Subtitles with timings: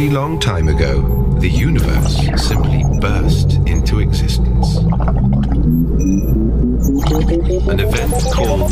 [0.00, 1.02] very long time ago,
[1.40, 4.78] the universe simply burst into existence.
[7.68, 8.70] An event called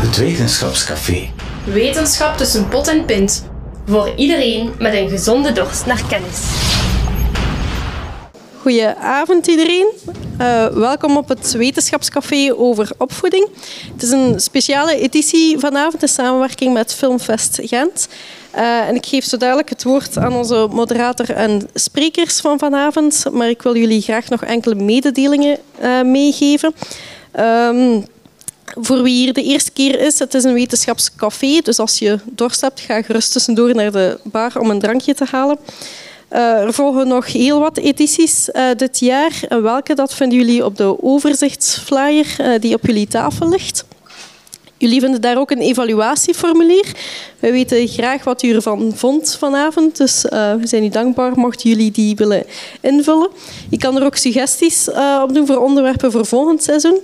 [0.00, 1.30] Het Wetenschapscafé.
[1.64, 3.44] Wetenschap tussen pot en pint.
[3.86, 6.40] Voor iedereen met een gezonde dorst naar kennis.
[8.60, 9.92] Goedenavond iedereen.
[10.40, 13.48] Uh, welkom op het Wetenschapscafé over opvoeding.
[13.92, 18.08] Het is een speciale editie vanavond in samenwerking met Filmfest Gent.
[18.56, 23.24] Uh, en ik geef zo dadelijk het woord aan onze moderator en sprekers van vanavond.
[23.32, 26.74] Maar ik wil jullie graag nog enkele mededelingen uh, meegeven.
[27.40, 28.06] Um,
[28.64, 31.60] voor wie hier de eerste keer is, het is een wetenschapscafé.
[31.60, 35.24] Dus als je dorst hebt, ga gerust tussendoor naar de bar om een drankje te
[35.30, 35.58] halen.
[36.32, 39.40] Uh, er volgen nog heel wat edities dit jaar.
[39.48, 43.84] Welke, dat vinden jullie op de overzichtsflyer die op jullie tafel ligt.
[44.84, 46.92] Jullie vinden daar ook een evaluatieformulier.
[47.38, 51.90] Wij weten graag wat u ervan vond vanavond, dus we zijn u dankbaar mochten jullie
[51.90, 52.44] die willen
[52.80, 53.28] invullen.
[53.70, 54.88] Je kan er ook suggesties
[55.22, 56.98] op doen voor onderwerpen voor volgend seizoen.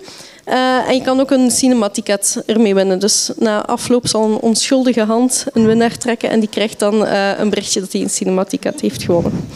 [0.48, 2.98] Uh, en je kan ook een cinematicket ermee winnen.
[2.98, 7.50] Dus na afloop zal een onschuldige hand een winnaar trekken en die krijgt dan een
[7.50, 9.48] berichtje dat hij een cinematicket heeft gewonnen.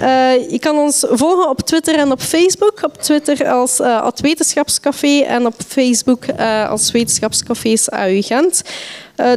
[0.00, 2.82] Uh, je kan ons volgen op Twitter en op Facebook.
[2.82, 8.62] Op Twitter als uh, Wetenschapscafé en op Facebook uh, als Wetenschapscafés AU Gent.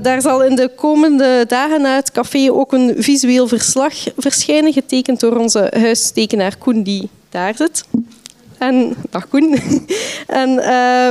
[0.01, 5.19] daar zal in de komende dagen na het café ook een visueel verslag verschijnen, getekend
[5.19, 7.83] door onze huistekenaar Koen, die daar zit.
[8.57, 9.55] En, dag Koen.
[10.27, 10.55] En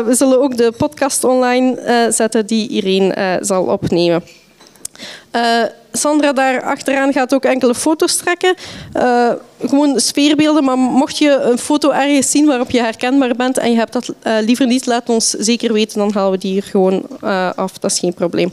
[0.07, 4.23] we zullen ook de podcast online zetten die Irene zal opnemen.
[5.93, 8.55] Sandra daar achteraan gaat ook enkele foto's trekken.
[9.67, 13.77] gewoon sfeerbeelden, maar mocht je een foto ergens zien waarop je herkenbaar bent en je
[13.77, 17.07] hebt dat liever niet, laat ons zeker weten, dan halen we die hier gewoon
[17.57, 17.79] af.
[17.79, 18.53] Dat is geen probleem.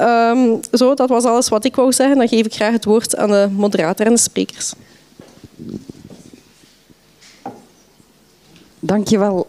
[0.00, 2.16] Um, zo, dat was alles wat ik wou zeggen.
[2.18, 4.72] Dan geef ik graag het woord aan de moderator en de sprekers.
[8.80, 9.46] Dankjewel,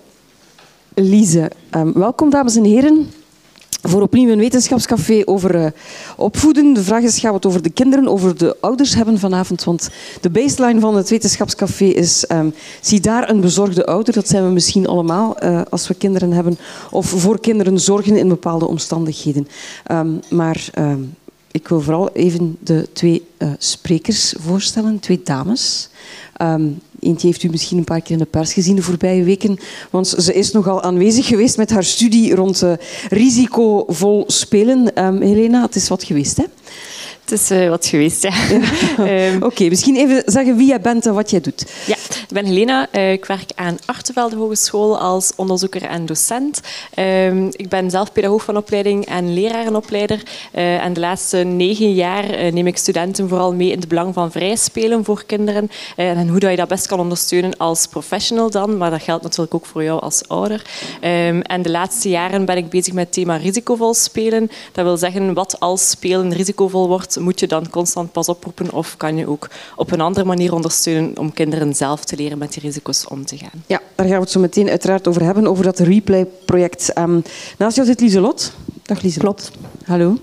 [0.95, 1.51] Lise.
[1.75, 3.13] Um, welkom, dames en heren,
[3.81, 5.65] voor opnieuw een wetenschapscafé over uh,
[6.15, 6.73] opvoeden.
[6.73, 9.63] De vraag is, gaan we het over de kinderen, over de ouders hebben vanavond?
[9.63, 9.89] Want
[10.21, 14.13] de baseline van het wetenschapscafé is, um, zie daar een bezorgde ouder.
[14.13, 16.57] Dat zijn we misschien allemaal uh, als we kinderen hebben.
[16.91, 19.47] Of voor kinderen zorgen in bepaalde omstandigheden.
[19.91, 20.69] Um, maar
[21.51, 25.89] ik wil vooral even de twee uh, sprekers voorstellen, twee dames.
[26.99, 30.07] Eentje heeft u misschien een paar keer in de pers gezien de voorbije weken, want
[30.07, 32.73] ze is nogal aanwezig geweest met haar studie rond uh,
[33.09, 35.05] risicovol spelen.
[35.05, 36.43] Um, Helena, het is wat geweest, hè?
[37.29, 38.33] Het is uh, wat geweest, ja.
[38.97, 39.27] ja.
[39.27, 41.65] um, Oké, okay, misschien even zeggen wie jij bent en wat jij doet.
[41.85, 41.95] Ja,
[42.29, 42.87] ik ben Helena.
[42.91, 46.61] Uh, ik werk aan Artevelde Hogeschool als onderzoeker en docent.
[46.95, 50.23] Um, ik ben zelf pedagoog van opleiding en lerarenopleider.
[50.55, 54.31] Uh, en de laatste negen jaar neem ik studenten vooral mee in het belang van
[54.31, 55.69] vrij spelen voor kinderen.
[55.95, 59.65] en hoe je dat best kan ondersteunen als professional dan, maar dat geldt natuurlijk ook
[59.65, 60.65] voor jou als ouder.
[61.01, 64.51] Um, en de laatste jaren ben ik bezig met het thema risicovol spelen.
[64.71, 68.97] Dat wil zeggen, wat als spelen risicovol wordt, moet je dan constant pas oproepen of
[68.97, 72.61] kan je ook op een andere manier ondersteunen om kinderen zelf te leren met die
[72.61, 73.63] risico's om te gaan?
[73.67, 76.97] Ja, daar gaan we het zo meteen uiteraard over hebben, over dat Replay-project.
[76.97, 77.23] Um,
[77.57, 78.53] naast jou zit Lieselot.
[78.83, 79.51] Dag Lieselot.
[79.51, 79.67] Klopt.
[79.85, 80.17] Hallo.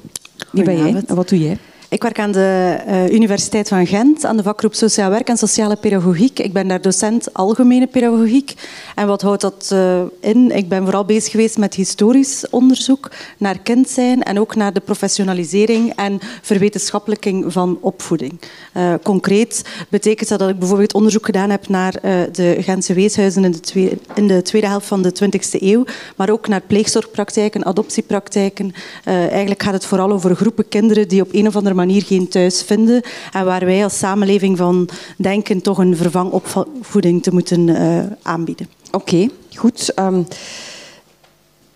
[0.52, 1.58] Wie ben jij en wat doe jij?
[1.88, 5.76] Ik werk aan de uh, Universiteit van Gent, aan de vakgroep Sociaal Werk en Sociale
[5.76, 6.38] Pedagogiek.
[6.38, 8.54] Ik ben daar docent Algemene Pedagogiek.
[8.94, 10.50] En wat houdt dat uh, in?
[10.50, 14.80] Ik ben vooral bezig geweest met historisch onderzoek naar kind zijn en ook naar de
[14.80, 18.40] professionalisering en verwetenschappelijking van opvoeding.
[18.76, 21.92] Uh, concreet betekent dat dat ik bijvoorbeeld onderzoek gedaan heb naar
[22.32, 25.84] de Gentse weeshuizen in de, tweede, in de tweede helft van de 20e eeuw,
[26.16, 28.72] maar ook naar pleegzorgpraktijken, adoptiepraktijken.
[29.04, 32.62] eigenlijk gaat het vooral over groepen kinderen die op een of andere manier geen thuis
[32.62, 38.68] vinden en waar wij als samenleving van denken toch een vervangopvoeding te moeten uh, aanbieden.
[38.90, 39.92] Oké, goed.
[39.98, 40.26] Um,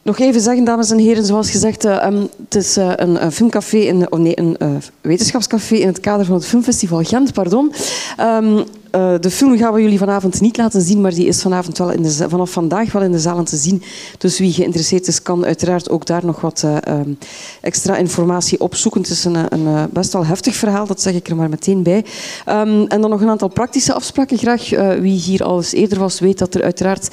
[0.02, 3.76] nog even zeggen, dames en heren, zoals gezegd, uh, um, het is uh, een, filmcafé,
[3.76, 4.56] in, oh nee, een
[5.00, 7.72] wetenschapscafé in het kader van het Filmfestival Gent, pardon.
[8.20, 11.78] Um, uh, de film gaan we jullie vanavond niet laten zien, maar die is vanavond
[11.78, 13.82] wel in de, vanaf vandaag wel in de zalen te zien.
[14.18, 17.18] Dus wie geïnteresseerd is, kan uiteraard ook daar nog wat uh, um,
[17.60, 19.00] extra informatie opzoeken.
[19.00, 21.82] Het is een, een uh, best wel heftig verhaal, dat zeg ik er maar meteen
[21.82, 22.04] bij.
[22.48, 24.68] Um, en dan nog een aantal praktische afspraken graag.
[25.00, 27.08] wie hier al eens eerder was, weet dat er uiteraard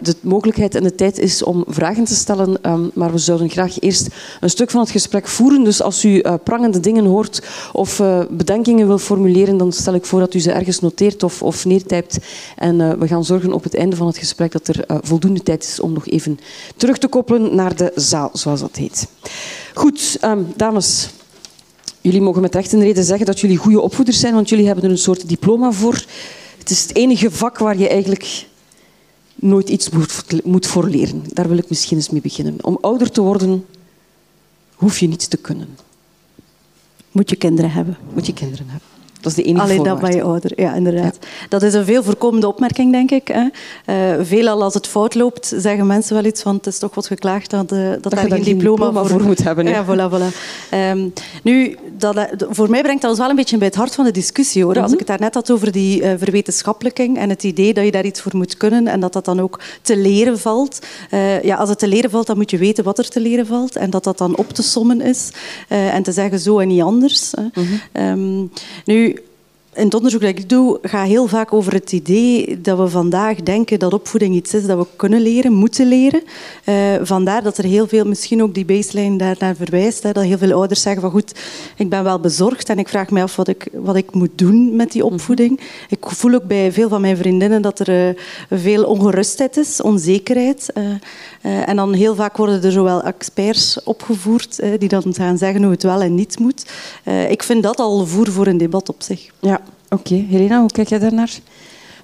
[0.00, 2.58] de mogelijkheid en de tijd is om vragen te stellen.
[2.62, 4.08] Um, maar we zouden graag eerst
[4.40, 5.64] een stuk van het gesprek voeren.
[5.64, 10.34] Dus als u prangende dingen hoort of bedenkingen wil formuleren, dan stel ik voor dat
[10.34, 12.18] u ze ergens noteert of, of neertypt.
[12.56, 15.42] En uh, we gaan zorgen op het einde van het gesprek dat er uh, voldoende
[15.42, 16.38] tijd is om nog even
[16.76, 19.06] terug te koppelen naar de zaal, zoals dat heet.
[19.74, 21.08] Goed, um, dames.
[22.00, 24.84] jullie mogen met recht en reden zeggen dat jullie goede opvoeders zijn, want jullie hebben
[24.84, 26.04] er een soort diploma voor.
[26.58, 28.46] Het is het enige vak waar je eigenlijk
[29.34, 31.22] nooit iets moet, moet voor leren.
[31.32, 32.56] Daar wil ik misschien eens mee beginnen.
[32.60, 33.66] Om ouder te worden,
[34.74, 35.76] hoef je niets te kunnen.
[37.12, 37.96] Moet je kinderen hebben.
[38.14, 38.93] Moet je kinderen hebben.
[39.24, 40.00] Dat is de enige Alleen voorwaarde.
[40.06, 40.52] ben je ouder.
[40.56, 41.18] Ja, inderdaad.
[41.48, 43.28] Dat is een veel voorkomende opmerking, denk ik.
[43.28, 43.46] Hè.
[43.84, 47.06] Eh, veelal als het fout loopt, zeggen mensen wel iets van het is toch wat
[47.06, 50.36] geklaagd dat, eh, dat, daar geen diploma, diploma voor moet hebben, Ja, voilà, voilà.
[50.70, 51.08] Ehm,
[51.42, 54.04] nu, dat, eh, voor mij brengt dat ons wel een beetje bij het hart van
[54.04, 54.64] de discussie.
[54.64, 54.80] Hoor.
[54.80, 58.20] Als ik het daarnet had over die verwetenschappelijking en het idee dat je daar iets
[58.20, 60.78] voor moet kunnen en dat dat dan ook te leren valt.
[61.42, 63.76] Ja, als het te leren valt, dan moet je weten wat er te leren valt
[63.76, 65.30] en dat dat dan op te sommen is
[65.68, 67.32] en te zeggen zo en niet anders.
[67.34, 67.62] hè.
[67.92, 68.46] Ehm,
[68.84, 69.13] nu,
[69.74, 73.36] in het onderzoek dat ik doe, gaat heel vaak over het idee dat we vandaag
[73.36, 76.22] denken dat opvoeding iets is dat we kunnen leren, moeten leren.
[76.64, 80.38] Eh, vandaar dat er heel veel, misschien ook die baseline daarnaar verwijst, hè, dat heel
[80.38, 81.32] veel ouders zeggen van goed,
[81.76, 84.76] ik ben wel bezorgd en ik vraag me af wat ik, wat ik moet doen
[84.76, 85.60] met die opvoeding.
[85.88, 90.72] Ik voel ook bij veel van mijn vriendinnen dat er eh, veel ongerustheid is, onzekerheid.
[90.72, 90.82] eh,
[91.44, 95.62] eh, en dan heel vaak worden er zowel experts opgevoerd eh, die dan gaan zeggen
[95.62, 96.66] hoe het wel en niet moet.
[97.04, 99.30] Eh, ik vind dat al voer voor een debat op zich.
[99.40, 100.14] Ja, oké.
[100.14, 101.38] Helena, hoe kijk jij daarnaar?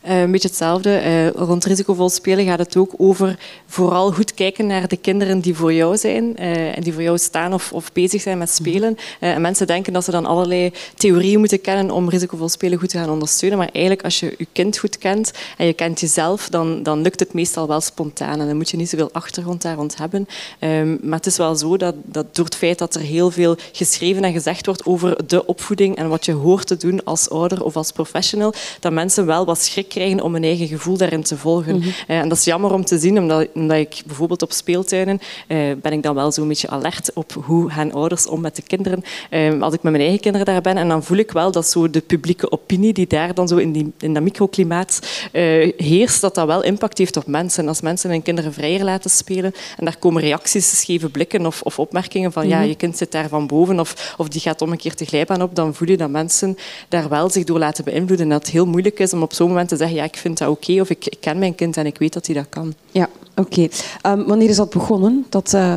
[0.00, 0.96] Eh, een beetje hetzelfde.
[0.96, 5.54] Eh, rond risicovol spelen gaat het ook over vooral goed kijken naar de kinderen die
[5.54, 8.96] voor jou zijn eh, en die voor jou staan of, of bezig zijn met spelen.
[9.18, 12.98] En mensen denken dat ze dan allerlei theorieën moeten kennen om risicovol spelen goed te
[12.98, 13.58] gaan ondersteunen.
[13.58, 17.20] Maar eigenlijk, als je je kind goed kent en je kent jezelf, dan, dan lukt
[17.20, 18.40] het meestal wel spontaan.
[18.40, 20.28] En dan moet je niet zoveel achtergrond daar rond hebben.
[20.58, 23.56] Ehm, maar het is wel zo dat, dat door het feit dat er heel veel
[23.72, 27.64] geschreven en gezegd wordt over de opvoeding en wat je hoort te doen als ouder
[27.64, 31.36] of als professional, dat mensen wel wat schrik krijgen om hun eigen gevoel daarin te
[31.36, 31.82] volgen.
[32.06, 35.58] Eh, en dat is jammer om te zien, omdat, omdat ik bijvoorbeeld op speeltuinen eh,
[35.82, 39.02] ben ik dan wel zo'n beetje alert op hoe gaan ouders om met de kinderen.
[39.30, 41.66] Eh, als ik met mijn eigen kinderen daar ben, en dan voel ik wel dat
[41.66, 46.20] zo de publieke opinie die daar dan zo in, die, in dat microklimaat eh, heerst,
[46.20, 47.68] dat dat wel impact heeft op mensen.
[47.68, 51.78] Als mensen hun kinderen vrijer laten spelen en daar komen reacties, scheve blikken of, of
[51.78, 54.78] opmerkingen van ja, je kind zit daar van boven of, of die gaat om een
[54.78, 56.56] keer de glijbaan op, dan voel je dat mensen
[56.88, 58.26] daar wel zich door laten beïnvloeden.
[58.26, 60.38] En dat het heel moeilijk is om op zo'n moment te zeggen ja, ik vind
[60.38, 62.74] dat oké of ik, ik ken mijn kind en ik weet dat hij dat kan.
[62.90, 63.68] Ja, oké.
[64.02, 65.26] Ehm, wanneer is dat begonnen?
[65.28, 65.74] Dat eh,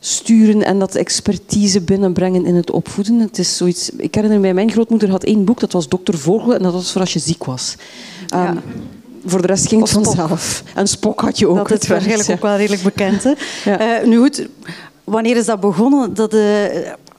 [0.00, 3.18] sturen en dat expertise binnenbrengen in het opvoeden.
[3.18, 6.54] Het is zoiets, ik herinner mij, mijn grootmoeder had één boek, dat was Dokter Vogel,
[6.54, 7.76] en dat was voor als je ziek was.
[8.28, 8.56] Ehm,
[9.26, 10.62] Voor de rest ging het vanzelf.
[10.74, 11.56] En Spok had je ook.
[11.56, 12.34] dat het is waarschijnlijk ja.
[12.34, 13.22] ook wel redelijk bekend.
[13.22, 13.32] Hè?
[13.64, 14.00] Ja.
[14.00, 14.48] Eh, nu goed,
[15.04, 16.14] wanneer is dat begonnen?
[16.14, 16.64] Dat, eh,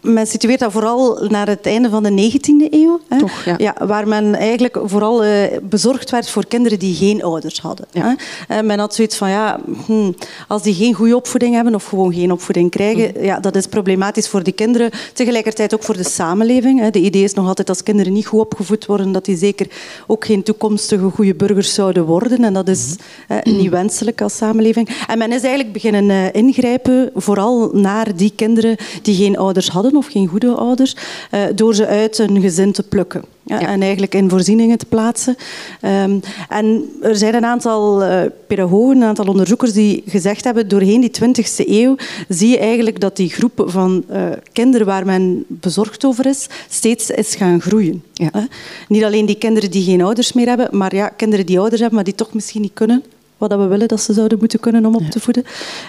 [0.06, 3.00] men situeert dat vooral naar het einde van de 19e eeuw.
[3.10, 3.20] Hè?
[3.20, 3.76] Toch, ja.
[3.86, 7.86] waar men eigenlijk vooral eh, bezorgd werd voor kinderen die geen ouders hadden.
[7.92, 8.16] Ja.
[8.48, 8.56] Hè?
[8.56, 10.12] Eh, men had zoiets van, ja, hm,
[10.48, 13.24] als die geen goede opvoeding hebben of gewoon geen opvoeding krijgen, Hm.
[13.24, 14.92] ja, dat is problematisch voor die kinderen.
[15.14, 16.80] Tegelijkertijd ook voor de samenleving.
[16.80, 16.90] Hè?
[16.90, 19.68] De idee is nog altijd als kinderen niet goed opgevoed worden, dat die zeker
[20.08, 22.44] ook geen toekomstige goede burgers zouden worden.
[22.44, 22.96] En dat is
[23.28, 24.90] eh, niet wenselijk als samenleving.
[25.08, 29.95] En men is eigenlijk beginnen eh, ingrijpen, vooral naar die kinderen die geen ouders hadden
[29.96, 30.96] of geen goede ouders,
[31.32, 33.24] eh, door ze uit een gezin te plukken.
[33.44, 33.60] Ja.
[33.60, 35.36] En eigenlijk in voorzieningen te plaatsen.
[35.82, 36.20] Ehm,
[36.50, 41.12] en er zijn een aantal eh, pedagogen, een aantal onderzoekers die gezegd hebben, doorheen die
[41.12, 41.96] 20e eeuw
[42.28, 47.10] zie je eigenlijk dat die groep van eh, kinderen waar men bezorgd over is, steeds
[47.10, 48.04] is gaan groeien.
[48.14, 48.48] Ja.
[48.88, 51.98] Niet alleen die kinderen die geen ouders meer hebben, maar ja, kinderen die ouders hebben,
[51.98, 53.04] maar die toch misschien niet kunnen
[53.38, 55.44] wat we willen dat ze zouden moeten kunnen om op te voeden.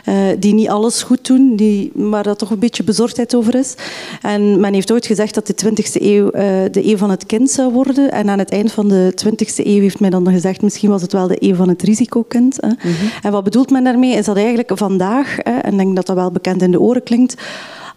[0.05, 3.75] Eh, die niet alles goed doen, die, maar dat toch een beetje bezorgdheid over is.
[4.23, 7.51] En men heeft ooit gezegd dat de 20e eeuw eh, de eeuw van het kind
[7.51, 8.13] zou worden.
[8.13, 11.13] En aan het eind van de 20e eeuw heeft men dan gezegd, misschien was het
[11.13, 12.57] wel de eeuw van het risicokind.
[12.61, 12.89] Hè.
[13.23, 14.15] En wat bedoelt men daarmee?
[14.15, 17.03] Is dat eigenlijk vandaag, hè, en ik denk dat dat wel bekend in de oren
[17.03, 17.35] klinkt,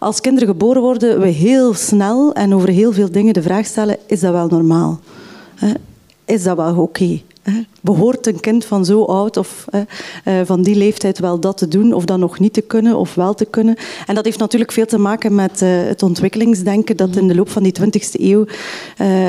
[0.00, 3.96] als kinderen geboren worden, we heel snel en over heel veel dingen de vraag stellen,
[4.06, 5.00] is dat wel normaal?
[5.54, 5.72] Hè?
[6.24, 7.20] Is dat wel oké?
[7.80, 9.64] Behoort een kind van zo oud of
[10.24, 13.14] eh, van die leeftijd wel dat te doen of dat nog niet te kunnen of
[13.14, 13.76] wel te kunnen?
[14.06, 17.50] En dat heeft natuurlijk veel te maken met eh, het ontwikkelingsdenken dat in de loop
[17.50, 18.44] van die 20e eeuw
[18.96, 19.26] eh,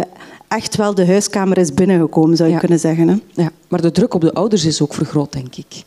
[0.48, 2.60] echt wel de huiskamer is binnengekomen, zou je Ja.
[2.62, 3.08] kunnen zeggen.
[3.08, 3.16] Hè?
[3.44, 5.84] Ja, maar de druk op de ouders is ook vergroot, denk ik.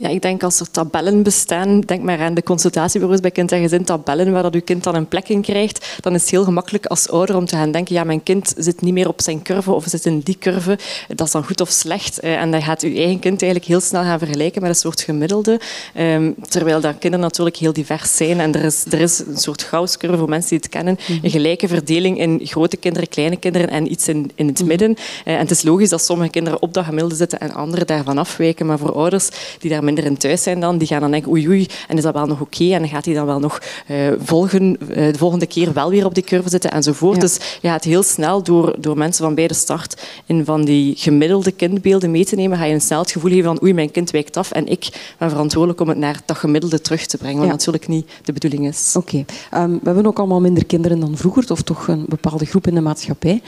[0.00, 3.60] Ja, ik denk als er tabellen bestaan, denk maar aan de consultatiebureaus bij kind en
[3.60, 6.44] gezin, tabellen waar dat uw kind dan een plek in krijgt, dan is het heel
[6.44, 9.42] gemakkelijk als ouder om te gaan denken, ja, mijn kind zit niet meer op zijn
[9.42, 10.78] curve of zit in die curve,
[11.08, 12.18] dat is dan goed of slecht.
[12.20, 15.00] Eh, En dan gaat uw eigen kind eigenlijk heel snel gaan vergelijken met een soort
[15.00, 15.60] gemiddelde,
[15.94, 19.62] Ehm, terwijl dat kinderen natuurlijk heel divers zijn en er is, er is een soort
[19.62, 23.90] Gauss-curve voor mensen die het kennen, een gelijke verdeling in grote kinderen, kleine kinderen en
[23.92, 24.96] iets in, in het midden.
[25.24, 28.18] Eh, En het is logisch dat sommige kinderen op dat gemiddelde zitten en anderen daarvan
[28.18, 29.28] afwijken, maar voor ouders
[29.58, 32.02] die daar minder in thuis zijn dan, die gaan dan denken oei oei, en is
[32.02, 32.64] dat wel nog oké?
[32.64, 33.58] En dan gaat hij dan wel nog
[33.90, 37.14] uh, volgen, uh, de volgende keer wel weer op die curve zitten enzovoort.
[37.14, 37.20] Ja.
[37.20, 40.96] Dus je gaat heel snel door, door mensen van bij de start in van die
[40.96, 43.90] gemiddelde kindbeelden mee te nemen, ga je een snel het gevoel geven van oei, mijn
[43.90, 47.38] kind wijkt af en ik ben verantwoordelijk om het naar dat gemiddelde terug te brengen,
[47.38, 47.52] wat ja.
[47.52, 48.94] natuurlijk niet de bedoeling is.
[48.96, 49.24] Oké.
[49.50, 49.64] Okay.
[49.64, 52.74] Um, we hebben ook allemaal minder kinderen dan vroeger, of toch een bepaalde groep in
[52.74, 53.42] de maatschappij.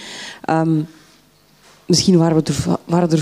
[0.50, 0.86] Um,
[1.90, 3.18] misschien waren, we er, waren er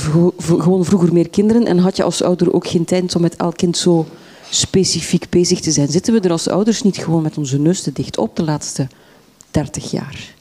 [0.61, 3.57] gewoon vroeger meer kinderen en had je als ouder ook geen tijd om met elk
[3.57, 4.07] kind zo
[4.51, 5.89] specifiek bezig te zijn.
[5.89, 8.87] Zitten we er als ouders niet gewoon met onze neus te dicht op de laatste
[9.51, 10.35] 30 jaar?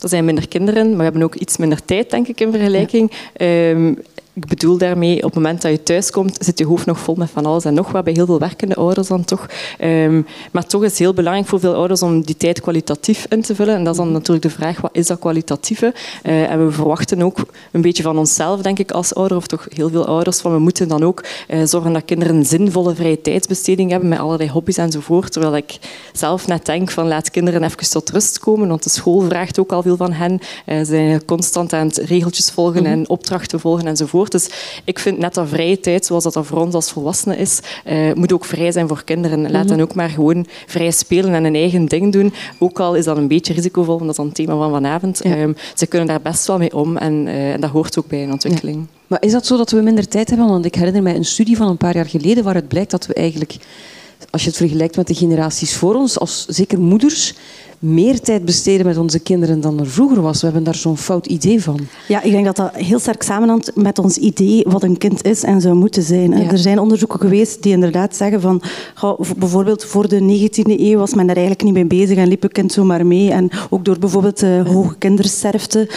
[0.00, 3.12] Er zijn minder kinderen, maar we hebben ook iets minder tijd, denk ik, in vergelijking.
[3.36, 3.70] Ja.
[3.70, 3.98] Um,
[4.36, 7.30] ik bedoel daarmee, op het moment dat je thuiskomt, zit je hoofd nog vol met
[7.30, 9.46] van alles en nog wat bij heel veel werkende ouders dan toch.
[9.80, 13.42] Um, maar toch is het heel belangrijk voor veel ouders om die tijd kwalitatief in
[13.42, 13.74] te vullen.
[13.74, 15.94] En dat is dan natuurlijk de vraag, wat is dat kwalitatieve?
[16.22, 17.38] Uh, en we verwachten ook
[17.72, 20.58] een beetje van onszelf, denk ik, als ouder, of toch heel veel ouders, van we
[20.58, 24.76] moeten dan ook uh, zorgen dat kinderen een zinvolle vrije tijdsbesteding hebben met allerlei hobby's
[24.76, 25.32] enzovoort.
[25.32, 25.78] Terwijl ik
[26.12, 29.72] zelf net denk van laat kinderen even tot rust komen, want de school vraagt ook
[29.72, 30.32] al veel van hen.
[30.66, 32.92] Uh, ze zijn constant aan het regeltjes volgen -hmm.
[32.92, 34.24] en opdrachten volgen enzovoort.
[34.28, 34.48] Dus
[34.84, 38.32] ik vind net dat vrije tijd, zoals dat, voor ons als volwassenen is, uh, moet
[38.32, 39.40] ook vrij zijn voor kinderen.
[39.40, 39.70] Laat mm -hmm.
[39.70, 42.32] hen ook maar gewoon vrij spelen en hun eigen ding doen.
[42.58, 45.20] Ook al is dat een beetje risicovol, want dat is dan het thema van vanavond.
[45.22, 45.38] Ja.
[45.38, 48.22] Um, ze kunnen daar best wel mee om en, uh, en dat hoort ook bij
[48.22, 48.76] een ontwikkeling.
[48.76, 48.96] Ja.
[49.06, 50.48] Maar is dat zo dat we minder tijd hebben?
[50.48, 53.14] Want ik herinner mij een studie van een paar jaar geleden waaruit blijkt dat we
[53.14, 53.56] eigenlijk,
[54.30, 57.34] als je het vergelijkt met de generaties voor ons, als zeker moeders,
[57.78, 60.40] meer tijd besteden met onze kinderen dan er vroeger was.
[60.40, 61.80] We hebben daar zo'n fout idee van.
[62.08, 65.42] Ja, ik denk dat dat heel sterk samenhangt met ons idee wat een kind is
[65.42, 66.30] en zou moeten zijn.
[66.30, 66.50] Ja.
[66.50, 68.62] Er zijn onderzoeken geweest die inderdaad zeggen van
[69.36, 72.52] bijvoorbeeld voor de 19e eeuw was men daar eigenlijk niet mee bezig en liep een
[72.52, 73.30] kind zomaar mee.
[73.30, 75.88] En ook door bijvoorbeeld de hoge kindersterfte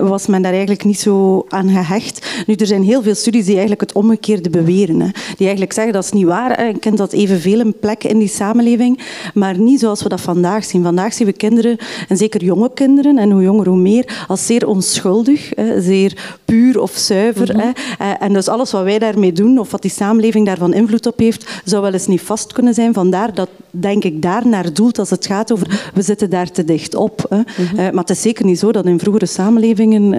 [0.00, 2.26] was men daar eigenlijk niet zo aan gehecht.
[2.46, 5.00] Nu, er zijn heel veel studies die eigenlijk het omgekeerde beweren.
[5.00, 5.08] Hè.
[5.10, 6.60] Die eigenlijk zeggen dat is niet waar.
[6.60, 9.00] Een kind had evenveel een plek in die samenleving,
[9.34, 10.82] maar niet zoals we dat vandaag zien.
[10.82, 11.76] Vandaag zien we kinderen,
[12.08, 16.92] en zeker jonge kinderen, en hoe jonger hoe meer, als zeer onschuldig, zeer puur of
[16.96, 17.54] zuiver.
[17.54, 17.72] Mm-hmm.
[18.18, 21.60] En dus alles wat wij daarmee doen, of wat die samenleving daarvan invloed op heeft,
[21.64, 22.92] zou wel eens niet vast kunnen zijn.
[22.92, 26.64] Vandaar dat, denk ik, daar naar doelt als het gaat over, we zitten daar te
[26.64, 27.26] dicht op.
[27.30, 27.76] Mm-hmm.
[27.76, 30.12] Maar het is zeker niet zo dat in vroegere samenlevingen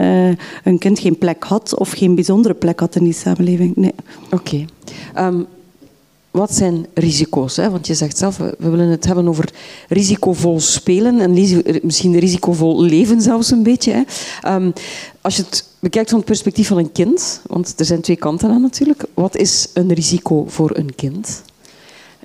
[0.63, 3.75] een kind geen plek had, of geen bijzondere plek had in die samenleving.
[3.75, 3.93] Nee.
[4.31, 4.35] Oké.
[4.35, 5.27] Okay.
[5.27, 5.45] Um,
[6.33, 7.55] wat zijn risico's?
[7.55, 7.69] Hè?
[7.69, 9.53] Want je zegt zelf, we willen het hebben over
[9.89, 11.33] risicovol spelen en
[11.81, 13.91] misschien risicovol leven zelfs een beetje.
[13.91, 14.55] Hè?
[14.55, 14.73] Um,
[15.21, 18.49] als je het bekijkt van het perspectief van een kind, want er zijn twee kanten
[18.49, 19.03] aan natuurlijk.
[19.13, 21.43] Wat is een risico voor een kind?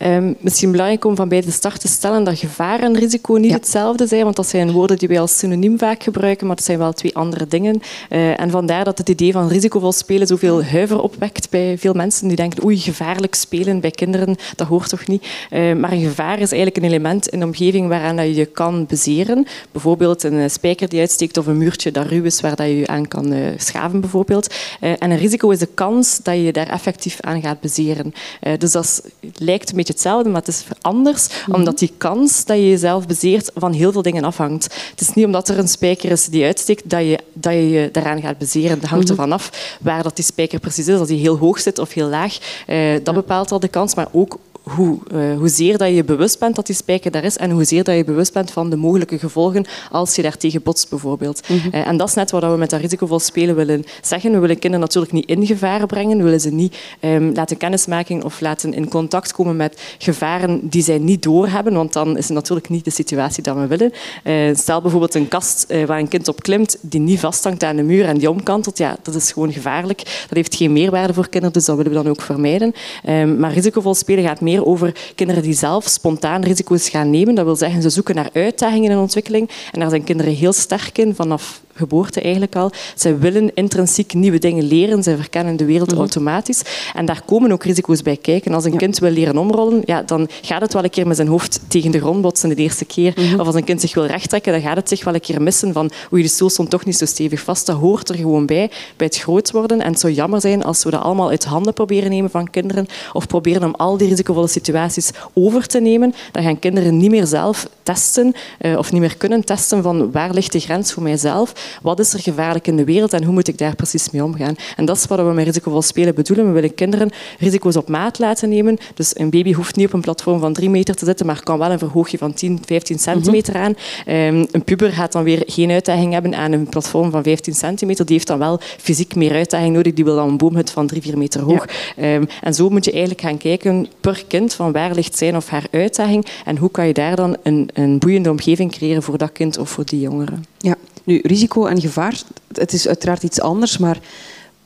[0.02, 3.50] Um, misschien belangrijk om van bij de start te stellen dat gevaar en risico niet
[3.50, 3.56] ja.
[3.56, 6.78] hetzelfde zijn, want dat zijn woorden die wij als synoniem vaak gebruiken, maar dat zijn
[6.78, 7.80] wel twee andere dingen.
[8.10, 12.28] Uh, en vandaar dat het idee van risicovol spelen zoveel huiver opwekt bij veel mensen
[12.28, 15.26] die denken oei, gevaarlijk spelen bij kinderen, dat hoort toch niet.
[15.50, 18.46] Uh, maar een gevaar is eigenlijk een element in de omgeving waaraan dat je je
[18.46, 19.46] kan bezeren.
[19.72, 22.86] Bijvoorbeeld een spijker die uitsteekt of een muurtje dat ruw is waar dat je je
[22.86, 24.54] aan kan uh, schaven bijvoorbeeld.
[24.80, 28.12] en een risico is de kans dat je je daar effectief aan gaat bezeren.
[28.58, 29.02] dus dat
[29.38, 31.54] lijkt een beetje hetzelfde, maar het is anders, mm -hmm.
[31.54, 34.64] omdat die kans dat je jezelf bezeert van heel veel dingen afhangt.
[34.90, 37.88] Het is niet omdat er een spijker is die uitsteekt dat je dat je, je
[37.92, 38.80] daaraan gaat bezeren.
[38.80, 39.24] Dat hangt mm -hmm.
[39.24, 40.98] ervan af waar dat die spijker precies is.
[40.98, 44.08] Als die heel hoog zit of heel laag, eh, dat bepaalt al de kans, maar
[44.12, 47.84] ook hoe, uh, hoezeer dat je bewust bent dat die spijker daar is en hoezeer
[47.84, 51.48] dat je bewust bent van de mogelijke gevolgen als je daartegen botst, bijvoorbeeld.
[51.48, 51.70] Mm -hmm.
[51.74, 54.32] uh, en dat is net wat we met dat risicovol spelen willen zeggen.
[54.32, 56.16] We willen kinderen natuurlijk niet in gevaar brengen.
[56.16, 60.82] We willen ze niet um, laten kennismaken of laten in contact komen met gevaren die
[60.82, 63.92] zij niet doorhebben, want dan is het natuurlijk niet de situatie die we willen.
[64.24, 67.82] Uh, stel bijvoorbeeld een kast waar een kind op klimt die niet vasthangt aan de
[67.82, 68.78] muur en die omkantelt.
[68.78, 69.98] Ja, dat is gewoon gevaarlijk.
[69.98, 72.74] Dat heeft geen meerwaarde voor kinderen, dus dat willen we dan ook vermijden.
[73.08, 77.34] Um, maar risicovol spelen gaat meer over kinderen die zelf spontaan risico's gaan nemen.
[77.34, 79.50] Dat wil zeggen, ze zoeken naar uitdagingen in ontwikkeling.
[79.72, 82.70] En daar zijn kinderen heel sterk in, vanaf geboorte eigenlijk al.
[82.94, 85.02] Zij willen intrinsiek nieuwe dingen leren.
[85.02, 86.02] Zij verkennen de wereld mm-hmm.
[86.02, 86.62] automatisch.
[86.94, 88.54] En daar komen ook risico's bij kijken.
[88.54, 88.78] Als een ja.
[88.78, 91.90] kind wil leren omrollen, ja, dan gaat het wel een keer met zijn hoofd tegen
[91.90, 93.12] de grond botsen de eerste keer.
[93.16, 93.40] Mm-hmm.
[93.40, 95.72] Of als een kind zich wil rechttrekken, dan gaat het zich wel een keer missen
[95.72, 97.66] van oei, de stoel stond toch niet zo stevig vast.
[97.66, 99.80] Dat hoort er gewoon bij, bij het groot worden.
[99.80, 102.86] En het zou jammer zijn als we dat allemaal uit handen proberen nemen van kinderen
[103.12, 106.14] of proberen om al die risicovolle situaties over te nemen.
[106.32, 110.30] Dan gaan kinderen niet meer zelf testen uh, of niet meer kunnen testen van waar
[110.30, 113.48] ligt de grens voor mijzelf wat is er gevaarlijk in de wereld en hoe moet
[113.48, 114.56] ik daar precies mee omgaan.
[114.76, 116.46] En dat is wat we met risicovol spelen bedoelen.
[116.46, 118.76] We willen kinderen risico's op maat laten nemen.
[118.94, 121.58] Dus een baby hoeft niet op een platform van drie meter te zitten, maar kan
[121.58, 123.74] wel een verhoogje van 10, 15 centimeter aan.
[124.06, 128.04] Ehm, een puber gaat dan weer geen uitdaging hebben aan een platform van 15 centimeter.
[128.04, 129.92] Die heeft dan wel fysiek meer uitdaging nodig.
[129.92, 131.66] Die wil dan een boomhut van 3, 4 meter hoog.
[131.96, 135.48] Ehm, en zo moet je eigenlijk gaan kijken per kind van waar ligt zijn of
[135.48, 139.32] haar uitdaging en hoe kan je daar dan een, een boeiende omgeving creëren voor dat
[139.32, 140.44] kind of voor die jongeren.
[140.58, 140.74] Ja,
[141.08, 142.22] nu risico en gevaar,
[142.52, 143.98] het is uiteraard iets anders, maar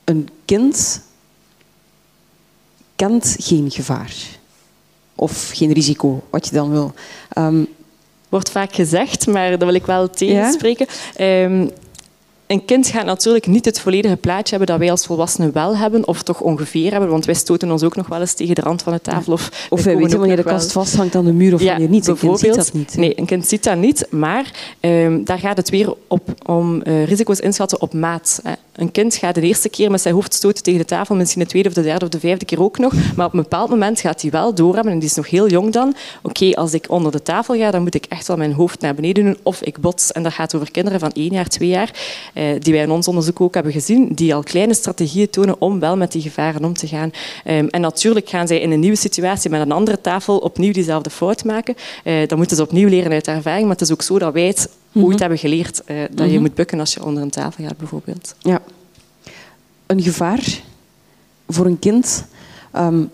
[0.03, 1.01] een kind
[2.95, 4.13] kent geen gevaar.
[5.15, 6.93] Of geen risico, wat je dan wil.
[7.37, 7.67] Um,
[8.29, 10.87] Wordt vaak gezegd, maar dat wil ik wel tegenspreken.
[11.15, 11.43] Ja?
[11.43, 11.71] Um,
[12.53, 16.07] een kind gaat natuurlijk niet het volledige plaatje hebben dat wij als volwassenen wel hebben,
[16.07, 18.81] of toch ongeveer hebben, want wij stoten ons ook nog wel eens tegen de rand
[18.81, 19.33] van de tafel.
[19.33, 22.07] Of, of wij weten wanneer de kast vasthangt aan de muur of ja, wanneer niet.
[22.07, 22.95] Een kind ziet dat niet.
[22.97, 27.05] Nee, een kind ziet dat niet, maar um, daar gaat het weer op, om uh,
[27.05, 28.39] risico's inschatten op maat.
[28.43, 28.53] Hè.
[28.73, 31.47] Een kind gaat de eerste keer met zijn hoofd stoten tegen de tafel, misschien de
[31.47, 33.99] tweede of de derde of de vijfde keer ook nog, maar op een bepaald moment
[33.99, 35.87] gaat hij wel doorhebben, en die is nog heel jong dan.
[35.87, 38.81] Oké, okay, als ik onder de tafel ga, dan moet ik echt wel mijn hoofd
[38.81, 40.11] naar beneden doen, of ik bots.
[40.11, 41.91] En dat gaat over kinderen van één jaar, twee jaar.
[42.33, 45.79] Uh, die wij in ons onderzoek ook hebben gezien, die al kleine strategieën tonen om
[45.79, 47.11] wel met die gevaren om te gaan.
[47.47, 51.09] Um, en natuurlijk gaan zij in een nieuwe situatie met een andere tafel opnieuw diezelfde
[51.09, 51.75] fout maken.
[52.03, 54.47] Uh, dan moeten ze opnieuw leren uit ervaring, maar het is ook zo dat wij
[54.47, 55.19] het ooit mm -hmm.
[55.19, 56.33] hebben geleerd uh, dat mm -hmm.
[56.33, 58.35] je moet bukken als je onder een tafel gaat, bijvoorbeeld.
[58.39, 58.61] Ja.
[59.85, 60.61] Een gevaar
[61.47, 62.25] voor een kind...
[62.75, 63.09] Um,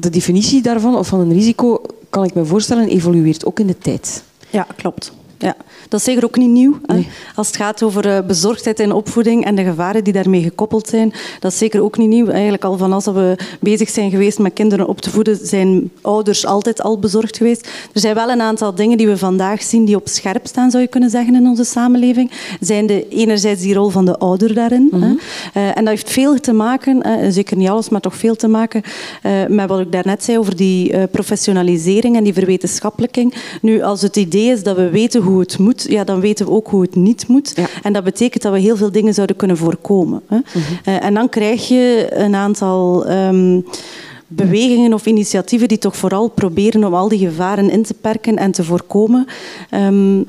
[0.00, 3.78] de definitie daarvan, of van een risico, kan ik me voorstellen, evolueert ook in de
[3.78, 4.22] tijd.
[4.50, 5.12] Ja, klopt.
[5.42, 5.56] Ja,
[5.88, 6.78] dat is zeker ook niet nieuw.
[6.86, 7.08] Nee.
[7.34, 11.12] Als het gaat over uh, bezorgdheid in opvoeding en de gevaren die daarmee gekoppeld zijn,
[11.38, 12.28] dat is zeker ook niet nieuw.
[12.28, 16.46] Eigenlijk al van als we bezig zijn geweest met kinderen op te voeden, zijn ouders
[16.46, 17.68] altijd al bezorgd geweest.
[17.92, 20.82] Er zijn wel een aantal dingen die we vandaag zien die op scherp staan, zou
[20.82, 22.30] je kunnen zeggen, in onze samenleving.
[22.60, 24.88] Zijn de, enerzijds die rol van de ouder daarin.
[24.90, 25.18] Mm -hmm.
[25.56, 28.82] uh, en dat heeft veel te maken, zeker niet alles, maar toch veel te maken
[29.48, 33.34] met wat ik daarnet zei over die professionalisering en die verwetenschappelijking.
[33.62, 36.46] Nu, als het idee is dat we weten hoe hoe het moet, ja, dan weten
[36.46, 37.52] we ook hoe het niet moet.
[37.54, 37.66] Ja.
[37.82, 40.22] En dat betekent dat we heel veel dingen zouden kunnen voorkomen.
[40.26, 40.36] Hè.
[40.36, 40.94] Mm -hmm.
[40.94, 43.10] uh, en dan krijg je een aantal...
[43.10, 43.64] Um,
[44.32, 48.50] bewegingen of initiatieven die toch vooral proberen om al die gevaren in te perken en
[48.50, 49.26] te voorkomen.
[49.74, 50.26] Um,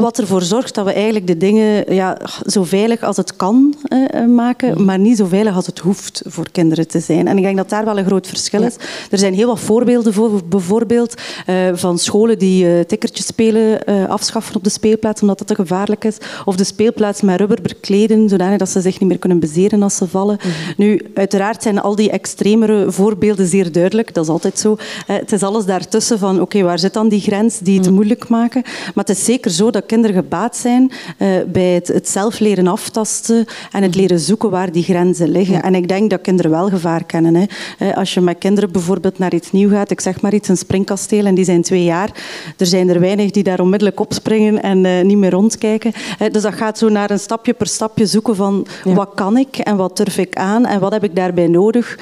[0.00, 4.26] wat ervoor zorgt dat we eigenlijk de dingen ja, zo veilig als het kan uh,
[4.26, 7.28] maken, maar niet zo veilig als het hoeft voor kinderen te zijn.
[7.28, 8.76] En ik denk dat daar wel een groot verschil is.
[9.10, 11.14] Er zijn heel wat voorbeelden voor, bijvoorbeeld
[11.46, 16.04] uh, van scholen die uh, tikkertjes spelen afschaffen op de speelplaats omdat dat te gevaarlijk
[16.04, 16.16] is.
[16.44, 19.96] Of de speelplaats met rubber bekleden, zodanig dat ze zich niet meer kunnen bezeren als
[19.96, 20.38] ze vallen.
[20.42, 20.74] Mm -hmm.
[20.76, 24.14] Nu, uiteraard zijn al die extremere voorbeelden zeer duidelijk.
[24.14, 24.76] Dat is altijd zo.
[25.06, 28.28] het is alles daartussen van, oké, okay, waar zit dan die grens die het moeilijk
[28.28, 28.62] maken?
[28.62, 32.66] Maar het is zeker zo dat kinderen gebaat zijn uh, bij het, het, zelf leren
[32.66, 35.54] aftasten en het leren zoeken waar die grenzen liggen.
[35.54, 35.62] Ja.
[35.62, 37.34] En ik denk dat kinderen wel gevaar kennen.
[37.34, 37.44] Hè.
[37.78, 40.56] Uh, als je met kinderen bijvoorbeeld naar iets nieuw gaat, ik zeg maar iets, een
[40.56, 42.10] springkasteel, en die zijn twee jaar,
[42.56, 45.92] er zijn er weinig die daar onmiddellijk opspringen en uh, niet meer rondkijken.
[46.32, 48.94] dus dat gaat zo naar een stapje per stapje zoeken van ja.
[48.94, 51.98] wat kan ik en wat durf ik aan en wat heb ik daarbij nodig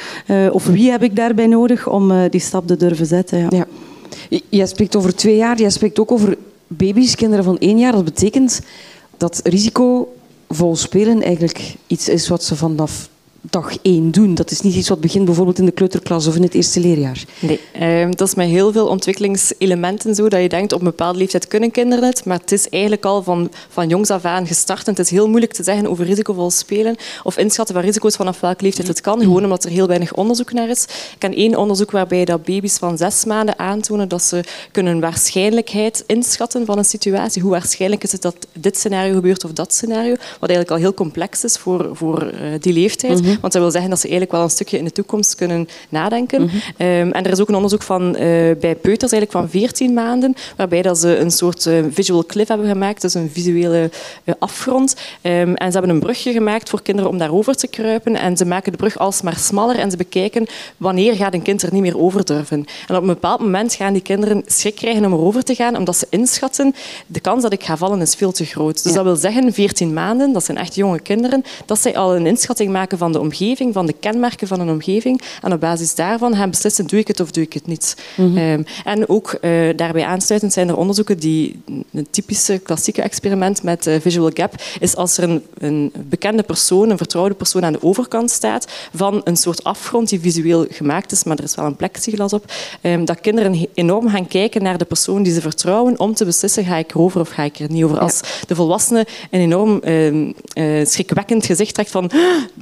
[0.53, 3.39] of wie heb ik daarbij nodig om die stap te durven zetten.
[3.39, 3.47] Ja.
[3.51, 3.67] ja.
[4.49, 6.37] Jij spreekt over twee jaar, jij spreekt ook over
[6.73, 8.61] baby's, kinderen van één jaar, dat betekent
[9.17, 13.09] dat risicovol spelen eigenlijk iets is wat ze vanaf
[13.51, 14.35] dag één doen.
[14.35, 17.25] Dat is niet iets wat begint bijvoorbeeld in de kleuterklas of in het eerste leerjaar.
[17.39, 21.19] Nee, uh, dat is met heel veel ontwikkelingselementen zo, dat je denkt op een bepaalde
[21.19, 24.87] leeftijd kunnen kinderen het, maar het is eigenlijk al van, van jongs af aan gestart.
[24.87, 28.41] En het is heel moeilijk te zeggen over risicovol spelen of inschatten van risico's vanaf
[28.41, 30.83] welke leeftijd het kan, gewoon omdat er heel weinig onderzoek naar is.
[30.83, 36.05] Ik ken één onderzoek waarbij dat baby's van zes maanden aantonen dat ze kunnen waarschijnlijkheid
[36.07, 37.43] inschatten van een situatie.
[37.43, 40.95] Hoe waarschijnlijk is het dat dit scenario gebeurt of dat scenario, wat eigenlijk al heel
[40.95, 43.32] complex is voor, voor uh, die leeftijd.
[43.41, 46.41] Want dat wil zeggen dat ze eigenlijk wel een stukje in de toekomst kunnen nadenken.
[46.41, 46.87] Mm -hmm.
[46.87, 48.17] um, en er is ook een onderzoek van, uh,
[48.61, 52.69] bij peuters eigenlijk van 14 maanden, waarbij dat ze een soort uh, visual cliff hebben
[52.69, 53.91] gemaakt, dus een visuele
[54.25, 54.97] uh, afgrond.
[55.23, 58.17] Um, en ze hebben een brugje gemaakt voor kinderen om daarover te kruipen.
[58.17, 61.73] En ze maken de brug alsmaar smaller en ze bekijken wanneer gaat een kind er
[61.73, 62.67] niet meer over durven.
[62.89, 65.97] En op een bepaald moment gaan die kinderen schrik krijgen om erover te gaan, omdat
[65.97, 66.75] ze inschatten
[67.07, 68.83] de kans dat ik ga vallen is veel te groot.
[68.83, 68.97] Dus ja.
[68.97, 72.73] dat wil zeggen 14 maanden, dat zijn echt jonge kinderen, dat zij al een inschatting
[72.73, 75.21] maken van de omgeving, van de kenmerken van een omgeving.
[75.43, 77.97] En op basis daarvan gaan beslissen, doe ik het of doe ik het niet.
[78.17, 83.87] Ehm, en ook eh, daarbij aansluitend zijn er onderzoeken die een typische klassieke experiment met
[83.87, 87.83] uh, visual gap is als er een, een, bekende persoon, een vertrouwde persoon aan de
[87.83, 91.77] overkant staat van een soort afgrond die visueel gemaakt is, maar er is wel een
[91.77, 96.15] plexiglas op, ehm, dat kinderen enorm gaan kijken naar de persoon die ze vertrouwen om
[96.15, 97.99] te beslissen ga ik erover of ga ik er niet over.
[97.99, 102.11] Als de volwassene een enorm ehm, eh, schrikwekkend gezicht trekt van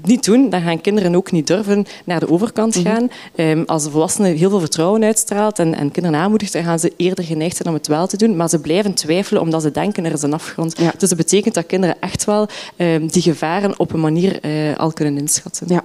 [0.03, 2.85] niet doen, dan gaan kinderen ook niet durven naar de overkant mhm.
[2.85, 3.11] gaan.
[3.35, 6.93] Ehm, als de volwassene heel veel vertrouwen uitstraalt en, en kinderen aanmoedigt, dan gaan ze
[6.97, 8.37] eerder geneigd zijn om het wel te doen.
[8.37, 10.77] Maar ze blijven twijfelen omdat ze denken er is een afgrond.
[10.99, 14.93] Dus dat betekent dat kinderen echt wel ehm, die gevaren op een manier uh, al
[14.93, 15.67] kunnen inschatten.
[15.69, 15.83] Ja,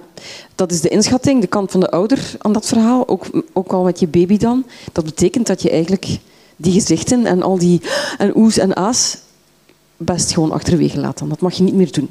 [0.54, 3.08] dat is de inschatting, de kant van de ouder aan dat verhaal.
[3.08, 4.64] Ook, ook al met je baby dan.
[4.92, 6.18] Dat betekent dat je eigenlijk
[6.56, 7.80] die gezichten en al die
[8.18, 9.18] en oes en a's
[9.96, 11.28] best gewoon achterwege laten.
[11.28, 12.08] Dat mag je niet meer doen.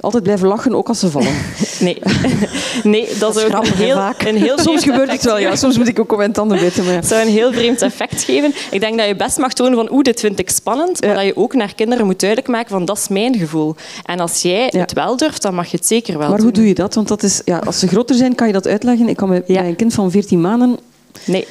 [0.00, 1.32] Altijd blijven lachen, ook als ze vallen.
[1.80, 1.98] Nee,
[2.82, 5.56] nee dat, is ook een heel, een heel Soms gebeurt het wel, ja.
[5.56, 6.84] Soms moet ik ook op mijn tanden bijten.
[6.84, 8.54] Maar Het zou een heel vreemd effect geven.
[8.70, 11.00] Ik denk dat je best mag tonen van oeh, dit vind ik spannend.
[11.00, 13.74] Maar dat je ook naar kinderen moet duidelijk maken van dat is mijn gevoel.
[14.04, 16.68] En als jij het wel durft, dan mag je het zeker wel Maar hoe doe
[16.68, 16.94] je dat?
[16.94, 19.08] Want dat is, ja, als ze groter zijn, kan je dat uitleggen.
[19.08, 20.78] Ik kan bij, bij een kind van 14 maanden
[21.24, 21.46] Nee.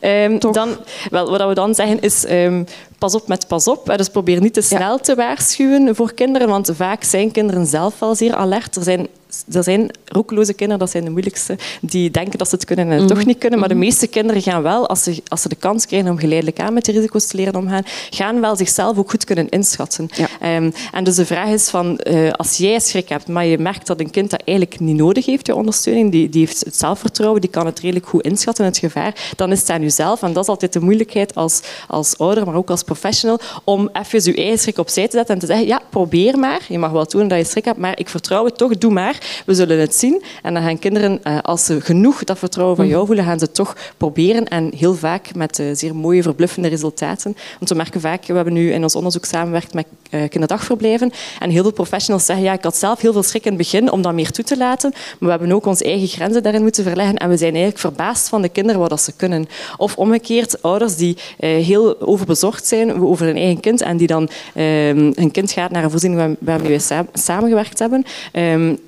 [0.00, 0.76] Um, dan,
[1.10, 2.66] wel, wat we dan zeggen is, um,
[2.98, 3.94] pas op met pas op.
[3.96, 8.14] Dus probeer niet te snel te waarschuwen voor kinderen, want vaak zijn kinderen zelf al
[8.14, 8.76] zeer alert.
[8.76, 9.08] Er zijn
[9.52, 12.98] er zijn roekeloze kinderen, dat zijn de moeilijkste, die denken dat ze het kunnen en
[12.98, 13.26] het toch mhm.
[13.26, 13.58] niet kunnen.
[13.58, 13.84] Maar de mhm.
[13.84, 16.84] meeste kinderen gaan wel, als ze, als ze de kans krijgen om geleidelijk aan met
[16.84, 20.08] die risico's te leren omgaan, gaan wel zichzelf ook goed kunnen inschatten.
[20.40, 23.86] Ehm, en dus de vraag is van, uh, als jij schrik hebt, maar je merkt
[23.86, 27.40] dat een kind dat eigenlijk niet nodig heeft, je ondersteuning, die, die heeft het zelfvertrouwen,
[27.40, 30.22] die kan het redelijk goed inschatten, het gevaar, dan is het aan jezelf.
[30.22, 34.24] En dat is altijd de moeilijkheid als, als ouder, maar ook als professional, om even
[34.24, 36.60] je eigen schrik opzij te zetten en te zeggen, ja, probeer maar.
[36.68, 39.21] Je mag wel doen dat je schrik hebt, maar ik vertrouw het toch, doe maar.
[39.46, 40.22] We zullen het zien.
[40.42, 43.50] En dan gaan kinderen, eh, als ze genoeg dat vertrouwen van jou voelen, gaan ze
[43.50, 44.48] toch proberen.
[44.48, 47.36] En heel vaak met eh, zeer mooie, verbluffende resultaten.
[47.58, 51.12] Want we merken vaak, we hebben nu in ons onderzoek samengewerkt met eh, kinderdagverblijven.
[51.38, 53.92] En heel veel professionals zeggen, ja, ik had zelf heel veel schrik in het begin
[53.92, 54.90] om dat meer toe te laten.
[54.90, 57.16] Maar we hebben ook onze eigen grenzen daarin moeten verleggen.
[57.16, 59.46] En we zijn eigenlijk verbaasd van de kinderen wat dat ze kunnen.
[59.76, 65.14] Of omgekeerd, ouders die heel overbezorgd zijn over hun eigen kind en die dan hun
[65.16, 68.04] ehm, kind gaat naar een voorziening waarmee we samengewerkt hebben.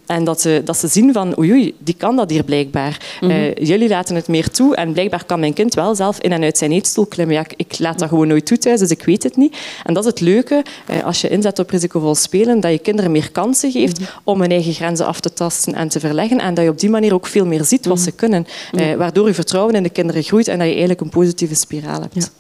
[0.07, 3.19] En dat ze, dat ze zien van oei, oei die kan dat hier blijkbaar.
[3.21, 6.43] Mm jullie laten het meer toe en blijkbaar kan mijn kind wel zelf in en
[6.43, 7.35] uit zijn eetstoel klimmen.
[7.35, 9.57] Ja, ik laat dat gewoon nooit toe thuis, dus ik weet het niet.
[9.85, 13.11] En dat is het leuke, uh, als je inzet op risicovol spelen, dat je kinderen
[13.11, 14.11] meer kansen geeft mhm.
[14.25, 16.39] om hun eigen grenzen af te tasten en te verleggen.
[16.39, 18.17] En dat je op die manier ook veel meer ziet wat ze mhm.
[18.17, 18.47] kunnen.
[18.73, 22.01] Uh, waardoor je vertrouwen in de kinderen groeit en dat je eigenlijk een positieve spiraal
[22.01, 22.31] hebt.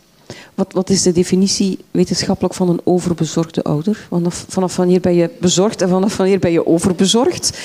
[0.55, 4.07] Wat, wat, is de definitie wetenschappelijk van een overbezorgde ouder?
[4.09, 7.59] Vanaf, vanaf wanneer ben je bezorgd en vanaf wanneer ben je overbezorgd?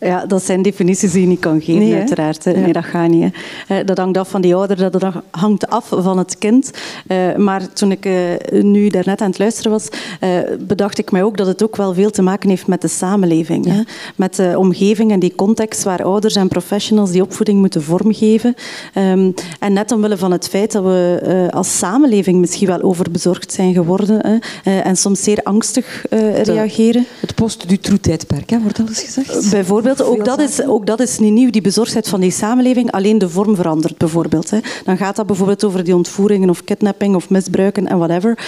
[0.00, 2.44] Ja, dat zijn definities die je niet kan geven, uiteraard.
[2.44, 3.34] Nee, dat gaat niet.
[3.66, 3.84] Hè.
[3.84, 6.70] Dat hangt af van die ouder, dat hangt af van het kind.
[7.06, 9.88] Eh, maar toen ik eh, nu daarnet aan het luisteren was,
[10.20, 10.30] eh,
[10.60, 13.66] bedacht ik mij ook dat het ook wel veel te maken heeft met de samenleving.
[13.66, 13.80] Hè.
[14.16, 18.54] Met de omgeving en die context waar ouders en professionals die opvoeding moeten vormgeven.
[18.94, 19.30] Ehm,
[19.60, 24.40] en net omwille van het feit dat we als samenleving misschien wel overbezorgd zijn geworden
[24.62, 26.04] hè, en soms zeer angstig
[26.42, 27.06] reageren.
[27.20, 29.50] Het post-du-troe-tijdperk, wordt al eens gezegd.
[29.50, 32.90] Bijvoorbeeld ook dat, is, ook dat is niet nieuw, die bezorgdheid van die samenleving.
[32.90, 34.50] Alleen de vorm verandert bijvoorbeeld.
[34.50, 34.58] Hè.
[34.84, 38.38] Dan gaat dat bijvoorbeeld over die ontvoeringen of kidnapping of misbruiken en whatever.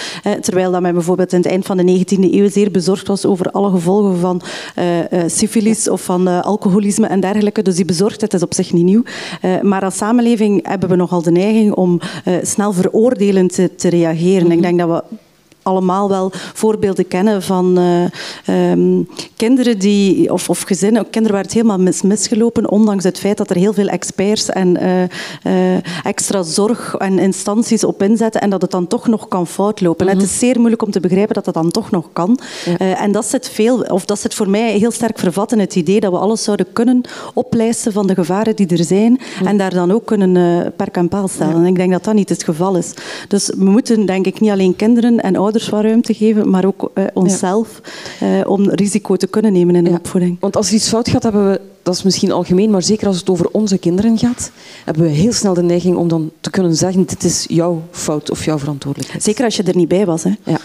[0.41, 3.51] Terwijl dat men bijvoorbeeld in het eind van de 19e eeuw zeer bezorgd was over
[3.51, 4.41] alle gevolgen van
[4.79, 4.85] uh,
[5.27, 7.61] syfilis of van uh, alcoholisme en dergelijke.
[7.61, 9.03] Dus die bezorgdheid is op zich niet nieuw.
[9.41, 11.99] Uh, maar als samenleving hebben we nogal de neiging om
[12.41, 14.45] snel veroordelend te, te reageren.
[14.45, 15.17] Mm Ik denk dat we
[15.63, 21.53] allemaal wel voorbeelden kennen van uh, um, kinderen die, of, of gezinnen, kinderen waar het
[21.53, 25.01] helemaal mis, misgelopen, ondanks het feit dat er heel veel experts en uh,
[25.43, 30.05] uh, extra zorg en instanties op inzetten en dat het dan toch nog kan foutlopen.
[30.05, 30.21] Mm -hmm.
[30.21, 32.39] Het is zeer moeilijk om te begrijpen dat dat dan toch nog kan.
[32.65, 32.97] Ja.
[32.97, 35.99] en dat zit, veel, of dat zit voor mij heel sterk vervat in het idee
[35.99, 37.01] dat we alles zouden kunnen
[37.33, 39.47] oplijsten van de gevaren die er zijn mm.
[39.47, 40.33] en daar dan ook kunnen
[40.75, 41.61] per en paal stellen.
[41.61, 41.67] Ja.
[41.67, 42.93] Ik denk dat dat niet het geval is.
[43.27, 46.65] Dus we moeten denk ik niet alleen kinderen en ouders ouders wat ruimte geven, maar
[46.65, 47.81] ook uh, onszelf
[48.23, 49.95] uh, om risico te kunnen nemen in de ja.
[49.95, 50.37] opvoeding.
[50.39, 53.19] Want als er iets fout gaat, hebben we, dat is misschien algemeen, maar zeker als
[53.19, 54.51] het over onze kinderen gaat,
[54.85, 58.31] hebben we heel snel de neiging om dan te kunnen zeggen, dit is jouw fout
[58.31, 59.23] of jouw verantwoordelijkheid.
[59.23, 60.23] Zeker als je er niet bij was.
[60.23, 60.33] Hè.
[60.43, 60.59] Ja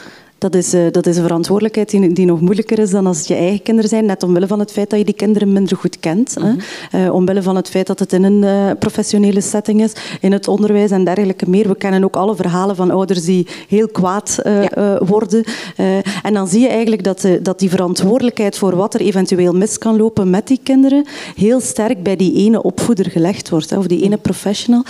[0.44, 3.26] Dat is, uh, dat is een verantwoordelijkheid die, die, nog moeilijker is dan als het
[3.26, 4.06] je eigen kinderen zijn.
[4.06, 6.36] Net omwille van het feit dat je die kinderen minder goed kent.
[6.38, 7.00] Mm -hmm.
[7.00, 10.48] uh, omwille van het feit dat het in een uh, professionele setting is, in het
[10.48, 11.68] onderwijs en dergelijke meer.
[11.68, 14.98] We kennen ook alle verhalen van ouders die heel kwaad ja.
[15.04, 15.44] worden.
[16.22, 19.96] en dan zie je eigenlijk dat, dat die verantwoordelijkheid voor wat er eventueel mis kan
[19.96, 21.04] lopen met die kinderen
[21.36, 24.84] heel sterk bij die ene opvoeder gelegd wordt, hè, of die ene professional.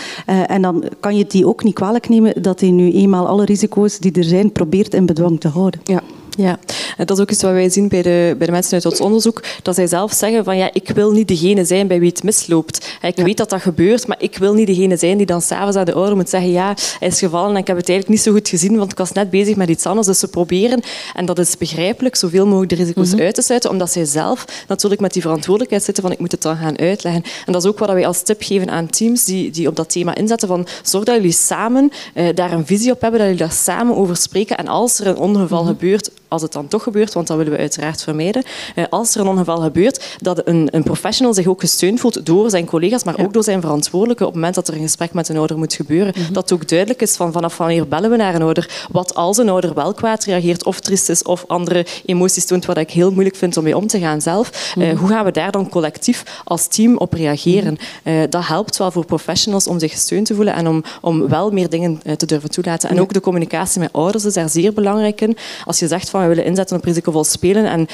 [0.46, 3.98] en dan kan je die ook niet kwalijk nemen dat hij nu eenmaal alle risico's
[3.98, 5.80] die er zijn probeert in bedwang te houden.
[5.85, 6.02] Ja.
[6.36, 6.58] Ja,
[6.96, 9.00] en dat is ook iets wat wij zien bij de, bij de mensen uit ons
[9.00, 12.22] onderzoek, dat zij zelf zeggen van ja, ik wil niet degene zijn bij wie het
[12.22, 12.96] misloopt.
[13.02, 13.24] Ik ja.
[13.24, 15.92] weet dat dat gebeurt, maar ik wil niet degene zijn die dan s'avonds aan de
[15.92, 18.48] ouder moet zeggen ja, hij is gevallen en ik heb het eigenlijk niet zo goed
[18.48, 20.06] gezien, want ik was net bezig met iets anders.
[20.06, 20.82] Dus ze proberen,
[21.14, 23.24] en dat is begrijpelijk, zoveel mogelijk de risico's mm -hmm.
[23.24, 26.42] uit te sluiten, omdat zij zelf natuurlijk met die verantwoordelijkheid zitten van ik moet het
[26.42, 27.22] dan gaan uitleggen.
[27.46, 29.90] En dat is ook wat wij als tip geven aan teams die, die op dat
[29.90, 33.44] thema inzetten, van zorg dat jullie samen uh, daar een visie op hebben, dat jullie
[33.44, 35.76] daar samen over spreken en als er een ongeval mm -hmm.
[35.78, 38.42] gebeurt, als het dan toch gebeurt, want dat willen we uiteraard vermijden.
[38.90, 42.64] Als er een ongeval gebeurt, dat een, een professional zich ook gesteund voelt door zijn
[42.64, 43.24] collega's, maar ja.
[43.24, 45.74] ook door zijn verantwoordelijke op het moment dat er een gesprek met een ouder moet
[45.74, 46.12] gebeuren.
[46.16, 46.32] Mm -hmm.
[46.32, 48.87] Dat ook duidelijk is van vanaf wanneer bellen we naar een ouder.
[48.90, 52.76] Wat als een ouder wel kwaad reageert of triest is of andere emoties toont, wat
[52.76, 54.74] ik heel moeilijk vind om mee om te gaan zelf.
[54.74, 54.92] Mm -hmm.
[54.92, 57.76] uh, hoe gaan we daar dan collectief als team op reageren?
[58.04, 61.50] Uh, dat helpt wel voor professionals om zich gesteund te voelen en om, om wel
[61.50, 62.90] meer dingen te durven toelaten.
[62.90, 65.37] En ook de communicatie met ouders is daar zeer belangrijk in.
[65.64, 67.87] Als je zegt van we willen inzetten op risicovol spelen en uh,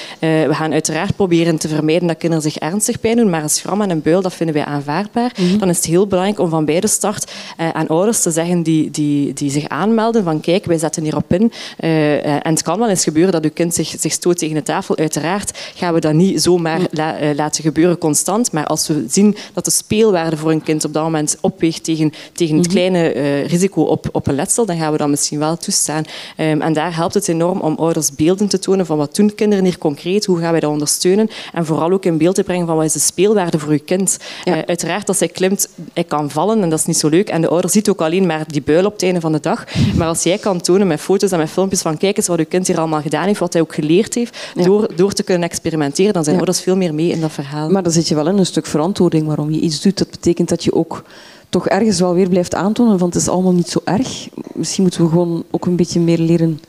[0.46, 3.82] we gaan uiteraard proberen te vermijden dat kinderen zich ernstig pijn doen, maar een schram
[3.82, 5.32] en een buil, dat vinden wij aanvaardbaar.
[5.36, 5.58] Mm -hmm.
[5.58, 8.62] Dan is het heel belangrijk om van bij de start uh, aan ouders te zeggen
[8.62, 11.52] die, die, die zich aanmelden van kijk, wij zetten hierop in.
[11.80, 14.62] Uh, en het kan wel eens gebeuren dat uw kind zich, zich stoot tegen de
[14.62, 14.96] tafel.
[14.96, 16.98] Uiteraard gaan we dat niet zomaar mm -hmm.
[16.98, 20.92] la, laten gebeuren constant, maar als we zien dat de speelwaarde voor een kind op
[20.92, 22.74] dat moment opweegt tegen, tegen het -hmm.
[22.74, 23.08] kleine
[23.40, 26.04] risico op, op een letsel, dan gaan we dat misschien wel toestaan.
[26.36, 29.64] Um, en daar helpt het enorm om ouders beelden te tonen van wat doen kinderen
[29.64, 32.76] hier concreet, hoe gaan wij dat ondersteunen en vooral ook in beeld te brengen van
[32.76, 34.18] wat is de speelwaarde voor je kind.
[34.44, 34.56] Ja.
[34.56, 37.40] Uh, uiteraard, als hij klimt, hij kan vallen en dat is niet zo leuk en
[37.40, 39.64] de ouder ziet ook alleen maar die buil op het einde van de dag.
[39.96, 42.44] Maar als jij kan tonen met foto's en met filmpjes van kijk eens wat je
[42.44, 44.64] kind hier allemaal gedaan heeft, wat hij ook geleerd heeft, ja.
[44.64, 46.42] door, door te kunnen experimenteren, dan zijn ja.
[46.42, 47.70] ouders veel meer mee in dat verhaal.
[47.70, 49.98] Maar dan zit je wel in een stuk verantwoording waarom je iets doet.
[49.98, 51.02] Dat betekent dat je ook
[51.48, 54.28] toch ergens wel weer blijft aantonen van het is allemaal niet zo erg.
[54.54, 56.60] Misschien moeten we gewoon ook een beetje meer leren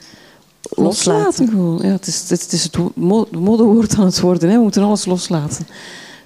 [0.75, 1.77] loslaten.
[1.81, 2.77] Ja, het, is, het het
[3.31, 4.49] modewoord aan het worden.
[4.49, 4.55] Hè.
[4.55, 5.67] We moeten alles loslaten.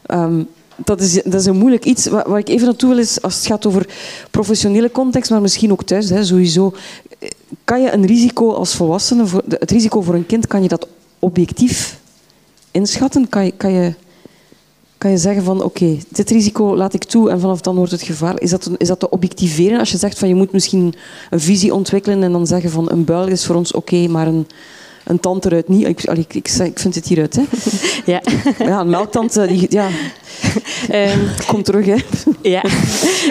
[0.08, 2.06] Um, dat, is, dat is een moeilijk iets.
[2.06, 3.90] Waar, ik even naartoe wil is, als het gaat over
[4.32, 6.74] professionele context, maar misschien ook thuis, hè, sowieso.
[7.64, 10.88] Kan je een risico als volwassene, het risico voor een kind, kan je dat
[11.20, 12.00] objectief
[12.72, 13.30] inschatten?
[13.30, 13.94] Kan je, kan je,
[14.98, 18.02] kan je zeggen van oké, dit risico laat ik toe en vanaf dan wordt het
[18.02, 18.42] gevaar.
[18.42, 20.94] Is dat, is dat te objectiveren als je zegt van je moet misschien
[21.30, 24.48] een visie ontwikkelen en dan zeggen van een buil is voor ons oké, maar een,
[25.06, 25.88] een tand eruit niet.
[25.88, 27.36] Ik, ik, ik, ik vind het hieruit.
[27.36, 27.44] Hè.
[28.06, 28.22] Ja.
[28.70, 29.90] ja, een melktand, die, ja.
[30.92, 31.96] Um, Kom terug, hè.
[32.42, 32.64] Ja.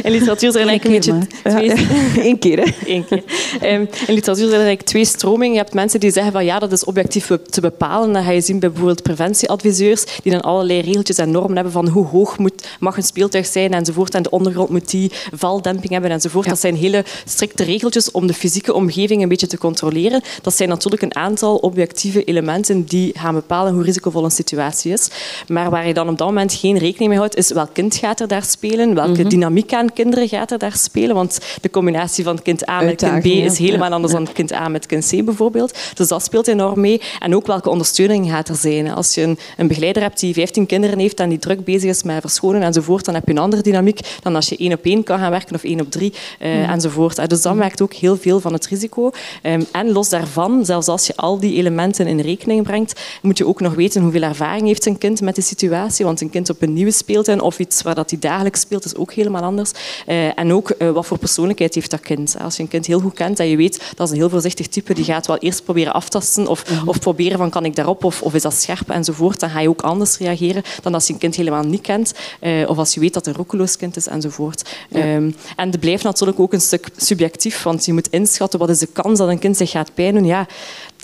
[0.02, 1.64] In literatuur zijn er eigenlijk een beetje twee...
[1.64, 2.72] Ja, Eén keer, hè.
[2.86, 3.22] Eén keer.
[3.62, 5.52] Um, in literatuur zijn er eigenlijk twee stromingen.
[5.52, 8.12] Je hebt mensen die zeggen van ja, dat is objectief te bepalen.
[8.12, 11.88] Dan ga je zien bij bijvoorbeeld preventieadviseurs die dan allerlei regeltjes en normen hebben van
[11.88, 14.14] hoe hoog moet, mag een speeltuig zijn enzovoort.
[14.14, 16.44] En de ondergrond moet die valdemping hebben enzovoort.
[16.44, 16.50] Ja.
[16.50, 20.22] Dat zijn hele strikte regeltjes om de fysieke omgeving een beetje te controleren.
[20.42, 25.08] Dat zijn natuurlijk een aantal objectieve elementen die gaan bepalen hoe risicovol een situatie is.
[25.48, 28.20] Maar waar je dan op dat moment geen rekening mee houdt, is welk kind gaat
[28.20, 29.28] er daar spelen, welke mm -hmm.
[29.28, 31.14] dynamiek aan kinderen gaat er daar spelen.
[31.14, 33.94] Want de combinatie van kind A met kind B is helemaal ja.
[33.94, 35.78] anders dan kind A met kind C bijvoorbeeld.
[35.94, 37.00] Dus dat speelt enorm mee.
[37.18, 38.90] En ook welke ondersteuning gaat er zijn.
[38.90, 42.02] Als je een, een begeleider hebt die 15 kinderen heeft en die druk bezig is
[42.02, 45.02] met verschonen enzovoort, dan heb je een andere dynamiek dan als je één op één
[45.02, 46.62] kan gaan werken of één op drie uh, mm.
[46.62, 47.28] enzovoort.
[47.28, 49.10] Dus dat maakt ook heel veel van het risico.
[49.42, 53.46] Um, en los daarvan, zelfs als je al die elementen in rekening brengt, moet je
[53.46, 56.04] ook nog weten hoeveel ervaring heeft een kind met de situatie.
[56.04, 58.96] Want een kind op een nieuwe speeltuin of iets waar dat hij dagelijks speelt, is
[58.96, 59.70] ook helemaal anders.
[60.06, 62.36] Uh, en ook uh, wat voor persoonlijkheid heeft dat kind.
[62.40, 64.66] Als je een kind heel goed kent en je weet dat is een heel voorzichtig
[64.68, 66.88] type, die gaat wel eerst proberen aftasten of, mm -hmm.
[66.88, 69.68] of proberen van kan ik daarop of, of is dat scherp enzovoort, dan ga je
[69.68, 73.00] ook anders reageren dan als je een kind helemaal niet kent uh, of als je
[73.00, 74.74] weet dat het een roekeloos kind is enzovoort.
[74.90, 75.14] Ja.
[75.14, 78.78] Um, en het blijft natuurlijk ook een stuk subjectief, want je moet inschatten wat is
[78.78, 80.24] de kans dat een kind zich gaat pijn doen.
[80.24, 80.46] Ja,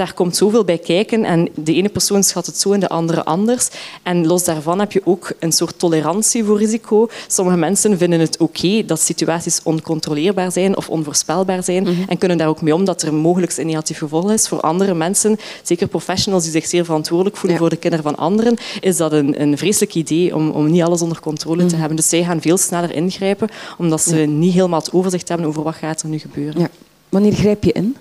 [0.01, 3.25] daar komt zoveel bij kijken en de ene persoon schat het zo en de andere
[3.25, 3.69] anders.
[4.03, 7.09] En los daarvan heb je ook een soort tolerantie voor risico.
[7.27, 12.05] Sommige mensen vinden het oké okay dat situaties oncontroleerbaar zijn of onvoorspelbaar zijn mm -hmm.
[12.09, 14.49] en kunnen daar ook mee om dat er mogelijk een negatief gevolg is.
[14.49, 17.61] Voor andere mensen, zeker professionals die zich zeer verantwoordelijk voelen ja.
[17.61, 21.03] voor de kinderen van anderen, is dat een, een vreselijk idee om, om niet alles
[21.03, 21.69] onder controle mm -hmm.
[21.69, 21.97] te hebben.
[21.97, 24.27] Dus zij gaan veel sneller ingrijpen omdat ze ja.
[24.27, 26.61] niet helemaal het overzicht hebben over wat gaat er nu gebeuren.
[26.61, 26.69] Ja.
[27.09, 27.97] Wanneer grijp je in?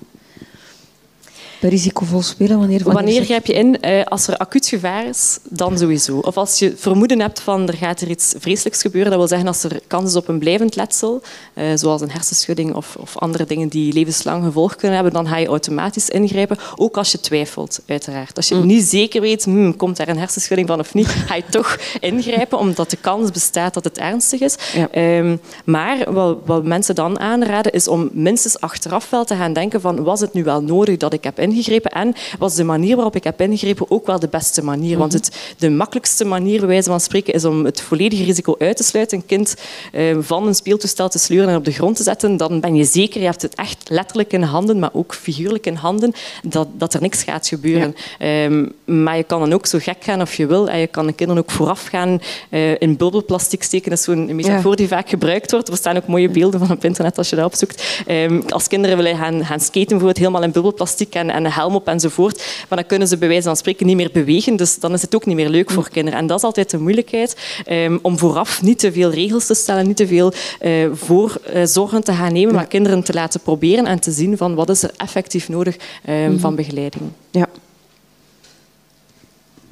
[1.60, 2.60] Bij risicovol spelen?
[2.60, 3.78] Wanneer, wanneer grijp je in?
[3.82, 6.18] Uh, als er acuut gevaar is, dan sowieso.
[6.18, 9.48] Of als je vermoeden hebt van er gaat er iets vreselijks gebeuren, dat wil zeggen
[9.48, 11.22] als er kans is op een blijvend letsel,
[11.56, 15.38] uh, zoals een hersenschudding of, of, andere dingen die levenslang gevolg kunnen hebben, dan ga
[15.38, 18.36] je automatisch ingrijpen, ook als je twijfelt, uiteraard.
[18.36, 18.66] Als je mm.
[18.66, 22.58] niet zeker weet, hmm, komt daar een hersenschudding van of niet, ga je toch ingrijpen,
[22.58, 24.56] omdat de kans bestaat dat het ernstig is.
[24.96, 29.82] Um, maar wat, wat mensen dan aanraden, is om minstens achteraf wel te gaan denken
[29.82, 33.16] van was het nu wel nodig dat ik heb ingegrepen en was de manier waarop
[33.16, 34.98] ik heb ingegrepen ook wel de beste manier.
[34.98, 38.78] Want het, de makkelijkste manier, bij wijze van spreken, is om het volledige risico uit
[38.78, 39.18] te sluiten.
[39.18, 39.56] Een kind
[39.92, 42.84] eh, van een speeltoestel te sleuren en op de grond te zetten, dan ben je
[42.84, 46.94] zeker, je hebt het echt letterlijk in handen, maar ook figuurlijk in handen, dat, dat
[46.94, 47.96] er niks gaat gebeuren.
[48.20, 50.70] Ehm, maar je kan dan ook zo gek gaan of je wil.
[50.70, 53.90] En je kan de kinderen ook vooraf gaan uh, in bubbelplastic steken.
[53.90, 55.68] Dat is zo'n metafoor die vaak gebruikt wordt.
[55.68, 58.04] Er staan ook mooie beelden van op internet als je dat opzoekt.
[58.08, 61.76] Um, als kinderen willen gaan, gaan skaten, bijvoorbeeld helemaal in bubbelplastic en, en een helm
[61.76, 62.38] op enzovoort,
[62.70, 64.56] maar dan kunnen ze bij wijze van spreken niet meer bewegen.
[64.56, 66.20] Dus dan is het ook niet meer leuk voor kinderen.
[66.20, 67.38] En dat is altijd de moeilijkheid,
[67.70, 72.14] um, om vooraf niet te veel regels te stellen, niet te veel uh, voorzorgen te
[72.14, 75.50] gaan nemen, maar kinderen te laten proberen en te zien van wat is er effectief
[75.50, 75.76] nodig
[76.10, 77.04] um, van begeleiding.
[77.32, 77.48] Ja.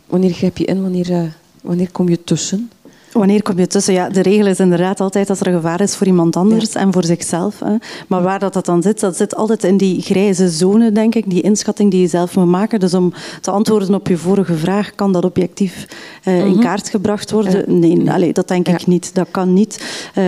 [0.05, 0.81] Wanneer grijp je in?
[0.81, 1.23] Wanneer, uh,
[1.61, 2.71] wanneer kom je tussen?
[3.17, 3.93] Wanneer kom je tussen?
[3.93, 7.03] Ja, de regel is inderdaad altijd dat er gevaar is voor iemand anders en voor
[7.03, 7.59] zichzelf.
[7.59, 7.75] Hè.
[8.07, 11.29] Maar waar dat, dat dan zit, dat zit altijd in die grijze zone, denk ik,
[11.29, 12.79] die inschatting die je zelf moet maken.
[12.79, 15.87] Dus om te antwoorden op je vorige vraag, kan dat objectief
[16.25, 16.59] uh, in mhm.
[16.59, 17.79] kaart gebracht worden?
[17.79, 19.15] Nee, dat denk ik niet.
[19.15, 19.83] Dat kan niet.
[20.17, 20.23] Uh,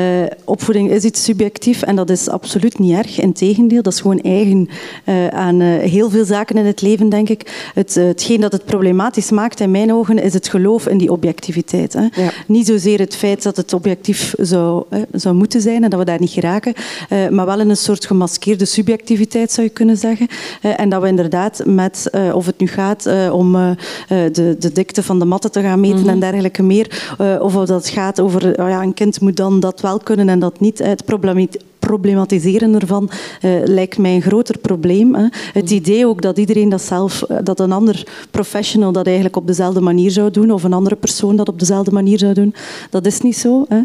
[0.46, 3.20] opvoeding is iets subjectief en dat is absoluut niet erg.
[3.20, 4.70] Integendeel, dat is gewoon eigen
[5.06, 7.72] uh, aan heel veel zaken in het leven, denk ik.
[7.74, 11.94] Het, hetgeen dat het problematisch maakt in mijn ogen, is het geloof in die objectiviteit.
[11.94, 12.08] Hè.
[12.48, 16.20] Niet zozeer het feit dat het objectief zou, zou moeten zijn en dat we daar
[16.20, 16.74] niet geraken,
[17.30, 20.28] maar wel in een soort gemaskeerde subjectiviteit, zou je kunnen zeggen.
[20.62, 23.76] en dat we inderdaad met, of het nu gaat om
[24.08, 26.20] de, de dikte van de matten te gaan meten en mhm.
[26.20, 30.00] dergelijke meer, of of dat gaat over oh ja, een kind moet dan dat wel
[30.00, 30.78] kunnen en dat niet.
[30.78, 31.06] Het
[31.90, 35.16] problematiseren ervan uh, lijkt mij een groter probleem.
[35.16, 35.28] Hè.
[35.54, 35.74] Het mhm.
[35.74, 39.82] idee ook dat iedereen dat zelf, eh, dat een ander professional dat eigenlijk op dezelfde
[39.82, 42.54] manier zou doen, of een andere persoon dat op dezelfde manier zou doen,
[42.90, 43.66] dat is niet zo.
[43.68, 43.82] Hè.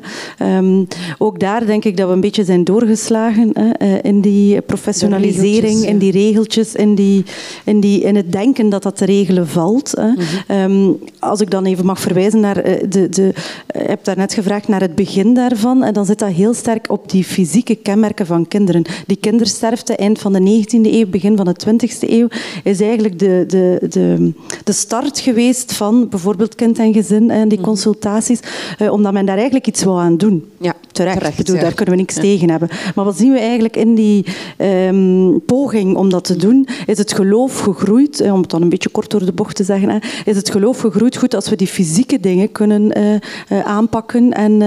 [0.57, 0.87] Um,
[1.19, 5.87] ook daar denk ik dat we een beetje zijn doorgeslagen hè, eh, in die professionalisering,
[5.87, 7.25] in die regeltjes, in, die,
[7.65, 9.93] in, die, in het denken dat dat te regelen valt.
[9.97, 10.09] Hè.
[10.09, 13.33] Mm um, als ik dan even mag verwijzen naar de, de,
[13.67, 17.11] je hebt daarnet gevraagd naar het begin daarvan, en dan zit dat heel sterk op
[17.11, 18.83] die fysieke kenmerken van kinderen.
[19.07, 22.29] Die kindersterfte eind van de 19e eeuw, begin van de 20e eeuw,
[22.65, 24.33] is eigenlijk de, de, de,
[24.65, 27.67] de start geweest van bijvoorbeeld kind en gezin en die mhm.
[27.67, 28.41] consultaties,
[28.79, 30.45] eh, omdat men daar eigenlijk iets wou aan doen.
[30.59, 31.19] Ja, terecht.
[31.19, 32.69] terecht bedoel, Daar kunnen we niks tegen hebben.
[32.95, 34.25] Maar wat zien we eigenlijk in die
[34.59, 36.69] um, poging om dat te doen?
[36.87, 39.65] Is het geloof gegroeid, eh, om het dan een beetje kort door de bocht te
[39.65, 44.33] zeggen, is het geloof gegroeid goed als we die fysieke dingen kunnen uh, uh, aanpakken
[44.33, 44.63] en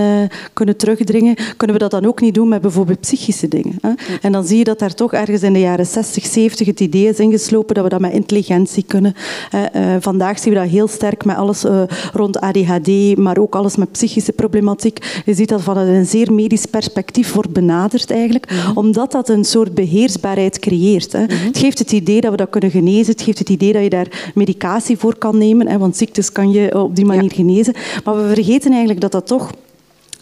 [0.54, 1.36] kunnen terugdringen?
[1.58, 3.17] Kunnen we dat dan ook niet doen met bijvoorbeeld psychische
[3.48, 3.76] dingen.
[3.82, 3.92] Hè.
[4.22, 7.08] En dan zie je dat daar toch ergens in de jaren 60, 70 het idee
[7.08, 9.14] is ingeslopen dat we dat met intelligentie kunnen.
[9.56, 11.82] Uh, vandaag zien we dat heel sterk met alles uh,
[12.14, 15.22] rond ADHD, maar ook alles met psychische problematiek.
[15.26, 18.78] Je ziet dat van een zeer medisch perspectief wordt benaderd eigenlijk, mhm.
[18.78, 21.12] omdat dat een soort beheersbaarheid creëert.
[21.12, 21.24] Hè.
[21.24, 21.46] Mhm.
[21.46, 23.90] Het geeft het idee dat we dat kunnen genezen, het geeft het idee dat je
[23.90, 27.74] daar medicatie voor kan nemen, hè, want ziektes kan je op die manier genezen.
[28.04, 29.52] Maar we vergeten eigenlijk dat dat toch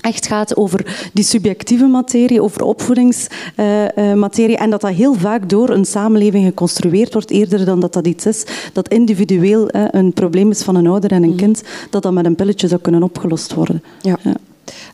[0.05, 4.57] echt gaat over die subjectieve materie, over opvoedingsmaterie.
[4.57, 8.25] en dat dat heel vaak door een samenleving geconstrueerd wordt, eerder dan dat dat iets
[8.25, 11.37] is dat individueel een probleem is van een ouder en een mhm.
[11.37, 13.83] kind, dat dat met een pilletje zou kunnen opgelost worden.
[14.01, 14.17] Ja.
[14.21, 14.35] ja.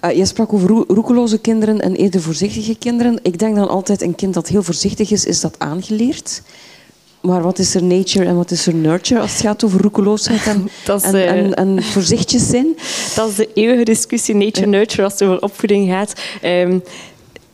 [0.06, 3.20] Uh, je sprak over roekeloze kinderen en eerder voorzichtige kinderen.
[3.22, 6.42] Ik denk dan altijd, een kind dat heel voorzichtig is, is dat aangeleerd.
[7.22, 10.48] Maar wat is er nature en wat is er nurture als het gaat over roekeloosheid
[10.48, 10.70] en,
[11.04, 12.76] en, uh, en, en, voorzichtig zijn?
[13.16, 16.14] Dat is de eeuwige discussie nature-nurture als het over opvoeding gaat.
[16.44, 16.84] Um,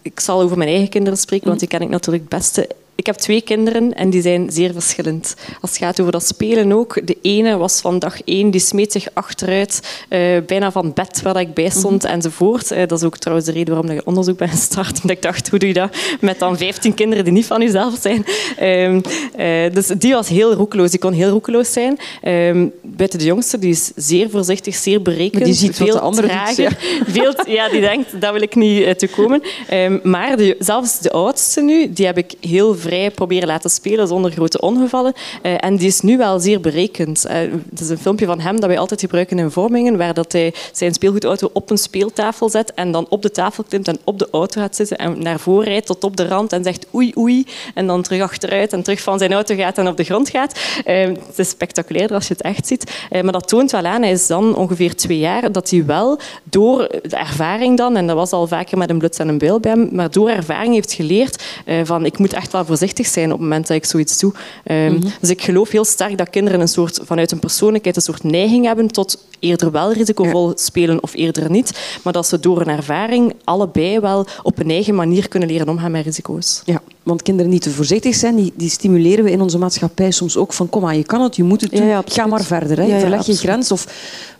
[0.01, 2.69] ik zal over mijn eigen kinderen spreken, want die ken ik natuurlijk het beste.
[2.97, 5.35] Ik heb twee kinderen en die zijn zeer verschillend.
[5.61, 7.07] Als het gaat over dat spelen ook.
[7.07, 11.39] De ene was van dag één, die smeet zich achteruit, uh, bijna van bed waar
[11.39, 12.71] ik bij stond mm enzovoort.
[12.71, 14.95] Uh, dat is ook trouwens de reden waarom ik onderzoek ben gestart.
[15.01, 17.97] Omdat ik dacht, hoe doe je dat met dan 15 kinderen die niet van jezelf
[18.01, 18.25] zijn?
[18.61, 20.89] Uh, dus die was heel roekeloos.
[20.89, 21.97] Die kon heel roekeloos zijn.
[22.21, 25.33] Ehm, buiten de jongste, die is zeer voorzichtig, zeer berekend.
[25.33, 26.63] Maar die ziet veel de andere trager.
[26.63, 26.71] ja.
[27.17, 29.41] Veel, ja, die denkt, dat wil ik niet te komen.
[29.67, 32.75] Ehm, maar de, zelfs de oudste nu, die heb ik heel
[33.15, 35.13] proberen laten spelen zonder grote ongevallen.
[35.41, 37.23] Eh, en die is nu wel zeer berekend.
[37.69, 40.53] Het is een filmpje van hem dat wij altijd gebruiken in vormingen, waar dat hij
[40.71, 44.27] zijn speelgoedauto op een speeltafel zet en dan op de tafel klimt en op de
[44.31, 47.45] auto gaat zitten en naar voren rijdt tot op de rand en zegt oei oei
[47.73, 50.59] en dan terug achteruit en terug van zijn auto gaat en op de grond gaat.
[50.85, 52.91] Uh, het is spectaculair als je het echt ziet.
[53.11, 56.87] maar dat toont wel aan, hij is dan ongeveer twee jaar, dat hij wel door
[56.87, 59.71] de ervaring dan, en dat was al vaker met een bluts en een beul bij
[59.71, 61.43] hem, maar door ervaring heeft geleerd
[61.83, 64.33] van ik moet echt wel voorzichtig zijn op het moment dat ik zoiets doe.
[64.65, 68.23] Um, Dus ik geloof heel sterk dat kinderen een soort, vanuit hun persoonlijkheid een soort
[68.23, 71.99] neiging hebben tot eerder wel risicovol spelen of eerder niet.
[72.03, 75.91] Maar dat ze door een ervaring allebei wel op een eigen manier kunnen leren omgaan
[75.91, 76.61] met risico's.
[76.65, 80.37] Ja, want kinderen die te voorzichtig zijn, die, die stimuleren we in onze maatschappij soms
[80.37, 82.77] ook van kom aan, je kan het, je moet het doen, ga maar verder.
[82.77, 82.83] Hè.
[82.83, 83.71] Ja, Verleg je grens.
[83.71, 83.87] Of,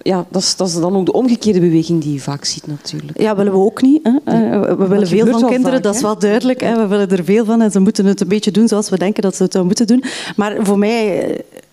[0.02, 3.22] ja, dat, is, dat is dan ook de omgekeerde beweging die je vaak ziet natuurlijk.
[3.22, 4.00] Ja, willen we ook niet.
[4.04, 4.12] Hè.
[4.24, 6.62] Eh, we willen veel van kinderen, dat is wel duidelijk.
[6.62, 6.76] Hè.
[6.76, 9.22] We willen er veel van en ze moeten het een beetje doen zoals we denken
[9.22, 10.04] dat ze het moeten doen.
[10.36, 11.26] Maar voor mij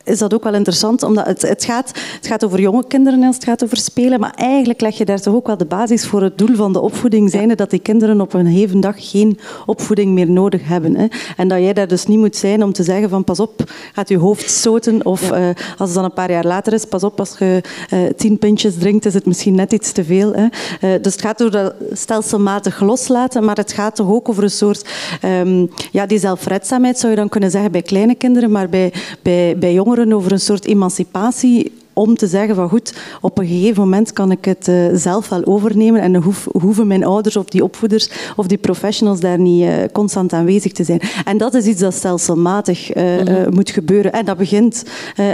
[0.05, 3.35] is dat ook wel interessant, omdat het, het, gaat, het gaat over jonge kinderen als
[3.35, 6.23] het gaat over spelen, maar eigenlijk leg je daar toch ook wel de basis voor
[6.23, 10.13] het doel van de opvoeding, zijnde dat die kinderen op een heven dag geen opvoeding
[10.13, 10.97] meer nodig hebben.
[10.97, 11.07] Hè.
[11.37, 14.09] En dat jij daar dus niet moet zijn om te zeggen van pas op, gaat
[14.09, 15.49] je hoofd stoten, of uh,
[15.79, 17.61] als het dan een paar jaar later is, pas op, als je
[17.93, 20.33] uh, tien pintjes drinkt, is het misschien net iets te veel.
[20.35, 20.43] Hè.
[20.43, 24.51] Uh, dus het gaat over dat stelselmatig loslaten, maar het gaat toch ook over een
[24.51, 24.89] soort,
[25.25, 28.93] um, ja, die zelfredzaamheid zou je dan kunnen zeggen bij kleine kinderen, maar bij,
[29.23, 33.83] bij, bij jongeren over een soort emancipatie om te zeggen van goed, op een gegeven
[33.83, 37.65] moment kan ik het uh, zelf wel overnemen en hoef, hoeven mijn ouders of die
[37.65, 41.01] opvoeders of die professionals daar niet uh, constant aanwezig te zijn.
[41.25, 43.55] En dat is iets dat stelselmatig uh, mm -hmm.
[43.55, 44.13] moet gebeuren.
[44.13, 44.85] En dat begint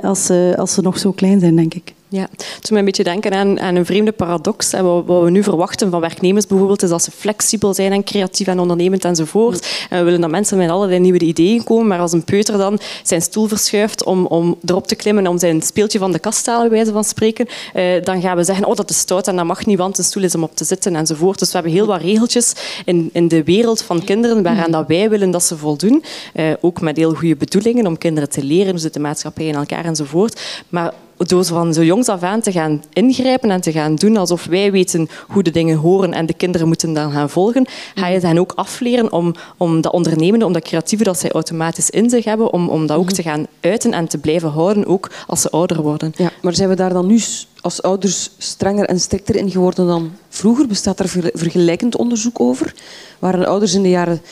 [0.02, 1.94] als, als ze nog zo klein zijn, denk ik.
[2.12, 4.70] Ja, het doet me een beetje denken aan, aan een vreemde paradox.
[4.70, 8.46] Wat, wat, we nu verwachten van werknemers bijvoorbeeld, is dat ze flexibel zijn en creatief
[8.46, 9.86] en ondernemend enzovoort.
[9.90, 12.78] En we willen dat mensen met allerlei nieuwe ideeën komen, maar als een peuter dan
[13.02, 16.50] zijn stoel verschuift om, om erop te klimmen, om zijn speeltje van de kast te
[16.50, 19.36] halen, bij wijze van spreken, eh, dan gaan we zeggen, oh dat is stout en
[19.36, 21.38] dat mag niet, want een stoel is om op te zitten enzovoort.
[21.38, 22.52] Dus we hebben heel wat regeltjes
[22.84, 26.02] in, in de wereld van kinderen waaraan dat wij willen dat ze voldoen.
[26.32, 29.54] Eh, ook met heel goede bedoelingen om kinderen te leren, hoe zit de maatschappij in
[29.54, 30.40] elkaar enzovoort.
[30.68, 30.92] Maar
[31.28, 34.72] door van zo jongs af aan te gaan ingrijpen en te gaan doen alsof wij
[34.72, 38.38] weten hoe de dingen horen en de kinderen moeten dan gaan volgen, ga je hen
[38.38, 42.52] ook afleren om, om dat ondernemende, om dat creatieve dat zij automatisch in zich hebben,
[42.52, 45.82] om, om dat ook te gaan uiten en te blijven houden, ook als ze ouder
[45.82, 46.12] worden.
[46.16, 47.20] Ja, maar zijn we daar dan nu
[47.60, 50.66] als ouders strenger en strikter in geworden dan vroeger?
[50.66, 52.74] Bestaat er vergelijkend onderzoek over?
[53.18, 54.22] Waren ouders in de jaren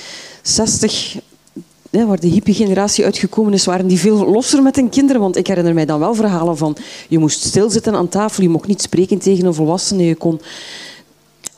[0.42, 1.20] 60 ja,
[1.90, 5.20] waar de hippie-generatie uitgekomen is, waren die veel losser met hun kinderen.
[5.20, 6.76] Want ik herinner mij dan wel verhalen van
[7.08, 10.40] je moest stilzitten aan tafel, je mocht niet spreken tegen een volwassene, je kon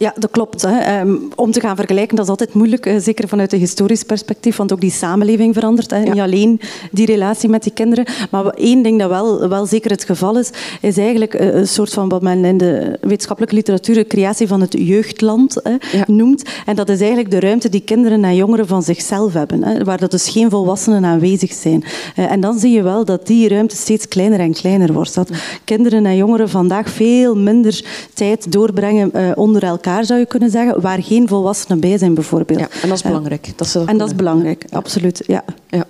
[0.00, 0.62] ja, dat klopt.
[0.62, 0.78] Hè.
[0.78, 4.56] Ehm, om te gaan vergelijken, dat is altijd moeilijk, eh, zeker vanuit een historisch perspectief,
[4.56, 5.90] want ook die samenleving verandert.
[5.90, 5.98] Hè.
[5.98, 8.06] Niet alleen die relatie met die kinderen.
[8.30, 11.92] Maar één ding dat wel, wel zeker het geval is, is eigenlijk eh, een soort
[11.92, 16.42] van wat men in de wetenschappelijke literatuur de creatie van het jeugdland hè, noemt.
[16.66, 19.98] En dat is eigenlijk de ruimte die kinderen en jongeren van zichzelf hebben, hè, waar
[19.98, 21.84] dat dus geen volwassenen aanwezig zijn.
[22.16, 25.14] Uh, en dan zie je wel dat die ruimte steeds kleiner en kleiner wordt.
[25.14, 25.30] Dat
[25.64, 27.84] kinderen en jongeren vandaag veel minder
[28.14, 32.60] tijd doorbrengen onder elkaar zou je kunnen zeggen, waar geen volwassenen bij zijn bijvoorbeeld.
[32.60, 33.52] Ja, en dat is belangrijk.
[33.56, 35.22] Dat en dat is belangrijk, absoluut.
[35.26, 35.44] Ja.
[35.68, 35.84] ja.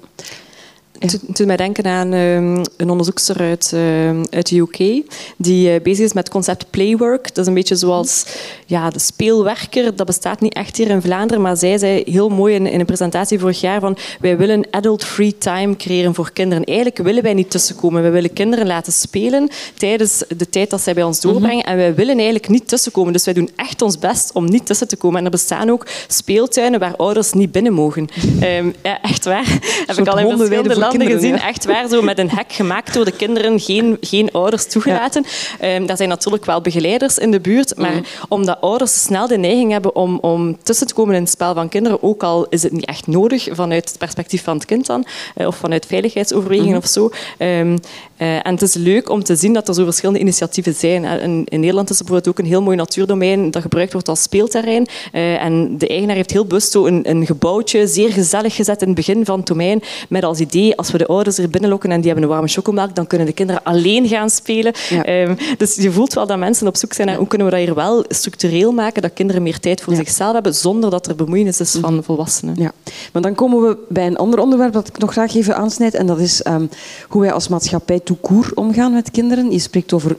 [1.01, 5.03] Het doet mij denken aan um, een onderzoekster uit, uh, uit de UK
[5.37, 7.25] die uh, bezig is met het concept playwork.
[7.35, 8.27] Dat is een beetje zoals
[8.67, 9.97] ja, de speelwerker.
[9.97, 12.87] Dat bestaat niet echt hier in Vlaanderen, maar zij zei heel mooi in, in een
[12.87, 16.65] presentatie vorig jaar van wij willen adult-free time creëren voor kinderen.
[16.65, 18.03] Eigenlijk willen wij niet tussenkomen.
[18.03, 21.65] We willen kinderen laten spelen tijdens de tijd dat zij bij ons doorbrengen.
[21.65, 23.13] En wij willen eigenlijk niet tussenkomen.
[23.13, 25.19] Dus wij doen echt ons best om niet tussen te komen.
[25.19, 28.09] En er bestaan ook speeltuinen waar ouders niet binnen mogen.
[28.43, 29.59] Um, ja, echt waar.
[29.87, 31.39] Heb ik al in verschillende landen gezien.
[31.39, 35.25] Echt waar, zo met een hek gemaakt door de kinderen, geen, geen ouders toegelaten.
[35.61, 35.75] Ja.
[35.75, 38.05] Um, daar zijn natuurlijk wel begeleiders in de buurt, maar mm.
[38.29, 41.69] omdat ouders snel de neiging hebben om, om tussen te komen in het spel van
[41.69, 45.07] kinderen, ook al is het niet echt nodig vanuit het perspectief van het kind dan,
[45.37, 46.77] uh, of vanuit veiligheidsoverwegingen mm.
[46.77, 47.11] of zo.
[47.39, 47.79] Um,
[48.21, 51.05] uh, en het is leuk om te zien dat er zo verschillende initiatieven zijn.
[51.05, 54.23] In, in Nederland is er bijvoorbeeld ook een heel mooi natuurdomein dat gebruikt wordt als
[54.23, 54.89] speelterrein.
[55.13, 58.87] Uh, en de eigenaar heeft heel bewust zo een, een gebouwtje, zeer gezellig gezet in
[58.87, 61.97] het begin van het domein, met als idee, als we de ouders er binnenlokken en
[61.97, 64.73] die hebben een warme chocomelk, dan kunnen de kinderen alleen gaan spelen.
[64.91, 65.23] Ja.
[65.23, 67.65] Um, dus je voelt wel dat mensen op zoek zijn naar hoe kunnen we dat
[67.65, 69.99] hier wel structureel maken, dat kinderen meer tijd voor ja.
[69.99, 72.55] zichzelf hebben, zonder dat er bemoeienis is van volwassenen.
[72.59, 72.73] Ja.
[73.13, 76.07] Maar dan komen we bij een ander onderwerp dat ik nog graag even aansnijd, en
[76.07, 76.69] dat is um,
[77.09, 79.51] hoe wij als maatschappij toekoer omgaan met kinderen.
[79.51, 80.17] Je spreekt over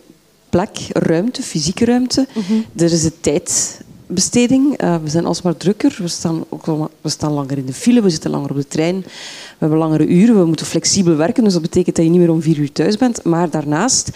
[0.50, 2.28] plek, ruimte, fysieke ruimte.
[2.34, 2.66] Mm -hmm.
[2.76, 3.80] Er is de tijd
[4.12, 4.84] tijdbesteding.
[4.84, 5.96] Uh, we zijn alsmaar drukker.
[5.98, 6.66] We staan, ook,
[7.02, 9.02] we staan langer in de file, we zitten langer op de trein.
[9.02, 11.44] We hebben langere uren, we moeten flexibel werken.
[11.44, 13.24] Dus dat betekent dat je niet meer om vier uur thuis bent.
[13.24, 14.10] Maar daarnaast,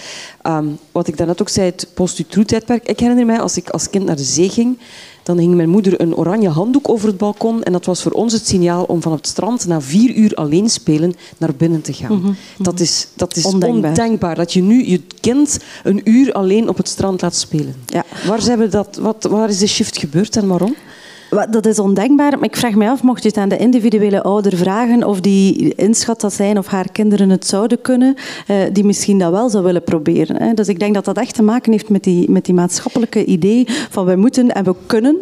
[0.44, 2.88] um, wat ik daarnet ook zei, het post-tijdperk.
[2.88, 4.78] Ik herinner mij als ik als kind naar de zee ging
[5.26, 8.34] dan hing mijn moeder een oranje handdoek over het balkon en dat was voor ons
[8.34, 12.18] het signaal om van het strand na vier uur alleen spelen naar binnen te gaan.
[12.18, 12.34] Mhm, mhm.
[12.58, 14.36] Dat is, dat is ondenkbaar.
[14.36, 17.76] Dat je nu je kind een uur alleen op het strand laat spelen.
[17.86, 18.04] Ja.
[18.28, 20.76] Waar, dat, wat, waar is de shift gebeurd en waarom?
[21.50, 24.58] Dat is ondenkbaar, maar ik vraag me af, mocht je het aan de individuele ouder
[24.58, 28.16] vragen of die inschat dat zijn of haar kinderen het zouden kunnen,
[28.48, 30.56] eh, die misschien dat wel zou willen proberen.
[30.56, 33.66] Dus ik denk dat dat echt te maken heeft met die, met die maatschappelijke idee
[33.90, 35.18] van wij moeten en we kunnen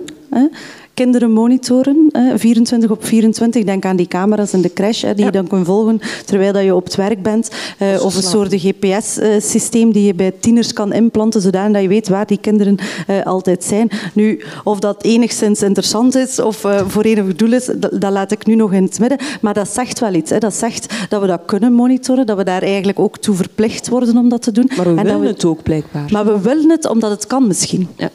[0.94, 3.64] kinderen monitoren, 24 op 24.
[3.64, 6.84] Denk aan die camera's in de crash die je dan kunt volgen terwijl je op
[6.84, 7.50] het werk bent.
[7.78, 12.26] Eh, of een soort GPS-systeem die je bij tieners kan implanten, zodat je weet waar
[12.26, 12.78] die kinderen
[13.08, 13.90] eh, altijd zijn.
[14.14, 18.46] Nu, of dat enigszins interessant is of uh, voor enig doel is, dat, laat ik
[18.46, 19.18] nu nog in het midden.
[19.42, 20.30] Maar dat zegt wel iets.
[20.30, 20.38] Hè.
[20.38, 24.18] Dat zegt dat we dat kunnen monitoren, dat we daar eigenlijk ook toe verplicht worden
[24.18, 24.72] om dat te doen.
[24.76, 26.10] Maar we willen het ook blijkbaar.
[26.12, 27.88] Maar we willen het omdat het kan misschien.
[27.98, 28.10] Ja.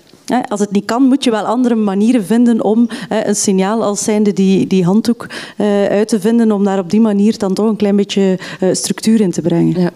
[0.48, 4.32] Als het niet kan, moet je wel andere manieren vinden om een signaal als zijnde
[4.32, 5.26] die, die handdoek
[5.56, 8.68] eh, uit te vinden, om daar op die manier dan toch een klein beetje eh,
[8.72, 9.80] structuur in te brengen.
[9.80, 9.90] Ja.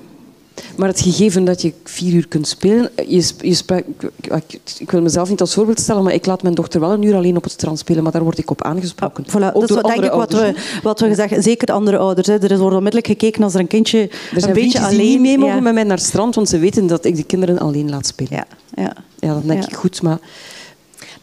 [0.76, 3.84] Maar het gegeven dat je vier uur kunt spelen, je, je
[4.20, 7.02] ik, ik, wil mezelf niet als voorbeeld stellen, maar ik laat mijn dochter wel een
[7.02, 9.24] uur alleen op het strand spelen, maar daar word ik op aangesproken.
[9.24, 12.26] Ah, voilà, dat is denk ik wat we, wat we gezegd zeker andere ouders.
[12.26, 12.38] Hè.
[12.38, 14.98] Er wordt onmiddellijk gekeken als er een kindje er een beetje alleen...
[14.98, 17.58] niet mee mogen met mij naar het strand, want ze weten dat ik de kinderen
[17.58, 18.32] alleen laat spelen.
[18.32, 18.92] Ja, ja.
[19.18, 20.18] ja dan denk ik goed, maar...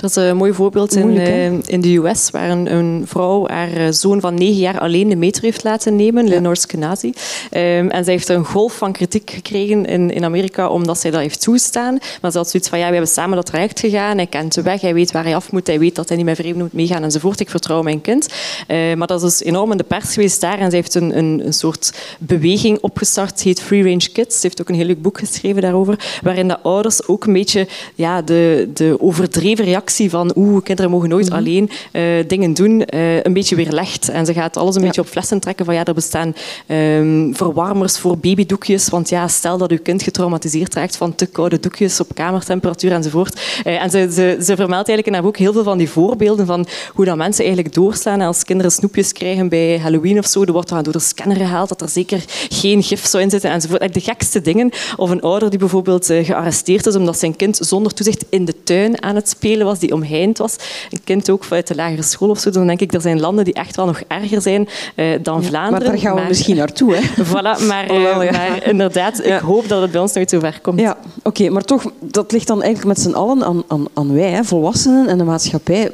[0.02, 3.72] Dat is een mooi voorbeeld in, uh, in de US, waar een, een, vrouw haar
[3.72, 6.30] eh, zoon van negen jaar alleen de metro heeft laten nemen, ja.
[6.30, 7.08] Lenore Skenazi.
[7.08, 11.22] Um, en zij heeft een golf van kritiek gekregen in, in Amerika omdat zij dat
[11.22, 11.98] heeft toestaan.
[12.22, 14.62] Maar ze had zoiets van, ja, we hebben samen dat traject gegaan, hij kent de
[14.62, 16.74] weg, hij weet waar hij af moet, hij weet dat hij niet met vreemden moet
[16.74, 17.40] meegaan enzovoort.
[17.40, 18.28] Ik vertrouw mijn kind.
[18.68, 21.18] Uh, maar dat is dus enorm in de pers geweest daar en zij heeft een,
[21.18, 24.36] een, een soort beweging opgestart, heet Free Range Kids.
[24.36, 27.68] Ze heeft ook een heel leuk boek geschreven daarover, waarin de ouders ook een beetje
[27.96, 31.38] ja, de, de overdreven reactie van oeh, kinderen mogen nooit mhm.
[31.38, 34.10] alleen uh, dingen doen, uh, een beetje weerlegt.
[34.10, 36.36] En ze gaat alles een beetje op flessen trekken van ja, er bestaan
[36.68, 41.60] um, verwarmers voor babydoekjes, want ja, stel dat uw kind getraumatiseerd raakt van te koude
[41.60, 43.42] doekjes op kamertemperatuur enzovoort.
[43.66, 46.46] Uh, en ze, ze, ze vermeldt eigenlijk in haar boek heel veel van die voorbeelden
[46.46, 50.44] van hoe dat mensen eigenlijk doorslaan als kinderen snoepjes krijgen bij Halloween of zo.
[50.44, 53.52] Er wordt dan door de scanner gehaald dat er zeker geen gif zou in zitten
[53.52, 53.94] enzovoort.
[53.94, 54.72] De gekste dingen.
[54.98, 59.04] Of een ouder die bijvoorbeeld gearresteerd is omdat zijn kind zonder toezicht in de tuin
[59.04, 60.56] aan het spelen was die omheind was.
[60.90, 62.50] Een kind ook vanuit de lagere school of zo.
[62.50, 65.72] Dan denk ik, er zijn landen die echt wel nog erger zijn uh, dan Vlaanderen.
[65.72, 66.96] Maar daar gaan we misschien naartoe.
[66.96, 67.02] Hè?
[67.30, 70.80] Voilà, maar, uh, maar inderdaad, ik hoop dat het bij ons nooit zo ver komt.
[70.80, 71.50] Ja, oké.
[71.50, 75.08] maar toch, dat ligt dan eigenlijk met z'n allen aan, aan, aan wij, hè, volwassenen
[75.08, 75.82] en de maatschappij.
[75.82, 75.92] Het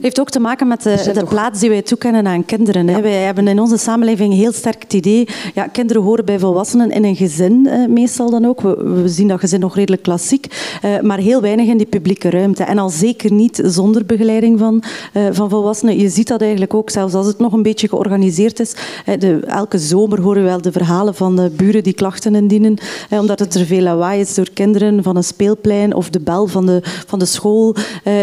[0.00, 2.88] heeft ook te maken met de, de plaats die wij toekennen aan kinderen.
[2.88, 3.00] Hè.
[3.00, 5.28] Wij hebben in onze samenleving heel sterk het idee...
[5.54, 8.60] Ja, kinderen horen bij volwassenen in een gezin, eh, meestal dan ook.
[8.60, 10.46] We, we, zien dat gezin nog redelijk klassiek.
[10.84, 12.64] Uh, maar heel weinig in die publieke ruimte.
[12.64, 14.82] En al zeker niet zonder begeleiding van,
[15.16, 15.98] uh, van volwassenen.
[15.98, 18.74] Je ziet dat eigenlijk ook, zelfs als het nog een beetje georganiseerd is.
[19.18, 22.78] De, elke zomer horen we wel de verhalen van de buren die klachten indienen,
[23.10, 26.66] omdat het er veel lawaai is door kinderen van een speelplein of de bel van
[26.66, 27.76] de, van de school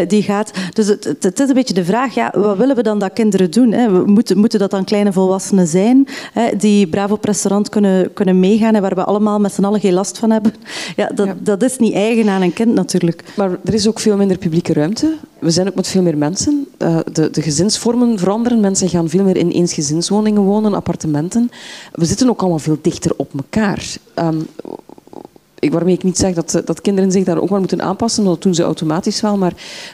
[0.08, 0.50] die gaat.
[0.72, 3.50] Dus het, het, is een beetje de vraag, ja, wat willen we dan dat kinderen
[3.50, 3.72] doen?
[3.72, 3.90] Hè?
[3.90, 8.40] We moeten, moeten dat dan kleine volwassenen zijn hè, die braaf op restaurant kunnen, kunnen
[8.40, 10.54] meegaan en waar we allemaal met z'n allen geen last van hebben?
[10.96, 11.36] Ja, dat, ja.
[11.40, 13.22] dat is niet eigen aan een kind natuurlijk.
[13.36, 16.66] Maar er is ook veel minder publieke ruimte we zijn ook met veel meer mensen.
[16.78, 18.60] Uh, de, de, gezinsvormen veranderen.
[18.60, 21.50] Mensen gaan veel meer in eensgezinswoningen wonen, appartementen.
[21.92, 23.96] We zitten ook allemaal veel dichter op elkaar.
[24.14, 24.46] Um,
[25.60, 28.42] ik, waarmee ik niet zeg dat, dat kinderen zich daar ook maar moeten aanpassen, dat
[28.42, 29.36] doen ze automatisch wel.
[29.36, 29.52] Maar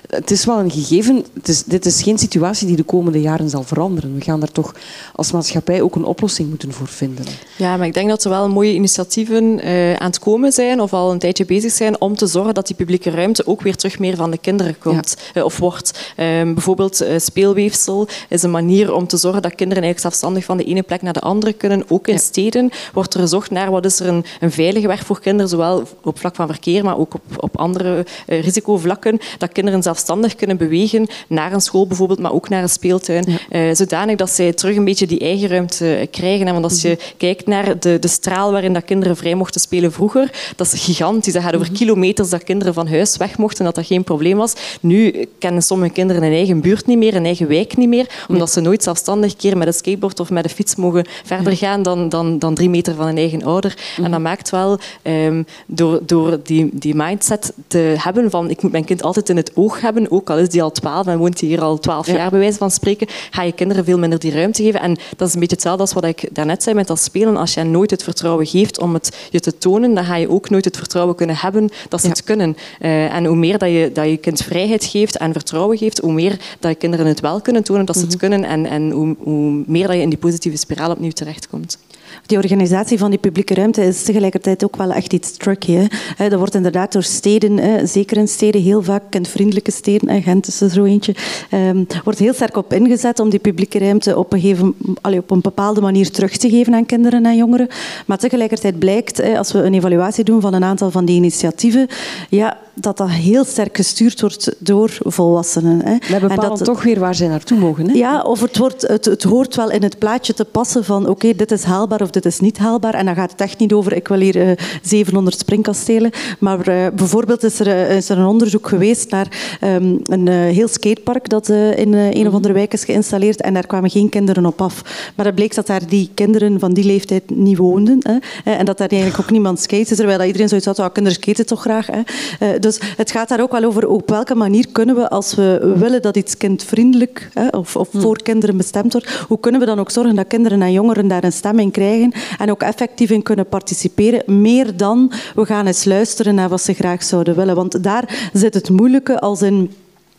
[0.09, 1.25] het is wel een gegeven.
[1.35, 4.15] Het is, dit is geen situatie die de komende jaren zal veranderen.
[4.15, 4.75] We gaan daar toch
[5.15, 7.25] als maatschappij ook een oplossing moeten voor vinden.
[7.57, 10.93] Ja, maar ik denk dat er wel mooie initiatieven uh, aan het komen zijn, of
[10.93, 13.99] al een tijdje bezig zijn, om te zorgen dat die publieke ruimte ook weer terug
[13.99, 15.41] meer van de kinderen komt, ja.
[15.41, 16.15] uh, of wordt.
[16.17, 20.65] Um, bijvoorbeeld speelweefsel is een manier om te zorgen dat kinderen eigenlijk zelfstandig van de
[20.65, 21.85] ene plek naar de andere kunnen.
[21.89, 22.21] Ook in ja.
[22.21, 25.83] steden wordt er gezocht naar wat is er een, een veilige weg voor kinderen zowel
[26.03, 30.57] op vlak van verkeer, maar ook op, op andere uh, risicovlakken, dat kinderen zelfstandig kunnen
[30.57, 33.69] bewegen naar een school bijvoorbeeld, maar ook naar een speeltuin, ja.
[33.69, 36.47] uh, zodanig dat zij terug een beetje die eigen ruimte krijgen.
[36.47, 37.17] En want als je mm -hmm.
[37.17, 41.33] kijkt naar de, de straal waarin dat kinderen vrij mochten spelen vroeger, dat is gigantisch.
[41.33, 41.87] Dat gaat over mm -hmm.
[41.87, 44.53] kilometers dat kinderen van huis weg mochten, dat dat geen probleem was.
[44.81, 48.51] Nu kennen sommige kinderen een eigen buurt niet meer, een eigen wijk niet meer, omdat
[48.51, 52.09] ze nooit zelfstandig keer met een skateboard of met een fiets mogen verder gaan dan,
[52.09, 53.77] dan, dan drie meter van een eigen ouder.
[54.03, 58.73] En dat maakt wel um, door door die, die mindset te hebben van ik moet
[58.73, 61.41] mijn kind altijd in het oog hebben, ook al is die al twaalf en woont
[61.41, 64.33] hij hier al twaalf jaar bij wijze van spreken, ga je kinderen veel minder die
[64.33, 64.81] ruimte geven.
[64.81, 67.37] En dat is een beetje hetzelfde als wat ik daarnet zei met dat spelen.
[67.37, 70.51] Als je nooit het vertrouwen geeft om het je te tonen, dan ga je ook
[70.51, 72.57] nooit het vertrouwen kunnen hebben dat ze het kunnen.
[72.81, 76.13] Uh, en hoe meer dat je, dat je kind vrijheid geeft en vertrouwen geeft, hoe
[76.13, 78.19] meer dat je kinderen het wel kunnen tonen dat ze het mhm.
[78.19, 81.79] kunnen en, en hoe, hoe meer dat je in die positieve spiraal opnieuw terechtkomt.
[82.27, 85.73] Die organisatie van die publieke ruimte is tegelijkertijd ook wel echt iets tricky.
[85.73, 86.29] Hè.
[86.29, 90.71] Dat wordt inderdaad door steden, zeker in steden, heel vaak kindvriendelijke steden, Gent is er
[90.71, 91.15] zo eentje,
[91.51, 95.31] ehm, wordt heel sterk op ingezet om die publieke ruimte op een, gegeven, allee, op
[95.31, 97.69] een bepaalde manier terug te geven aan kinderen en jongeren.
[98.07, 101.89] Maar tegelijkertijd blijkt, als we een evaluatie doen van een aantal van die initiatieven,
[102.29, 105.85] ja, dat dat heel sterk gestuurd wordt door volwassenen.
[105.85, 105.93] Hè.
[105.93, 107.89] We bepalen en dat, toch weer waar zij naartoe mogen.
[107.89, 107.95] Hè?
[107.95, 111.35] Ja, of het, wordt, het, het hoort wel in het plaatje te passen van oké,
[111.35, 112.95] dit is haalbaar of dit is niet haalbaar.
[112.95, 116.11] En dan gaat het echt niet over ik wil hier uh, eh, 700 springkastelen.
[116.39, 120.69] Maar uh, bijvoorbeeld is er, uh, is er een onderzoek geweest naar um, een heel
[120.69, 123.41] skatepark dat in een of andere wijk is geïnstalleerd.
[123.41, 124.83] En daar kwamen geen kinderen op af.
[125.17, 127.99] Maar het bleek dat daar die kinderen van die leeftijd niet woonden.
[128.03, 129.95] Hè, en dat daar eigenlijk ook niemand skate.
[129.95, 131.87] Terwijl dat iedereen zoiets had, oh, kinderen skaten toch graag.
[131.87, 132.59] Hè.
[132.67, 136.03] Dus het gaat daar ook wel over op welke manier kunnen we, als we willen
[136.03, 139.91] dat iets kindvriendelijk hè, of, of voor kinderen bestemd wordt, hoe kunnen we dan ook
[139.91, 143.49] zorgen dat kinderen en jongeren daar een stem in krijgen en ook effectief in kunnen
[143.49, 147.55] participeren, meer dan we gaan eens luisteren naar wat ze graag zouden willen.
[147.55, 149.71] Want daar zit het moeilijke als in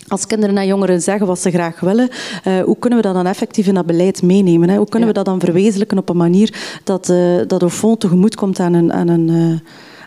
[0.08, 2.10] als kinderen en jongeren zeggen wat ze graag willen,
[2.48, 4.70] uh, hoe kunnen we dat dan effectief in dat beleid meenemen?
[4.70, 4.78] Hè?
[4.78, 8.36] Hoe kunnen we dat dan verwezenlijken op een manier dat, uh, dat au fond tegemoet
[8.36, 9.60] komt aan een, aan een uh,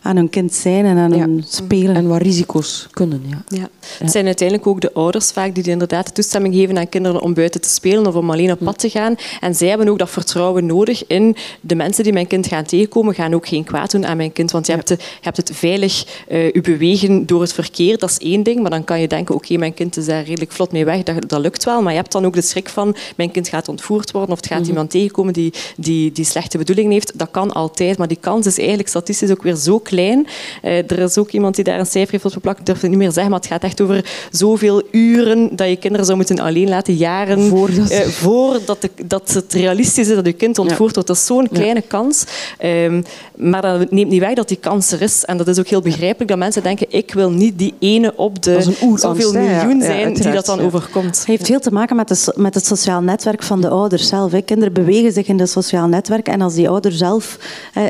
[0.02, 1.94] aan hun kind zijn en aan hun spelen.
[1.94, 3.22] En wat risico's kunnen.
[3.26, 3.42] Ja.
[3.48, 3.68] Ja.
[3.98, 7.34] Het zijn uiteindelijk ook de ouders vaak die inderdaad de toestemming geven aan kinderen om
[7.34, 9.14] buiten te spelen of om alleen op pad te gaan.
[9.40, 13.14] En zij hebben ook dat vertrouwen nodig in de mensen die mijn kind gaan tegenkomen,
[13.14, 14.50] gaan ook geen kwaad doen aan mijn kind.
[14.50, 18.18] Want je, hebt, je hebt het veilig uh, je bewegen door het verkeer, dat is
[18.18, 18.60] één ding.
[18.60, 21.28] Maar dan kan je denken, oké, mijn kind is daar redelijk vlot mee weg, dat,
[21.28, 21.82] dat lukt wel.
[21.82, 24.46] Maar je hebt dan ook de schrik van, mijn kind gaat ontvoerd worden of het
[24.46, 24.68] gaat mhm.
[24.68, 27.18] iemand tegenkomen die, die, die slechte bedoelingen heeft.
[27.18, 29.89] Dat kan altijd, maar die kans is eigenlijk statistisch ook weer zo klein.
[29.90, 30.30] Uh,
[30.62, 32.98] er is ook iemand die daar een cijfer heeft op geplakt, ik durf het niet
[32.98, 36.68] meer zeggen, maar het gaat echt over zoveel uren dat je kinderen zou moeten alleen
[36.68, 41.08] laten, jaren voordat, uh, voordat de, dat het realistisch is dat je kind ontvoerd wordt.
[41.08, 42.24] Dat is zo'n kleine kans.
[42.64, 43.04] Um,
[43.36, 45.24] maar dat neemt niet weg dat die kans er is.
[45.24, 48.42] En dat is ook heel begrijpelijk dat mensen denken, ik wil niet die ene op
[48.42, 51.18] de zoveel miljoen zijn die dat dan overkomt.
[51.18, 54.32] Het heeft veel te maken met, de, met het sociaal netwerk van de ouders zelf.
[54.32, 54.42] Hè.
[54.42, 57.38] Kinderen bewegen zich in het sociaal netwerk en als die ouder zelf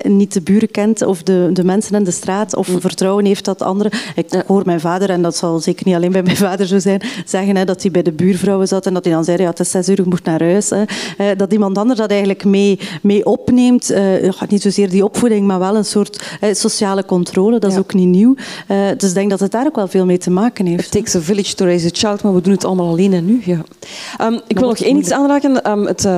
[0.02, 3.62] niet de buren kent of de, de mensen in de straat of vertrouwen heeft dat
[3.62, 3.92] anderen...
[4.14, 7.02] Ik hoor mijn vader, en dat zal zeker niet alleen bij mijn vader zo zijn,
[7.24, 9.60] zeggen hè, dat hij bij de buurvrouwen zat en dat hij dan zei, ja, het
[9.60, 10.70] is zes uur, ik moet naar huis.
[11.16, 11.36] Hè.
[11.36, 13.90] Dat iemand anders dat eigenlijk mee, mee opneemt.
[13.90, 17.58] Uh, niet zozeer die opvoeding, maar wel een soort sociale controle.
[17.58, 18.34] Dat is ook niet nieuw.
[18.68, 20.84] Uh, dus ik denk dat het daar ook wel veel mee te maken heeft.
[20.84, 23.24] It takes a village to raise a child, maar we doen het allemaal alleen en
[23.24, 23.40] nu.
[23.44, 23.62] Ja.
[24.20, 25.70] Um, ik wil nog één iets aanraken.
[25.70, 26.08] Um, het...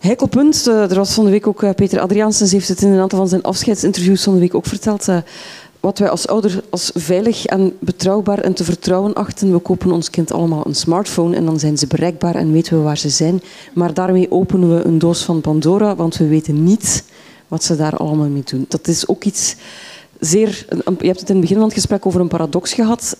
[0.00, 3.00] Hekelpunt, uh, er was van de week ook uh, Peter Adriaansens heeft het in een
[3.00, 5.08] aantal van zijn afscheidsinterviews van de week ook verteld.
[5.08, 5.16] Uh,
[5.80, 9.52] wat wij als ouder als veilig en betrouwbaar en te vertrouwen achten.
[9.52, 12.82] We kopen ons kind allemaal een smartphone en dan zijn ze bereikbaar en weten we
[12.82, 13.42] waar ze zijn.
[13.74, 17.04] Maar daarmee openen we een doos van Pandora, want we weten niet
[17.48, 18.64] wat ze daar allemaal mee doen.
[18.68, 19.56] Dat is ook iets
[20.20, 20.66] zeer...
[20.98, 23.16] Je hebt het in het begin van het gesprek over een paradox gehad.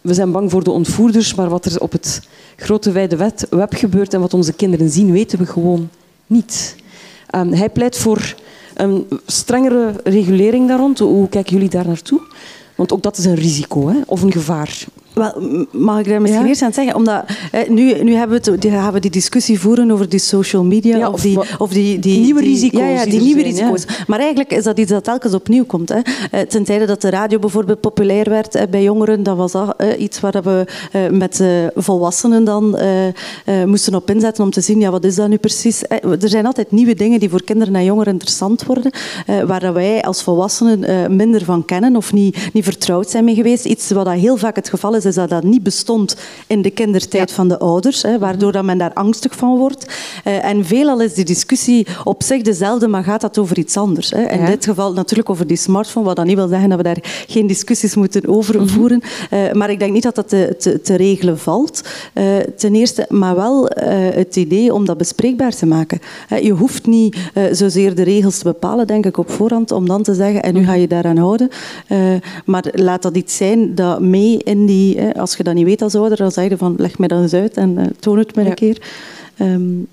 [0.00, 4.14] We zijn bang voor de ontvoerders, maar wat er op het grote wijde web gebeurt
[4.14, 5.88] en wat onze kinderen zien, weten we gewoon
[6.26, 6.76] niet.
[7.34, 8.34] Um, hij pleit voor
[8.74, 10.98] een strengere regulering daar rond.
[10.98, 12.20] Hoe kijken jullie daar naartoe?
[12.74, 14.00] Want ook dat is een risico hè?
[14.06, 14.84] of een gevaar.
[15.16, 16.48] Wel, mag ik daar misschien ja?
[16.48, 16.94] eerst aan zeggen?
[16.94, 20.64] Omdat, eh, nu, nu hebben we, die, gaan we die discussie voeren over die social
[20.64, 20.96] media.
[20.96, 22.80] Ja, of, die, of die, die nieuwe risico's.
[22.80, 23.84] Ja, ja die, nieuwe risico's.
[24.06, 25.88] Maar eigenlijk is dat iets dat telkens opnieuw komt.
[25.88, 26.00] Hè.
[26.30, 29.74] Eh, ten tijde dat de radio bijvoorbeeld populair werd eh, bij jongeren, dat was dat
[29.76, 32.78] eh, iets waar we eh, met eh, volwassenen dan
[33.66, 35.82] moesten op inzetten om te zien, ja, wat is dat nu precies?
[35.88, 38.90] er zijn altijd nieuwe dingen die voor kinderen en jongeren interessant worden,
[39.46, 43.64] waar wij als volwassenen minder van kennen of niet, niet vertrouwd zijn mee geweest.
[43.64, 47.32] Iets wat heel vaak het geval is is dat dat niet bestond in de kindertijd
[47.32, 49.86] van de ouders, hè, waardoor dat men daar angstig van wordt.
[50.24, 54.10] Uh, en veelal is die discussie op zich dezelfde, maar gaat dat over iets anders.
[54.10, 54.30] Hè.
[54.30, 57.24] In dit geval natuurlijk over die smartphone, wat dan niet wil zeggen dat we daar
[57.26, 58.66] geen discussies moeten over mhm.
[58.66, 59.00] voeren.
[59.30, 61.82] Uh, maar ik denk niet dat dat te, te, te regelen valt,
[62.14, 63.70] uh, ten eerste, maar wel
[64.14, 66.00] het idee om dat bespreekbaar te maken.
[66.42, 67.16] je hoeft niet
[67.52, 70.60] zozeer de regels te bepalen, denk ik, op voorhand, om dan te zeggen, en nu
[70.60, 70.68] mhm.
[70.68, 71.48] ga je daaraan houden.
[72.44, 75.94] maar laat dat iets zijn dat mee in die als je dat niet weet als
[75.94, 78.44] ouder, dan zeg je van leg mij dat eens uit en uh, toon het me
[78.44, 78.82] een keer.
[79.40, 79.86] Um,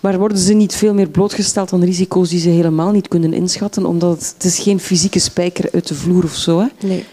[0.00, 3.86] Maar worden ze niet veel meer blootgesteld aan risico's die ze helemaal niet kunnen inschatten?
[3.86, 6.58] Omdat het, het is geen fysieke spijker uit de vloer of zo.
[6.58, 6.66] Hè?
[6.86, 7.04] Nee.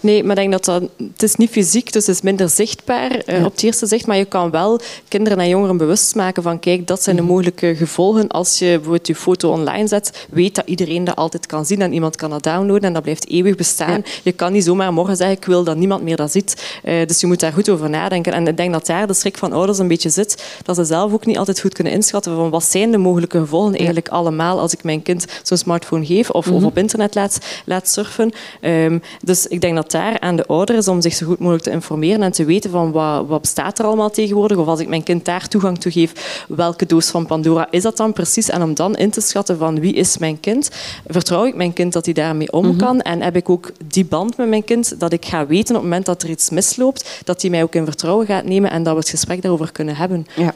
[0.00, 3.22] nee, maar ik denk dat, dat het is niet fysiek, dus het is minder zichtbaar
[3.26, 4.06] uh, op het eerste zicht.
[4.06, 7.30] Maar je kan wel kinderen en jongeren bewust maken van kijk, dat zijn de mhm.
[7.30, 10.26] mogelijke gevolgen als je bijvoorbeeld je foto online zet.
[10.30, 13.28] Weet dat iedereen dat altijd kan zien en iemand kan dat downloaden en dat blijft
[13.28, 14.02] eeuwig bestaan.
[14.22, 16.80] Je kan niet zomaar morgen zeggen ik wil dat niemand meer dat ziet.
[16.84, 18.32] Uh, dus je moet daar goed over nadenken.
[18.32, 21.12] En ik denk dat daar de schrik van ouders een beetje zit, dat ze zelf
[21.12, 24.72] ook niet altijd goed kunnen inschatten van wat zijn de mogelijke gevolgen eigenlijk allemaal als
[24.72, 26.64] ik mijn kind zo'n smartphone geef of, of mhm.
[26.64, 28.32] op internet laat, laat surfen.
[28.60, 31.64] Um, dus ik denk dat daar aan de ouder is om zich zo goed mogelijk
[31.64, 34.56] te informeren en te weten van wat, wat bestaat er allemaal tegenwoordig.
[34.56, 37.96] Of als ik mijn kind daar toegang toe geef, welke doos van Pandora is dat
[37.96, 38.48] dan precies?
[38.48, 40.70] En om dan in te schatten van wie is mijn kind,
[41.06, 42.76] vertrouw ik mijn kind dat hij daarmee om mhm.
[42.76, 45.82] kan en heb ik ook die band met mijn kind dat ik ga weten op
[45.82, 48.82] het moment dat er iets misloopt, dat hij mij ook in vertrouwen gaat nemen en
[48.82, 50.26] dat we het gesprek daarover kunnen hebben.
[50.36, 50.54] Ja.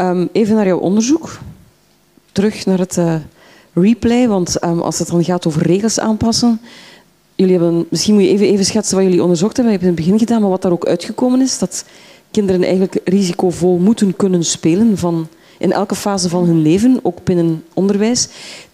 [0.00, 1.38] Um, even naar jouw onderzoek.
[2.32, 3.14] Terug naar het uh,
[3.72, 6.60] replay, want um, als het dan gaat over regels aanpassen.
[7.34, 9.72] Jullie hebben, misschien moet je even, even schetsen wat jullie onderzocht hebben.
[9.72, 11.58] Je hebt in het begin gedaan, maar wat daar ook uitgekomen is.
[11.58, 11.84] Dat
[12.30, 15.28] kinderen eigenlijk risicovol moeten kunnen spelen van
[15.58, 18.28] in elke fase van hun leven, ook binnen onderwijs.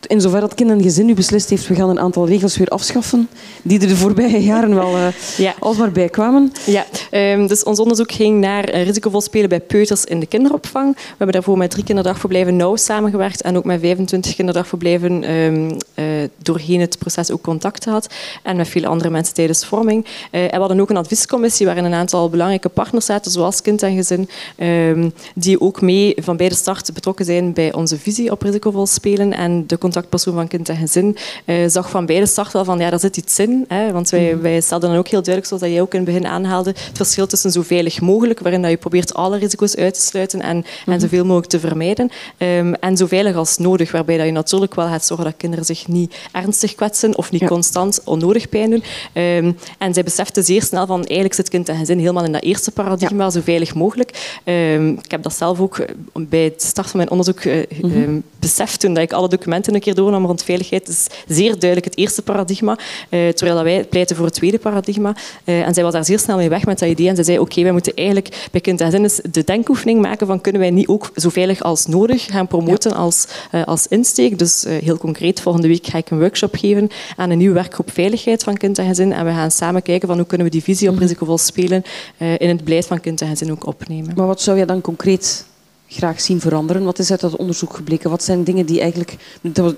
[0.07, 2.68] In zover dat kind en gezin nu beslist heeft, we gaan een aantal regels weer
[2.68, 3.28] afschaffen,
[3.62, 5.07] die er de voorbije jaren wel uh,
[5.37, 5.55] ja.
[5.59, 6.53] alsmaar bij kwamen.
[6.66, 10.95] Ja, um, dus ons onderzoek ging naar uh, risicovol spelen bij peuters in de kinderopvang.
[10.95, 16.05] We hebben daarvoor met drie kinderdagverblijven nauw samengewerkt en ook met 25 kinderdagverblijven um, uh,
[16.37, 18.14] doorheen het proces ook contact gehad.
[18.43, 20.07] En met veel andere mensen tijdens vorming.
[20.31, 23.95] en we hadden ook een adviescommissie waarin een aantal belangrijke partners zaten, zoals kind en
[23.95, 24.28] gezin,
[24.59, 28.87] um, die ook mee van bij de start betrokken zijn bij onze visie op risicovol
[28.87, 31.16] spelen en de contactpersoon van kind en gezin
[31.47, 33.64] uh, zag van beide start wel van ja, daar zit iets in.
[33.68, 34.43] Hè, want wij, mhm.
[34.43, 37.27] wij stelden dan ook heel duidelijk, zoals jij ook in het begin aanhaalde, het verschil
[37.27, 40.64] tussen zo veilig mogelijk, waarin dat je probeert alle risico's uit te sluiten en, en
[40.87, 41.01] mhm.
[41.01, 42.11] zoveel mogelijk te vermijden.
[42.39, 45.64] Um, en zo veilig als nodig, waarbij dat je natuurlijk wel gaat zorgen dat kinderen
[45.64, 48.83] zich niet ernstig kwetsen of niet constant onnodig pijn doen.
[49.23, 52.43] Um, en zij beseften zeer snel van eigenlijk zit kind en gezin helemaal in dat
[52.43, 53.31] eerste paradigma, ja.
[53.31, 54.39] zo veilig mogelijk.
[54.45, 55.85] Um, ik heb dat zelf ook
[56.29, 59.80] bij het start van mijn onderzoek uh, mm beseft toen dat ik alle documenten een
[59.80, 60.88] keer doornam rond veiligheid.
[60.88, 62.78] Is zeer duidelijk het eerste paradigma,
[63.11, 65.16] uh, terwijl dat wij pleiten voor het tweede paradigma.
[65.44, 67.62] En zij was daar zeer snel mee weg met dat idee en zij zei oké,
[67.62, 71.11] wij moeten eigenlijk bij kind en zin de denkoefening maken van kunnen wij niet ook
[71.14, 73.26] zo veilig als nodig gaan promoten als,
[73.64, 74.38] als insteek.
[74.38, 78.42] Dus heel concreet, volgende week ga ik een workshop geven aan een nieuwe werkgroep veiligheid
[78.42, 80.88] van kind en gezin en we gaan samen kijken van hoe kunnen we die visie
[80.88, 81.02] op mhm.
[81.02, 81.82] risicovol spelen
[82.18, 84.12] in het beleid van kind en gezin ook opnemen.
[84.16, 85.48] Maar wat zou je dan concreet
[85.93, 86.84] graag zien veranderen?
[86.84, 88.11] Wat is uit dat onderzoek gebleken?
[88.11, 89.16] Wat zijn dingen die, eigenlijk,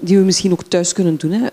[0.01, 1.33] die we misschien ook thuis kunnen doen?
[1.33, 1.47] Hè?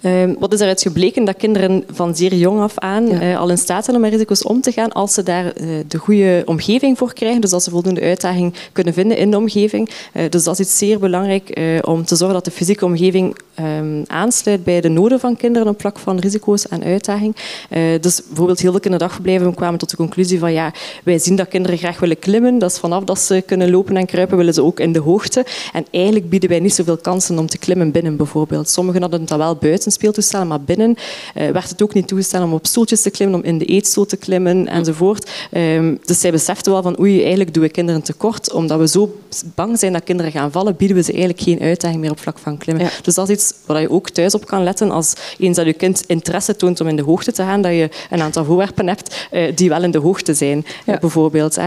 [0.00, 1.24] Uh, wat is eruit gebleken?
[1.24, 4.42] Dat kinderen van zeer jong af aan uh, al in staat zijn om met risico's
[4.42, 7.40] om te gaan als ze daar uh, de goede omgeving voor krijgen.
[7.40, 9.90] Dus als ze voldoende uitdaging kunnen vinden in de omgeving.
[10.28, 14.64] dus dat is iets zeer belangrijk om te zorgen dat de fysieke omgeving um, aansluit
[14.64, 17.36] bij de noden van kinderen op vlak van risico's en uitdaging.
[18.00, 20.72] dus bijvoorbeeld heel veel kinderdagverblijven kwamen tot de conclusie van ja,
[21.04, 22.58] wij zien dat kinderen graag willen klimmen.
[22.58, 25.44] Dat is vanaf dat ze kunnen lopen en kruipen, willen ze ook in de hoogte.
[25.72, 28.68] En eigenlijk bieden wij niet zoveel kansen om te klimmen binnen bijvoorbeeld.
[28.68, 32.52] Sommigen hadden het wel buiten speeltoestellen, maar binnen uh, werd het ook niet toegestaan om
[32.52, 35.30] op stoeltjes te klimmen, om in de eetstoel te klimmen enzovoort.
[35.52, 38.52] Um, dus zij beseften wel van oei, eigenlijk doen we kinderen tekort.
[38.52, 39.18] Omdat we zo
[39.54, 42.38] bang zijn dat kinderen gaan vallen, bieden we ze eigenlijk geen uitdaging meer op vlak
[42.38, 42.88] van klimmen.
[43.02, 44.90] Dus dat is iets waar je ook thuis op kan letten.
[44.90, 47.88] Als eens dat je kind interesse toont om in de hoogte te gaan, dat je
[48.10, 50.98] een aantal voorwerpen hebt uh, die wel in de hoogte zijn, ja.
[50.98, 51.56] bijvoorbeeld.
[51.56, 51.66] Hè.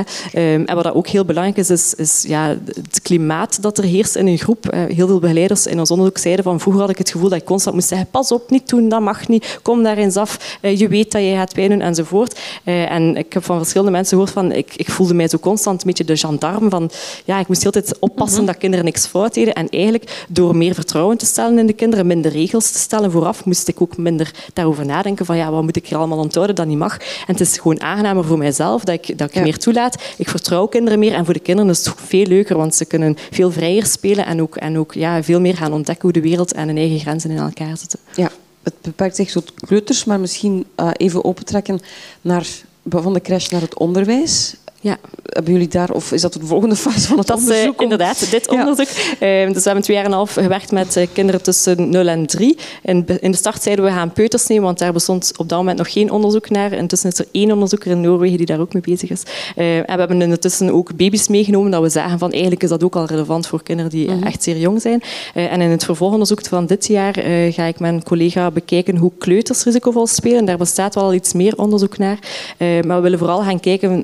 [0.53, 4.15] Um, en wat ook heel belangrijk is, is is, ja, het klimaat dat er heerst
[4.15, 4.65] in een groep.
[4.71, 7.45] Heel veel begeleiders in ons onderzoek zeiden van vroeger had ik het gevoel dat ik
[7.45, 10.79] constant moest zeggen pas op, niet doen, dat mag niet, kom daar eens af, eh,
[10.79, 12.39] je weet dat je gaat pijn doen enzovoort.
[12.63, 15.81] Eh, en ik heb van verschillende mensen gehoord van ik, ik voelde mij zo constant
[15.81, 16.91] een beetje de gendarme van
[17.25, 18.51] ja, ik moest altijd oppassen mhm.
[18.51, 19.53] dat kinderen niks fout deden.
[19.53, 23.45] En eigenlijk door meer vertrouwen te stellen in de kinderen, minder regels te stellen vooraf,
[23.45, 26.65] moest ik ook minder daarover nadenken van ja, wat moet ik er allemaal onthouden dat
[26.65, 26.97] niet mag.
[26.97, 30.03] En het is gewoon aangenamer voor mijzelf dat ik, dat ik meer toelaat.
[30.17, 33.51] Ik vertrouw kinderen meer en voor de kinderen is veel leuker, want ze kunnen veel
[33.51, 36.67] vrijer spelen en ook, en ook ja, veel meer gaan ontdekken hoe de wereld en
[36.67, 37.99] hun eigen grenzen in elkaar zitten.
[38.15, 38.31] Ja,
[38.63, 41.79] het beperkt zich tot kleuters, maar misschien uh, even opentrekken
[42.21, 42.47] naar,
[42.89, 44.55] van de crash naar het onderwijs.
[44.83, 44.97] Ja.
[45.23, 47.65] Hebben jullie daar, of is dat de volgende fase van het dat onderzoek?
[47.65, 48.87] Dat is inderdaad dit onderzoek.
[49.19, 52.07] Ehm, dus we hebben twee jaar en een half gewerkt met eh, kinderen tussen 0
[52.07, 52.57] en 3.
[52.81, 55.77] In, in de start zeiden we gaan peuters nemen, want daar bestond op dat moment
[55.77, 56.71] nog geen onderzoek naar.
[56.71, 59.23] Intussen is er één onderzoeker in Noorwegen die daar ook mee bezig is.
[59.55, 62.83] Ehm, en we hebben intussen ook baby's meegenomen, dat we zagen van eigenlijk is dat
[62.83, 64.23] ook al relevant voor kinderen die mhm.
[64.23, 65.01] echt zeer jong zijn.
[65.33, 68.97] Eh, en in het vervolgonderzoek van dit jaar eh, ga ik met een collega bekijken
[68.97, 70.45] hoe kleuters risicovol spelen.
[70.45, 72.19] Daar bestaat wel iets meer onderzoek naar.
[72.57, 74.03] maar we willen vooral gaan kijken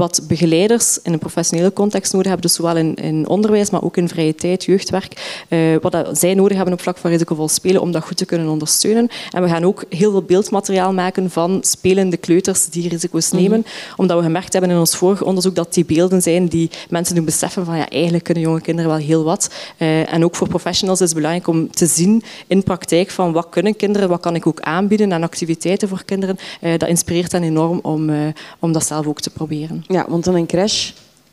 [0.00, 3.96] wat begeleiders in een professionele context nodig hebben, dus zowel in, in onderwijs, maar ook
[3.96, 7.80] in vrije tijd, jeugdwerk, uh, wat dat zij nodig hebben op vlak van risicovol spelen
[7.80, 9.08] om dat goed te kunnen ondersteunen.
[9.30, 13.68] En we gaan ook heel veel beeldmateriaal maken van spelende kleuters die risico's nemen, mm
[13.96, 17.24] omdat we gemerkt hebben in ons vorige onderzoek dat die beelden zijn die mensen doen
[17.24, 19.50] beseffen van ja, eigenlijk kunnen jonge kinderen wel heel wat.
[19.78, 23.46] Uh, en ook voor professionals is het belangrijk om te zien in praktijk van wat
[23.50, 26.38] kunnen kinderen, wat kan ik ook aanbieden aan activiteiten voor kinderen.
[26.60, 28.10] Uh, dat inspireert hen enorm om,
[28.58, 29.84] om dat zelf ook te proberen.
[29.90, 30.90] Ja, want in een crash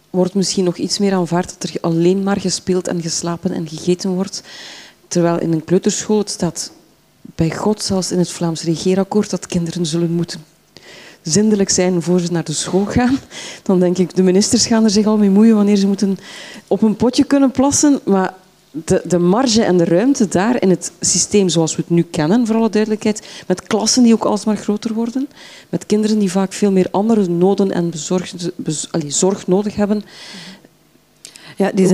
[0.09, 4.09] wordt misschien nog iets meer aanvaard dat er alleen maar gespeeld en geslapen en gegeten
[4.09, 4.43] wordt.
[5.07, 6.71] Terwijl in een kleuterschool het staat
[7.21, 10.45] bij God, zelfs in het Vlaams regeerakkoord, dat kinderen zullen moeten
[11.21, 13.19] zindelijk zijn voor ze naar de school gaan.
[13.63, 16.17] Dan denk ik, de ministers gaan er zich al mee moeien wanneer ze moeten
[16.67, 17.99] op een potje kunnen plassen.
[18.05, 18.33] Maar
[18.85, 22.47] de, de marge en de ruimte daar in het systeem zoals we het nu kennen,
[22.47, 25.27] voor alle duidelijkheid, met klassen die ook alsmaar groter worden,
[25.69, 30.03] met kinderen die vaak veel meer andere noden en bezorg, bez, allez, zorg nodig hebben,
[31.57, 31.87] ja, die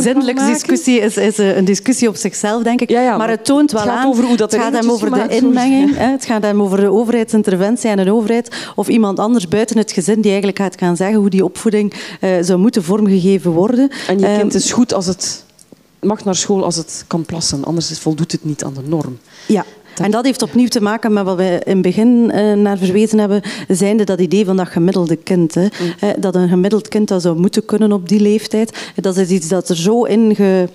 [0.00, 2.90] zindelijksdiscussie is, is een discussie op zichzelf, denk ik.
[2.90, 4.06] Ja, ja, maar het toont wel het aan...
[4.06, 5.96] Over hoe dat het gaat hem over de inmenging.
[5.96, 9.92] Hè, het gaat hem over de overheidsinterventie en een overheid of iemand anders buiten het
[9.92, 13.90] gezin die eigenlijk gaat gaan zeggen hoe die opvoeding uh, zou moeten vormgegeven worden.
[14.08, 15.44] En je kind is goed als het
[16.00, 19.18] mag naar school als het kan plassen, anders voldoet het niet aan de norm.
[19.46, 19.64] Ja,
[20.00, 23.18] en dat heeft opnieuw te maken met wat we in het begin uh, naar verwezen
[23.18, 25.54] hebben, zijnde dat idee van dat gemiddelde kind.
[25.54, 25.62] Hè.
[25.62, 26.20] Mm.
[26.20, 28.92] Dat een gemiddeld kind dat zou moeten kunnen op die leeftijd.
[28.94, 30.68] Dat is iets dat er zo in ge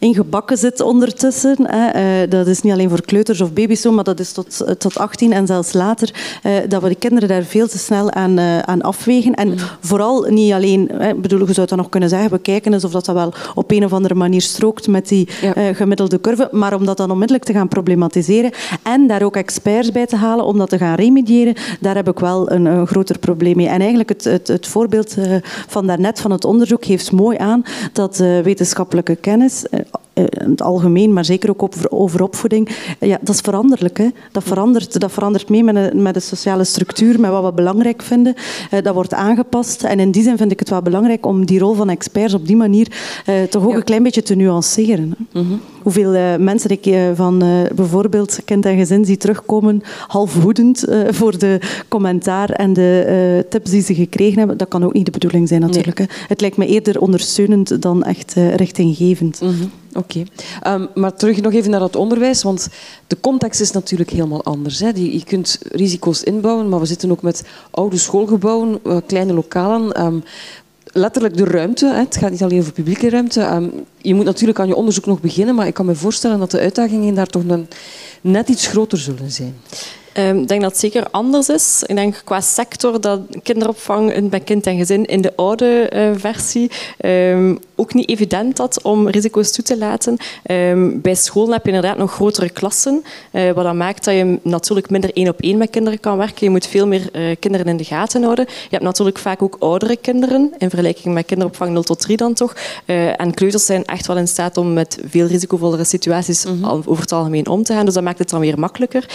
[0.00, 1.56] ingebakken zit ondertussen.
[1.62, 2.22] Hè.
[2.22, 4.70] Uh, dat is niet alleen voor kleuters of baby's zo, maar dat is tot, uh,
[4.70, 6.14] tot 18 en zelfs later.
[6.42, 9.34] Uh, dat we de kinderen daar veel te snel aan, aan afwegen.
[9.34, 12.84] En vooral niet alleen, hè, bedoel, je zou dat nog kunnen zeggen, we kijken eens
[12.84, 15.72] of dat, dat wel op een of andere manier strookt met die ja.
[15.72, 20.06] gemiddelde curve, maar om dat dan onmiddellijk te gaan problematiseren en daar ook experts bij
[20.06, 23.56] te halen om dat te gaan remediëren, daar heb ik wel een, een groter probleem
[23.56, 23.68] mee.
[23.68, 25.16] En eigenlijk het, het, het voorbeeld
[25.66, 29.64] van daarnet van het onderzoek geeft mooi aan dat wetenschappelijke kennis
[30.28, 32.68] in het algemeen, maar zeker ook over, over opvoeding,
[33.00, 33.98] ja, dat is veranderlijk.
[33.98, 34.08] Hè.
[34.32, 38.02] Dat, verandert, dat verandert mee met de, met de sociale structuur, met wat we belangrijk
[38.02, 38.34] vinden.
[38.70, 39.82] Uh, dat wordt aangepast.
[39.82, 42.46] En in die zin vind ik het wel belangrijk om die rol van experts op
[42.46, 42.88] die manier
[43.50, 43.76] toch ook ja.
[43.76, 45.16] een klein beetje te nuanceren.
[45.18, 45.40] Hè.
[45.40, 45.60] Mm -hmm.
[45.82, 47.38] Hoeveel uh, mensen ik van
[47.74, 53.82] bijvoorbeeld kind en gezin zie terugkomen, half woedend voor de commentaar en de tips die
[53.82, 55.98] ze gekregen hebben, dat kan ook niet de bedoeling zijn natuurlijk.
[55.98, 56.08] Nee.
[56.28, 59.40] Het lijkt me eerder ondersteunend dan echt richtinggevend.
[59.40, 59.70] Mm -hmm.
[59.94, 60.24] Oké,
[60.60, 60.74] okay.
[60.74, 62.68] um, maar terug nog even naar het onderwijs, want
[63.06, 64.80] de context is natuurlijk helemaal anders.
[64.80, 64.88] Hè.
[64.88, 70.04] Je, je kunt risico's inbouwen, maar we zitten ook met oude schoolgebouwen, kleine lokalen.
[70.04, 70.22] Um,
[70.92, 73.42] letterlijk de ruimte, het gaat niet alleen over publieke ruimte.
[73.42, 76.50] Um, je moet natuurlijk aan je onderzoek nog beginnen, maar ik kan me voorstellen dat
[76.50, 77.68] de uitdagingen daar toch een,
[78.20, 79.56] net iets groter zullen zijn.
[80.14, 81.82] Um, ik denk dat het zeker anders is.
[81.86, 86.70] Ik denk qua sector dat kinderopvang bij kind en gezin in de oude uh, versie
[87.04, 90.16] um, ook niet evident had om risico's toe te laten.
[90.50, 94.38] Um, bij scholen heb je inderdaad nog grotere klassen, uh, wat dan maakt dat je
[94.42, 96.46] natuurlijk minder één op één met kinderen kan werken.
[96.46, 98.44] Je moet veel meer uh, kinderen in de gaten houden.
[98.48, 102.34] Je hebt natuurlijk vaak ook oudere kinderen, in vergelijking met kinderopvang 0 tot 3 dan
[102.34, 102.54] toch.
[103.16, 106.70] en kleuters zijn echt wel in staat om met veel risicovollere situaties mm -hmm.
[106.86, 107.84] over het algemeen om te gaan.
[107.84, 109.08] Dus dat maakt het dan weer makkelijker.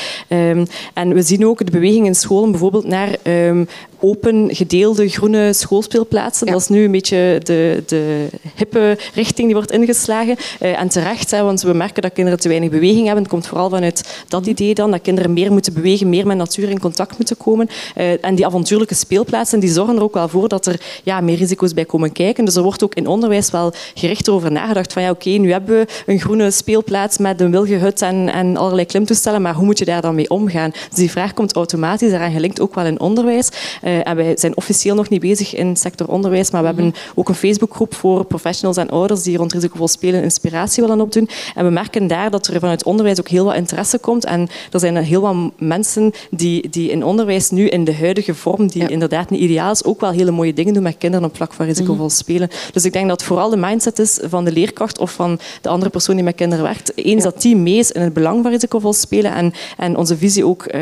[0.94, 3.68] En we zien ook de beweging in scholen bijvoorbeeld naar um,
[4.06, 6.48] open, gedeelde groene schoolspeelplaatsen.
[6.48, 6.54] Ja.
[6.54, 10.36] Dat is nu een beetje de, de hippe richting die wordt ingeslagen.
[10.62, 13.24] Uh, en terecht, hè, want we merken dat kinderen te weinig beweging hebben.
[13.24, 16.70] Het komt vooral vanuit dat idee dan, dat kinderen meer moeten bewegen, meer met natuur
[16.70, 17.70] in contact moeten komen.
[17.98, 21.38] Uh, en die avontuurlijke speelplaatsen die zorgen er ook wel voor dat er ja, meer
[21.38, 22.46] risico's bij komen kijken.
[22.46, 25.52] Dus er wordt ook in onderwijs wel gericht over nagedacht van ja, oké, okay, nu
[25.52, 29.80] hebben we een groene speelplaats met een wilgehut en, en allerlei klimtoestellen, maar hoe moet
[29.80, 30.72] je daar dan mee omgaan?
[30.72, 33.50] Dus die vraag komt automatisch daaraan gelinkt, ook wel in onderwijs.
[33.84, 37.30] Uh, en wij zijn officieel nog niet bezig in sector onderwijs, maar we hebben ook
[37.30, 41.30] een Facebookgroep voor professionals en ouders die rond risicovol spelen inspiratie willen opdoen.
[41.56, 44.26] En we merken daar dat er vanuit onderwijs ook heel wat interesse komt.
[44.26, 48.68] En er zijn heel wat mensen die, die in onderwijs nu in de huidige vorm,
[48.68, 48.88] die ja.
[48.88, 51.66] inderdaad niet ideaal is, ook wel hele mooie dingen doen met kinderen op vlak van
[51.66, 52.50] risicovol spelen.
[52.72, 55.92] Dus ik denk dat vooral de mindset is van de leerkracht of van de andere
[55.92, 57.30] persoon die met kinderen werkt, eens ja.
[57.30, 60.74] dat die mee is in het belang van risicovol spelen en, en onze visie ook
[60.76, 60.82] uh,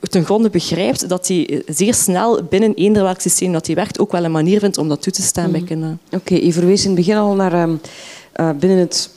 [0.00, 4.12] ten gronde begrijpt dat hij zeer snel binnen eender welk systeem dat hij werkt ook
[4.12, 5.58] wel een manier vindt om dat toe te staan mm -hmm.
[5.58, 6.00] bij kinderen.
[6.06, 7.80] Oké, okay, je verwees in het begin al naar um,
[8.36, 9.10] uh, binnen het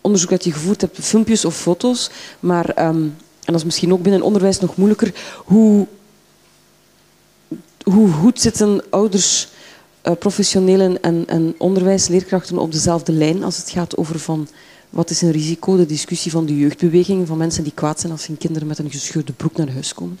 [0.00, 2.10] onderzoek dat je gevoerd hebt, filmpjes of foto's,
[2.40, 3.16] maar um,
[3.48, 5.12] en dat is misschien ook binnen onderwijs nog moeilijker,
[5.44, 5.86] hoe,
[7.82, 9.48] hoe goed zitten ouders,
[10.04, 14.48] uh, professionelen en, en onderwijsleerkrachten op dezelfde lijn als het gaat over van
[14.90, 15.76] wat is een risico?
[15.76, 18.90] De discussie van de jeugdbeweging, van mensen die kwaad zijn als hun kinderen met een
[18.90, 20.18] gescheurde broek naar huis komen.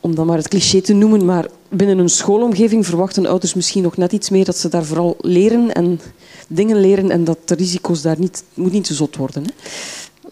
[0.00, 3.96] om dan maar het cliché te noemen, maar binnen een schoolomgeving verwachten ouders misschien nog
[3.96, 6.00] net iets meer dat ze daar vooral leren en
[6.48, 9.44] dingen leren en dat de risico's daar niet, moet niet te zot worden.
[9.44, 9.50] Hè?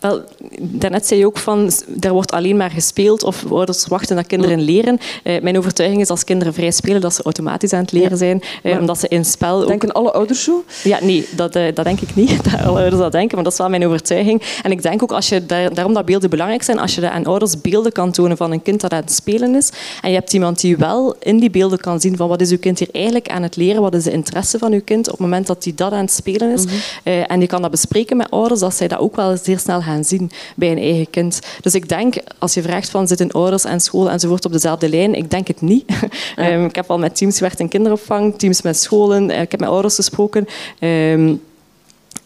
[0.04, 0.22] Wel,
[0.60, 4.60] daarnet zei je ook van, er wordt alleen maar gespeeld of ouders wachten dat kinderen
[4.60, 4.98] leren.
[5.24, 8.42] Uh, mijn overtuiging is als kinderen vrij spelen, dat ze automatisch aan het leren zijn.
[8.62, 9.62] Uh, omdat ze in spel...
[9.62, 9.68] Ook...
[9.68, 10.64] Denken alle ouders zo?
[10.82, 13.52] Ja, nee, dat, uh, dat denk ik niet, dat alle ouders dat denken, maar dat
[13.52, 14.42] is wel mijn overtuiging.
[14.62, 17.24] En ik denk ook, als je daar, daarom dat beelden belangrijk zijn, als je aan
[17.24, 19.70] ouders beelden kan tonen van een kind dat aan het spelen is,
[20.02, 22.58] en je hebt iemand die wel in die beelden kan zien van wat is uw
[22.58, 25.20] kind hier eigenlijk aan het leren, wat is de interesse van uw kind op het
[25.20, 26.64] moment dat hij dat aan het spelen is.
[26.64, 27.12] Mm -hmm.
[27.22, 29.93] en je kan dat bespreken met ouders, dat zij dat ook wel zeer snel gaan
[30.02, 31.40] zien bij een eigen kind.
[31.60, 35.14] Dus ik denk, als je vraagt van zitten ouders en school enzovoort op dezelfde lijn,
[35.14, 35.84] ik denk het niet.
[36.36, 36.52] Ja.
[36.52, 39.68] um, ik heb al met teams gewerkt in kinderopvang, teams met scholen, ik heb met
[39.68, 40.46] ouders gesproken.
[40.80, 41.40] Um,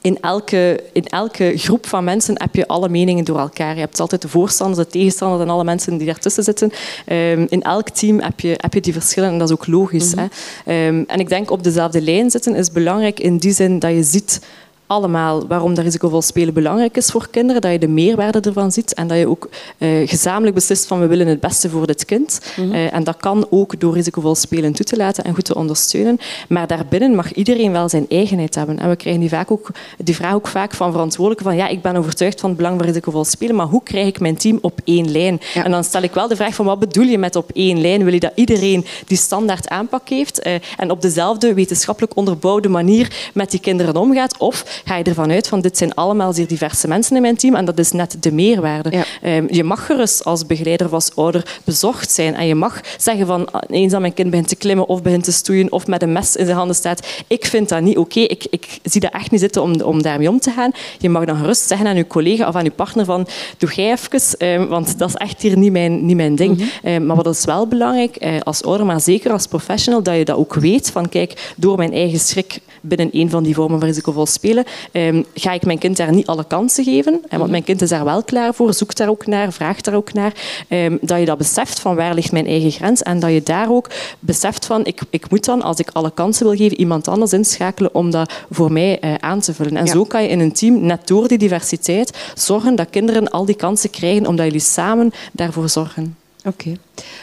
[0.00, 3.74] in elke, in elke groep van mensen heb je alle meningen door elkaar.
[3.74, 6.72] Je hebt altijd de voorstanders, de tegenstanders en alle mensen die daartussen zitten.
[7.06, 10.14] Um, in elk team heb je, heb je die verschillen en dat is ook logisch.
[10.14, 10.28] Mm -hmm.
[10.64, 10.86] hè?
[10.86, 14.02] Um, en ik denk op dezelfde lijn zitten is belangrijk in die zin dat je
[14.02, 14.40] ziet
[14.88, 18.94] allemaal waarom dat risicovol spelen belangrijk is voor kinderen, dat je de meerwaarde ervan ziet
[18.94, 22.40] en dat je ook uh, gezamenlijk beslist van we willen het beste voor dit kind.
[22.56, 22.74] Mm -hmm.
[22.74, 26.18] uh, en dat kan ook door risicovol spelen toe te laten en goed te ondersteunen.
[26.48, 28.78] Maar daarbinnen mag iedereen wel zijn eigenheid hebben.
[28.78, 31.82] En we krijgen die, vaak ook, die vraag ook vaak van verantwoordelijken van ja, ik
[31.82, 34.80] ben overtuigd van het belang van risicovol spelen, maar hoe krijg ik mijn team op
[34.84, 35.40] één lijn?
[35.54, 35.64] Ja.
[35.64, 38.04] En dan stel ik wel de vraag van wat bedoel je met op één lijn?
[38.04, 43.30] Wil je dat iedereen die standaard aanpak heeft uh, en op dezelfde wetenschappelijk onderbouwde manier
[43.34, 44.38] met die kinderen omgaat?
[44.38, 47.54] Of ga je ervan uit van dit zijn allemaal zeer diverse mensen in mijn team
[47.54, 48.90] en dat is net de meerwaarde.
[48.90, 49.36] Ja.
[49.36, 53.26] Um, je mag gerust als begeleider of als ouder bezorgd zijn en je mag zeggen
[53.26, 56.12] van eens dat mijn kind begint te klimmen of begint te stoeien of met een
[56.12, 58.24] mes in zijn handen staat, ik vind dat niet oké, okay.
[58.24, 60.70] ik, ik zie dat echt niet zitten om, om daarmee om te gaan.
[60.98, 63.26] Je mag dan gerust zeggen aan je collega of aan je partner van
[63.58, 66.56] doe jij even, um, want dat is echt hier niet mijn, niet mijn ding.
[66.56, 66.92] Mm -hmm.
[66.92, 70.24] um, maar wat is wel belangrijk uh, als ouder, maar zeker als professional, dat je
[70.24, 73.88] dat ook weet van kijk, door mijn eigen schrik binnen een van die vormen van
[73.88, 77.20] risicovol spelen, um, ga ik mijn kind daar niet alle kansen geven.
[77.30, 80.12] Want mijn kind is daar wel klaar voor, zoekt daar ook naar, vraagt daar ook
[80.12, 80.32] naar.
[80.68, 83.70] Um, dat je dat beseft van waar ligt mijn eigen grens en dat je daar
[83.70, 87.32] ook beseft van ik, ik moet dan, als ik alle kansen wil geven, iemand anders
[87.32, 89.76] inschakelen om dat voor mij uh, aan te vullen.
[89.76, 89.92] En ja.
[89.92, 93.56] zo kan je in een team, net door die diversiteit, zorgen dat kinderen al die
[93.56, 96.16] kansen krijgen omdat jullie samen daarvoor zorgen.
[96.44, 96.76] Oké.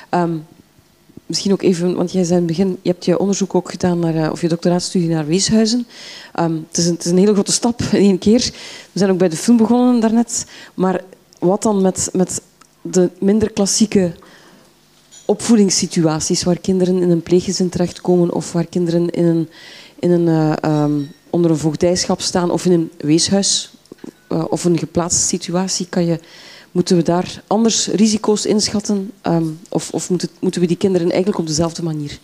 [0.10, 0.22] Okay.
[0.24, 0.46] Um,
[1.26, 4.00] misschien ook even, want jij zei in het begin, je hebt je onderzoek ook gedaan
[4.00, 5.88] naar, of je doctoraatstudie naar Weeshuizen.
[6.40, 8.52] Um, het, is een, het is een hele grote stap in één keer.
[8.92, 10.46] We zijn ook bij de film begonnen daarnet.
[10.74, 11.04] Maar
[11.40, 12.42] wat dan met, met
[12.82, 14.14] de minder klassieke
[15.26, 19.50] opvoedingssituaties waar kinderen in een pleeggezin terechtkomen of waar kinderen in een,
[20.00, 20.28] in een,
[20.62, 23.74] uh, um, onder een voogdijschap staan of in een weeshuis
[24.30, 26.20] uh, of een geplaatste situatie, kan je
[26.76, 29.12] Moeten we daar anders risico's inschatten?
[29.24, 30.10] Um, of of
[30.40, 32.20] moeten we die kinderen eigenlijk op dezelfde manier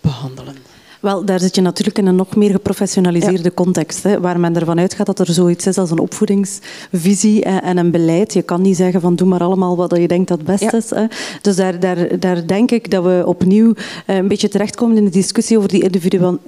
[0.00, 0.56] behandelen?
[1.04, 3.50] Wel, daar zit je natuurlijk in een nog meer geprofessionaliseerde ja.
[3.54, 7.76] context, hè, waar men ervan uitgaat dat er zoiets is als een opvoedingsvisie en, en,
[7.76, 8.32] een beleid.
[8.32, 10.72] Je kan niet zeggen van doe maar allemaal wat je denkt dat het best ja.
[10.72, 10.90] is.
[10.90, 11.04] Hè.
[11.40, 13.74] Dus daar, daar, daar denk ik dat we opnieuw
[14.06, 15.90] een beetje terechtkomen in de discussie over die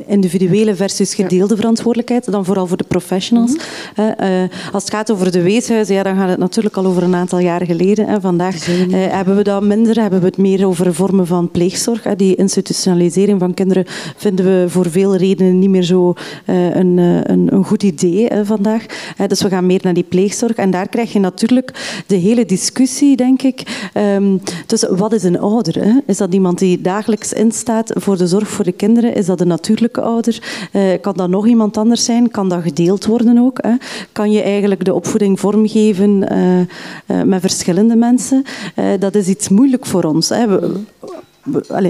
[0.06, 1.60] individuele versus gedeelde ja.
[1.60, 3.50] verantwoordelijkheid, dan vooral voor de professionals.
[3.50, 3.58] Mm
[3.94, 4.14] -hmm.
[4.20, 7.14] uh, als het gaat over de weeshuizen, ja, dan gaat het natuurlijk al over een
[7.14, 8.08] aantal jaren geleden.
[8.08, 8.20] Hè.
[8.20, 12.02] Vandaag uh, hebben we dat minder, hebben we het meer over vormen van pleegzorg.
[12.02, 12.16] Hè.
[12.16, 13.84] Die institutionalisering van kinderen
[14.16, 16.14] vinden voor veel redenen niet meer zo
[16.46, 18.86] uh, een, een, een, goed idee vandaag.
[19.20, 20.54] Uh, dus we gaan meer naar die pleegzorg.
[20.54, 23.90] En daar krijg je natuurlijk de hele discussie, denk ik.
[24.66, 26.02] Dus wat is een ouder?
[26.06, 29.14] Is dat iemand die dagelijks instaat voor de zorg voor de kinderen?
[29.14, 30.42] Is dat een natuurlijke ouder?
[31.00, 32.30] kan dat nog iemand anders zijn?
[32.30, 33.60] Kan dat gedeeld worden ook?
[34.12, 36.18] Kan je eigenlijk de opvoeding vormgeven
[37.24, 38.44] met verschillende mensen?
[38.98, 40.30] dat is iets moeilijk voor ons.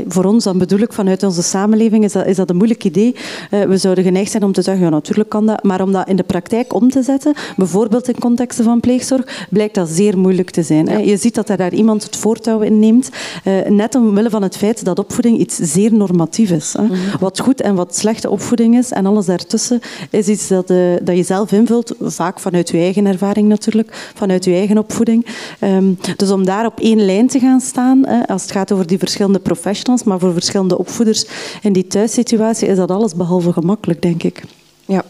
[0.09, 3.15] Voor ons, dan bedoel ik vanuit onze samenleving, is dat, is dat een moeilijk idee.
[3.51, 6.09] Uh, we zouden geneigd zijn om te zeggen, ja natuurlijk kan dat, maar om dat
[6.09, 10.51] in de praktijk om te zetten, bijvoorbeeld in contexten van pleegzorg, blijkt dat zeer moeilijk
[10.51, 10.87] te zijn.
[10.87, 10.99] Ja.
[10.99, 13.11] Je ziet dat er daar iemand het voortouw in neemt,
[13.45, 16.75] uh, net omwille van het feit dat opvoeding iets zeer normatief is.
[16.77, 16.83] Hè.
[16.83, 16.99] Mm -hmm.
[17.21, 19.81] Wat goed en wat slechte opvoeding is en alles daartussen,
[20.11, 24.45] is iets dat, uh, dat je zelf invult, vaak vanuit je eigen ervaring natuurlijk, vanuit
[24.45, 25.27] je eigen opvoeding.
[25.61, 28.99] Um, dus om daar op één lijn te gaan staan, als het gaat over die
[28.99, 31.25] verschillende professionals, maar voor verschillende opvoeders
[31.63, 34.43] in die thuissituatie is dat alles behalve gemakkelijk, denk ik.
[34.87, 35.05] Ja.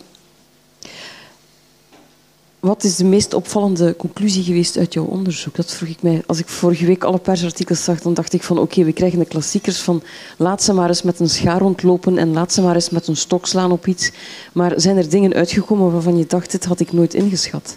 [2.60, 5.56] Wat is de meest opvallende conclusie geweest uit jouw onderzoek?
[5.56, 6.22] Dat vroeg ik mij.
[6.26, 9.18] Als ik vorige week alle persartikels zag, dan dacht ik van oké, okay, we krijgen
[9.18, 10.02] de klassiekers van
[10.36, 13.16] laat ze maar eens met een schaar rondlopen en laat ze maar eens met een
[13.16, 14.10] stok slaan op iets.
[14.52, 17.76] Maar zijn er dingen uitgekomen waarvan je dacht, dit had ik nooit ingeschat?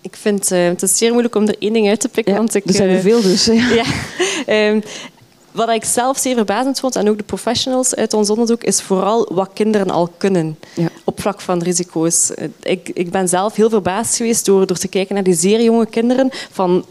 [0.00, 2.32] Ik vind uh, het is zeer moeilijk om er één ding uit te pikken.
[2.32, 3.44] Ja, want ik, er zijn er uh, veel dus.
[3.52, 3.84] Ja.
[4.46, 4.68] ja.
[4.68, 4.82] Um,
[5.52, 9.28] wat ik zelf zeer verbazend vond, en ook de professionals uit ons onderzoek, is vooral
[9.32, 10.88] wat kinderen al kunnen ja.
[11.04, 12.30] op vlak van risico's.
[12.62, 15.86] Ik, ik ben zelf heel verbaasd geweest door, door te kijken naar die zeer jonge
[15.86, 16.84] kinderen van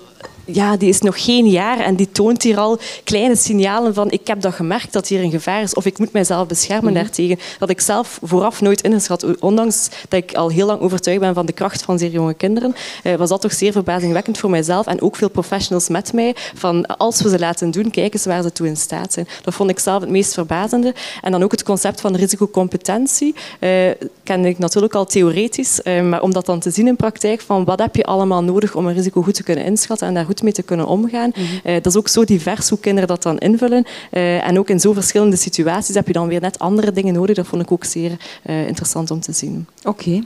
[0.47, 4.27] ja, die is nog geen jaar en die toont hier al kleine signalen van ik
[4.27, 7.01] heb dat gemerkt dat hier een gevaar is of ik moet mijzelf beschermen Mhm.
[7.01, 7.39] daartegen.
[7.59, 11.45] Dat ik zelf vooraf nooit ingeschat, ondanks dat ik al heel lang overtuigd ben van
[11.45, 15.01] de kracht van zeer jonge kinderen, eh, was dat toch zeer verbazingwekkend voor mijzelf en
[15.01, 16.35] ook veel professionals met mij.
[16.55, 19.27] Van als we ze laten doen, kijk eens waar ze toe in staat zijn.
[19.43, 20.93] Dat vond ik zelf het meest verbazende.
[21.21, 23.69] En dan ook het concept van risicocompetentie eh,
[24.23, 27.65] kende ik natuurlijk al theoretisch, eh, maar om dat dan te zien in praktijk, van
[27.65, 30.36] wat heb je allemaal nodig om een risico goed te kunnen inschatten en daar goed
[30.41, 31.31] mee te kunnen omgaan.
[31.35, 31.41] Mhm.
[31.41, 33.85] Uh, dat is ook zo divers hoe kinderen dat dan invullen.
[34.11, 37.35] Uh, en ook in zo verschillende situaties heb je dan weer net andere dingen nodig.
[37.35, 38.11] Dat vond ik ook zeer
[38.45, 39.67] uh, interessant om te zien.
[39.83, 39.89] Oké.
[39.89, 40.23] Okay.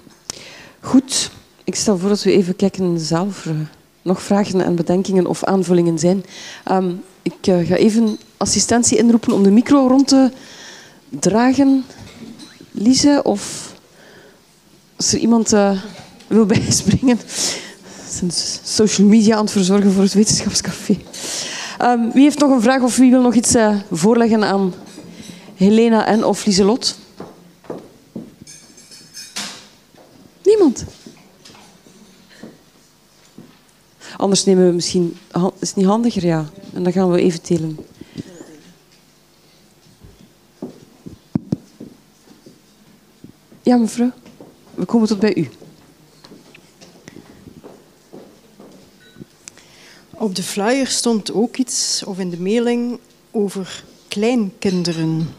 [0.79, 1.31] Goed.
[1.63, 3.25] Ik stel voor dat we even kijken er
[4.01, 6.23] nog vragen en bedenkingen of aanvullingen zijn.
[6.71, 10.31] Um, ik ga even assistentie inroepen om de micro rond te
[11.09, 11.85] dragen.
[12.71, 13.73] Lise, of
[14.95, 15.49] als er iemand
[16.27, 17.19] wil bijspringen
[18.13, 18.31] zijn
[18.63, 20.97] social media aan het verzorgen voor het wetenschapscafé.
[21.81, 24.73] Um, wie heeft nog een vraag of wie wil nog iets uh, voorleggen aan
[25.55, 26.97] Helena en of Lieselot?
[30.43, 30.85] Niemand?
[34.17, 35.17] Anders nemen we misschien...
[35.59, 36.25] Is het niet handiger?
[36.25, 36.45] Ja.
[36.73, 37.77] En dan gaan we even telen.
[43.63, 44.11] Ja, mevrouw.
[44.75, 45.49] We komen tot bij u.
[50.21, 52.99] Op de flyer stond ook iets, of in de mailing,
[53.31, 55.29] over kleinkinderen.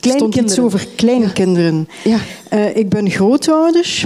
[0.00, 1.88] Er stond iets over kleinkinderen.
[2.04, 2.18] Ja.
[2.52, 4.04] Uh, ik ben grootouder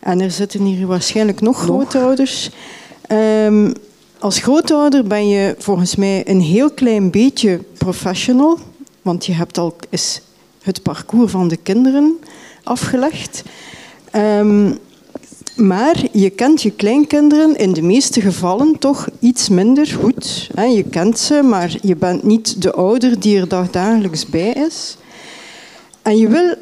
[0.00, 1.64] en er zitten hier waarschijnlijk nog, nog?
[1.64, 2.50] grootouders.
[3.08, 3.72] Um,
[4.18, 8.58] als grootouder ben je volgens mij een heel klein beetje professional,
[9.02, 10.20] want je hebt al eens
[10.62, 12.18] het parcours van de kinderen
[12.62, 13.42] afgelegd.
[14.16, 14.78] Um,
[15.66, 20.50] maar je kent je kleinkinderen in de meeste gevallen toch iets minder goed.
[20.54, 24.96] Je kent ze, maar je bent niet de ouder die er dagdagelijks bij is.
[26.02, 26.54] En je wil,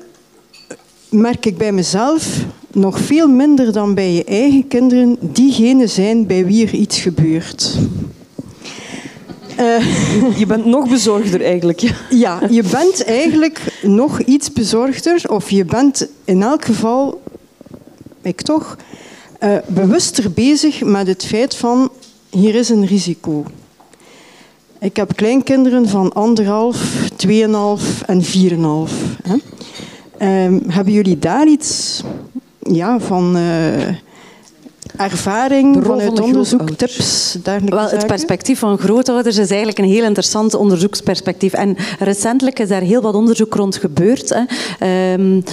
[1.08, 6.46] merk ik bij mezelf, nog veel minder dan bij je eigen kinderen, diegene zijn bij
[6.46, 7.78] wie er iets gebeurt.
[9.60, 11.80] Uh, je bent nog bezorgder eigenlijk.
[11.80, 11.94] Ja.
[12.10, 17.20] ja, je bent eigenlijk nog iets bezorgder, of je bent in elk geval
[18.22, 18.76] ik toch,
[19.40, 21.90] uh, bewuster bezig met het feit van
[22.30, 23.44] hier is een risico.
[24.78, 28.92] Ik heb kleinkinderen van anderhalf, tweeënhalf en vierenhalf.
[29.22, 29.36] Hè.
[30.44, 32.02] Um, hebben jullie daar iets
[32.58, 33.88] ja, van uh,
[34.96, 40.54] ervaring, vanuit onderzoek, tips, dergelijke Wel, het perspectief van grootouders is eigenlijk een heel interessant
[40.54, 41.52] onderzoeksperspectief.
[41.52, 44.34] En recentelijk is daar heel wat onderzoek rond gebeurd.
[44.78, 45.12] Hè.
[45.12, 45.44] Um,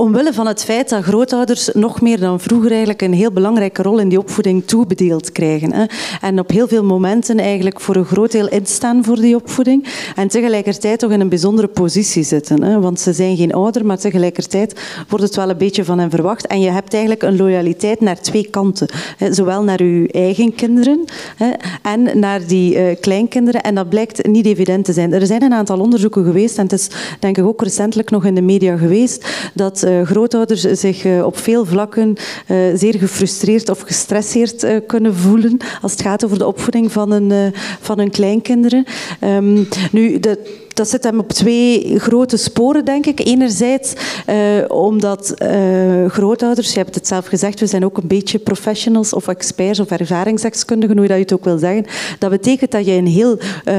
[0.00, 3.98] omwille van het feit dat grootouders nog meer dan vroeger eigenlijk een heel belangrijke rol
[3.98, 5.72] in die opvoeding toebedeeld krijgen.
[5.72, 5.84] Hè.
[6.20, 9.86] En op heel veel momenten eigenlijk voor een groot deel instaan voor die opvoeding.
[10.16, 12.62] En tegelijkertijd toch in een bijzondere positie zitten.
[12.62, 12.80] Hè.
[12.80, 16.46] Want ze zijn geen ouder, maar tegelijkertijd wordt het wel een beetje van hen verwacht.
[16.46, 18.88] En je hebt eigenlijk een loyaliteit naar twee kanten.
[19.16, 19.32] Hè.
[19.32, 21.04] Zowel naar je eigen kinderen
[21.36, 21.50] hè,
[21.82, 23.62] en naar die uh, kleinkinderen.
[23.62, 25.12] En dat blijkt niet evident te zijn.
[25.12, 26.88] Er zijn een aantal onderzoeken geweest, en het is
[27.18, 31.66] denk ik ook recentelijk nog in de media geweest, dat grootouders zich uh, op veel
[31.66, 32.14] vlakken
[32.48, 37.52] uh, zeer gefrustreerd of gestresseerd kunnen voelen als het gaat over de opvoeding van hun,
[37.80, 38.84] van hun kleinkinderen.
[39.24, 43.20] Um, nu, de, dat zit hem op twee grote sporen, denk ik.
[43.26, 43.92] Enerzijds
[44.26, 44.36] uh,
[44.68, 49.28] omdat uh, grootouders, je hebt het zelf gezegd, we zijn ook een beetje professionals of
[49.28, 51.86] experts of ervaringsdeskundigen, hoe je dat ook wil zeggen.
[52.18, 53.74] Dat betekent dat je een heel, uh,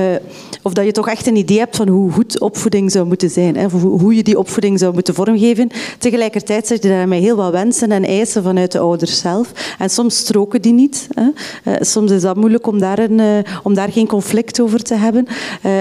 [0.62, 3.58] of dat je toch echt een idee hebt van hoe goed opvoeding zou moeten zijn,
[3.58, 5.70] hè, hoe je die opvoeding zou moeten vormgeven.
[5.98, 9.76] Tegelijkertijd zit je daar met heel wat wensen en eisen vanuit de ouders zelf.
[9.80, 11.08] En soms stroken die niet.
[11.14, 11.30] Hè.
[11.80, 15.28] soms is dat moeilijk om daar, een, om daar geen conflict over te hebben.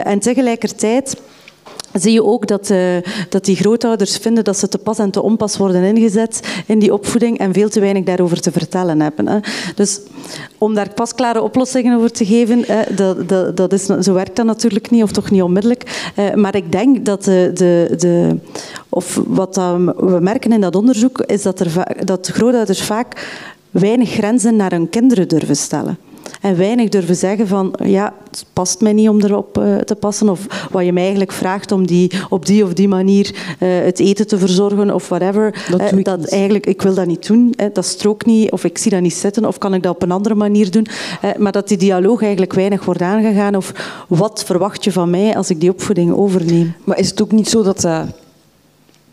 [0.04, 1.09] en tegelijkertijd
[1.92, 2.96] zie je ook dat, uh,
[3.28, 6.92] dat die grootouders vinden dat ze te pas en te onpas worden ingezet in die
[6.92, 9.28] opvoeding en veel te weinig daarover te vertellen hebben.
[9.28, 9.38] Hè.
[9.74, 10.00] Dus
[10.58, 12.64] om daar pasklare oplossingen over te geven,
[12.96, 16.12] dat, dat, is, zo werkt dat natuurlijk niet, of toch niet onmiddellijk.
[16.16, 18.36] Uh, maar ik denk dat de, de, de
[18.88, 19.56] of wat
[19.96, 23.38] we merken in dat onderzoek, is dat, er dat grootouders vaak
[23.70, 25.98] weinig grenzen naar hun kinderen durven stellen.
[26.40, 30.28] En weinig durven zeggen van, ja, het past mij niet om erop uh, te passen.
[30.28, 33.98] Of wat je mij eigenlijk vraagt om die, op die of die manier uh, het
[33.98, 35.64] eten te verzorgen of whatever.
[35.70, 37.54] Dat, uh, dat eigenlijk, ik wil dat niet doen.
[37.72, 38.50] dat strookt niet.
[38.50, 39.44] Of ik zie dat niet zitten.
[39.44, 40.86] Of kan ik dat op een andere manier doen.
[41.38, 43.56] maar dat die dialoog eigenlijk weinig wordt aangegaan.
[43.56, 43.72] Of
[44.08, 46.74] wat verwacht je van mij als ik die opvoeding overneem.
[46.84, 47.86] Maar is het ook niet zo dat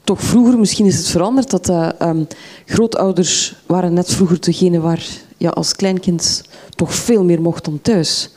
[0.08, 2.28] toch vroeger, misschien is het veranderd, dat uh, um,
[2.66, 5.06] grootouders waren net vroeger degene waar
[5.38, 6.44] je als kleinkind
[6.76, 8.30] toch veel meer mocht dan thuis.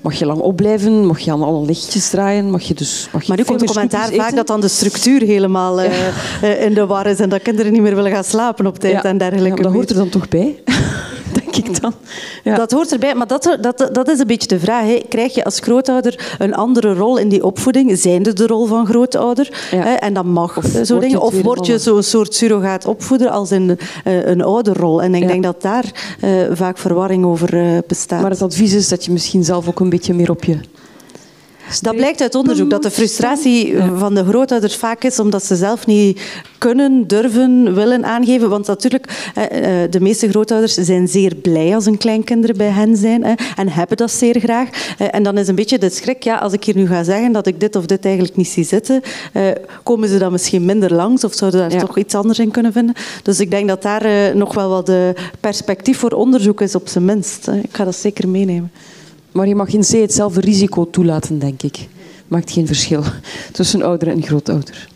[0.00, 3.08] Mag je lang opblijven, mag je aan alle lichtjes draaien, mag je dus...
[3.12, 5.90] Mag je maar nu komt het commentaar vaak dat dan de structuur helemaal uh,
[6.42, 8.92] uh, in de war is en dat kinderen niet meer willen gaan slapen op tijd
[8.92, 9.02] ja.
[9.02, 9.56] en dergelijke.
[9.56, 10.62] Ja, dat hoort er dan toch bij?
[11.58, 11.92] ik dan.
[12.44, 12.56] Ja.
[12.56, 14.84] Dat hoort erbij, maar dat, dat, dat is een beetje de vraag.
[14.84, 15.02] Hè.
[15.08, 17.98] Krijg je als grootouder een andere rol in die opvoeding?
[17.98, 19.68] Zijnde de rol van grootouder?
[19.70, 19.78] Ja.
[19.78, 19.92] Hè?
[19.92, 20.56] En dat mag.
[20.56, 21.20] Of, zo dingen.
[21.20, 25.02] of word je zo'n soort surrogaat opvoeder als in uh, een ouderrol?
[25.02, 25.28] En ik ja.
[25.28, 28.20] denk dat daar uh, vaak verwarring over uh, bestaat.
[28.20, 30.58] Maar het advies is dat je misschien zelf ook een beetje meer op je
[31.80, 35.86] dat blijkt uit onderzoek, dat de frustratie van de grootouders vaak is omdat ze zelf
[35.86, 36.20] niet
[36.58, 38.48] kunnen, durven, willen aangeven.
[38.48, 39.46] Want natuurlijk, eh,
[39.90, 43.24] de meeste grootouders zijn zeer blij als hun kleinkinderen bij hen zijn
[43.56, 44.68] en hebben dat zeer graag.
[44.98, 47.32] Eh, en dan is een beetje de schrik, ja, als ik hier nu ga zeggen
[47.32, 49.02] dat ik dit of dit eigenlijk niet zie zitten,
[49.32, 49.42] eh,
[49.82, 51.78] komen ze dan misschien minder langs of zouden daar ja.
[51.78, 52.94] toch iets anders in kunnen vinden.
[53.22, 54.92] Dus ik denk dat daar nog wel wat
[55.40, 57.48] perspectief voor onderzoek is, op zijn minst.
[57.48, 58.70] Ik ga dat zeker meenemen.
[59.36, 61.88] Maar je mag in C hetzelfde risico toelaten, denk ik.
[62.28, 63.02] Maakt geen verschil
[63.52, 64.88] tussen ouder en grootouder.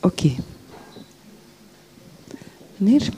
[0.00, 0.06] Oké.
[0.06, 0.36] Okay.
[2.76, 3.08] Meneer?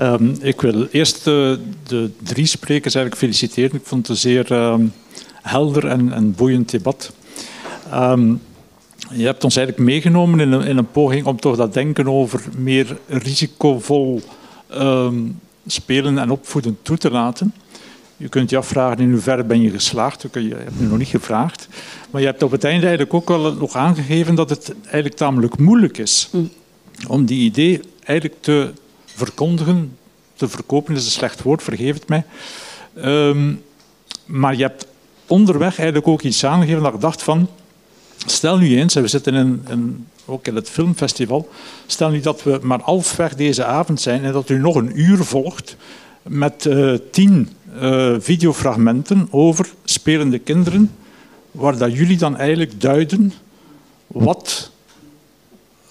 [0.00, 3.76] Um, ik wil eerst de, drie sprekers eigenlijk feliciteren.
[3.76, 4.92] Ik vond het een zeer um,
[5.42, 7.12] helder en, en boeiend debat.
[7.94, 8.40] Um,
[9.12, 12.44] je hebt ons eigenlijk meegenomen in een, in een, poging om toch dat denken over
[12.56, 14.22] meer risicovol
[14.72, 17.54] um, spelen en opvoeden toe te laten.
[18.16, 20.22] Je kunt je afvragen in hoeverre ben je geslaagd.
[20.32, 21.68] Je hebt nu nog niet gevraagd.
[22.10, 25.58] Maar je hebt op het einde eigenlijk ook wel nog aangegeven dat het eigenlijk tamelijk
[25.58, 26.50] moeilijk is mm.
[27.08, 28.72] om die idee eigenlijk te
[29.04, 29.96] verkondigen.
[30.34, 32.24] Te verkopen is een slecht woord, vergeef het mij.
[33.04, 33.62] Um,
[34.24, 34.86] maar je hebt
[35.26, 37.48] onderweg eigenlijk ook iets aangegeven dat ik dacht van
[38.26, 41.48] Stel nu eens, en we zitten in, in, ook in het filmfestival,
[41.86, 45.24] stel nu dat we maar halfweg deze avond zijn en dat u nog een uur
[45.24, 45.76] volgt
[46.22, 47.48] met uh, tien
[47.82, 50.94] uh, videofragmenten over spelende kinderen,
[51.50, 53.32] waar dat jullie dan eigenlijk duiden
[54.06, 54.70] wat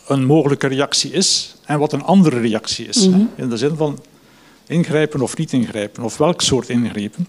[0.07, 3.07] een mogelijke reactie is en wat een andere reactie is.
[3.07, 3.29] Mm -hmm.
[3.35, 3.99] In de zin van
[4.67, 7.27] ingrijpen of niet ingrijpen, of welk soort ingrepen.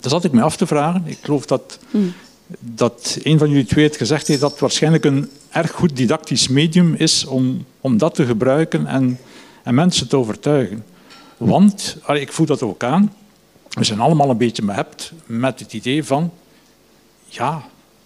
[0.00, 1.02] Dat zat ik me af te vragen.
[1.06, 2.14] Ik geloof dat mm
[2.58, 6.48] dat een van jullie twee het gezegd heeft dat het waarschijnlijk een erg goed didactisch
[6.48, 9.18] medium is om, om dat te gebruiken en,
[9.62, 10.84] en mensen te overtuigen.
[11.36, 13.12] Want, ik voel dat ook aan,
[13.68, 16.32] we zijn allemaal een beetje behept met het idee van,
[17.28, 17.64] ja,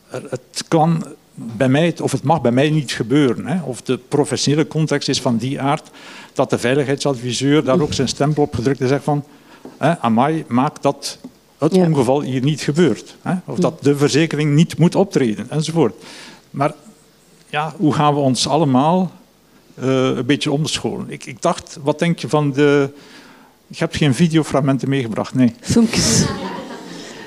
[0.09, 1.05] het kan
[1.35, 3.47] bij mij, of het mag bij mij niet gebeuren.
[3.47, 3.63] Hè.
[3.63, 5.91] Of de professionele context is van die aard
[6.33, 9.25] dat de veiligheidsadviseur daar ook zijn stempel op gedrukt en zegt van,
[9.79, 11.19] hè, amai, maak dat
[11.59, 13.17] het ongeval hier niet gebeurt.
[13.23, 13.35] Hè?
[13.45, 15.95] Of dat de verzekering niet moet optreden, enzovoort.
[16.51, 16.75] Maar
[17.49, 19.13] ja, hoe gaan we ons allemaal
[19.83, 19.87] uh,
[20.17, 21.11] een beetje omscholen?
[21.11, 22.91] Ik, ik dacht, wat denk je van de...
[23.67, 25.55] Je hebt geen videofragmenten meegebracht, nee.
[25.61, 26.25] Filmpjes.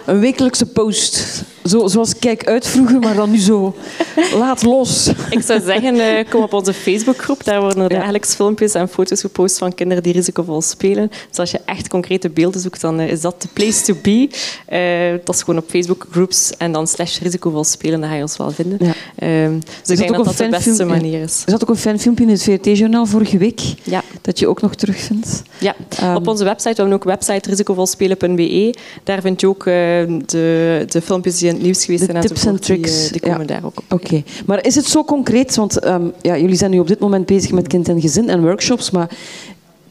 [0.06, 1.44] Een wekelijkse post.
[1.66, 3.76] Zo, zoals Kijk uit vroeger, maar dan nu zo.
[4.40, 5.12] Laat los.
[5.30, 7.44] Ik zou zeggen, uh, kom op onze Facebookgroep.
[7.44, 11.12] Daar worden er dagelijks filmpjes en foto's gepost van kinderen die risicovol spelen.
[11.30, 14.30] Dus als je echt concrete beelden zoekt, dan uh, is dat de place to be.
[14.70, 18.22] Uh, dat is gewoon op Facebook groups en dan slash risicovol spelen, dan ga je
[18.22, 18.78] ons wel vinden.
[18.82, 18.94] Ja.
[19.16, 21.42] Ehm, dus ik denk dat dat de beste manier is.
[21.46, 24.04] Er zat ook een fanfilmpje in het VRT-journaal vorige week, ja.
[24.22, 25.42] dat je ook nog terugvindt.
[25.58, 26.70] Ja, um, op onze website.
[26.70, 28.76] We hebben ook website risicovolspelen.be.
[29.04, 32.26] Daar vind je ook de, de filmpjes die in het nieuws geweest de zijn.
[32.26, 33.02] tips en tricks.
[33.02, 33.94] Die, die komen daar ook op.
[33.94, 34.24] Oké.
[34.46, 35.56] Maar is het zo concreet?
[35.56, 38.42] Want um, ja, jullie zijn nu op dit moment bezig met kind en gezin en
[38.42, 38.92] workshops.
[38.92, 39.10] Maar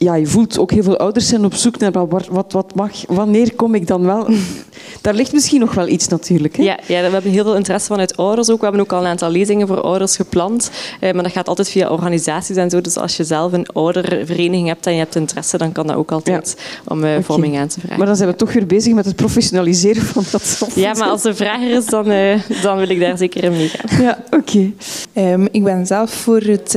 [0.03, 2.91] ja, je voelt ook heel veel ouders zijn op zoek naar wat, wat, wat mag,
[3.07, 4.27] wanneer kom ik dan wel?
[5.01, 6.57] Daar ligt misschien nog wel iets natuurlijk.
[6.57, 6.63] Hè?
[6.63, 8.57] Ja, ja, we hebben heel veel interesse vanuit ouders ook.
[8.57, 10.71] We hebben ook al een aantal lezingen voor ouders gepland.
[10.99, 12.81] Eh, maar dat gaat altijd via organisaties en zo.
[12.81, 16.11] Dus als je zelf een oudervereniging hebt en je hebt interesse, dan kan dat ook
[16.11, 16.57] altijd
[16.87, 17.97] om uh, vorming aan te vragen.
[17.97, 21.21] Maar dan zijn we toch weer bezig met het professionaliseren van dat Ja, maar als
[21.21, 24.03] de vrager is, dan, uh, dan wil ik daar zeker in meegaan.
[24.03, 24.71] Ja, oké.
[25.13, 25.33] Okay.
[25.33, 26.75] Um, ik ben zelf voor het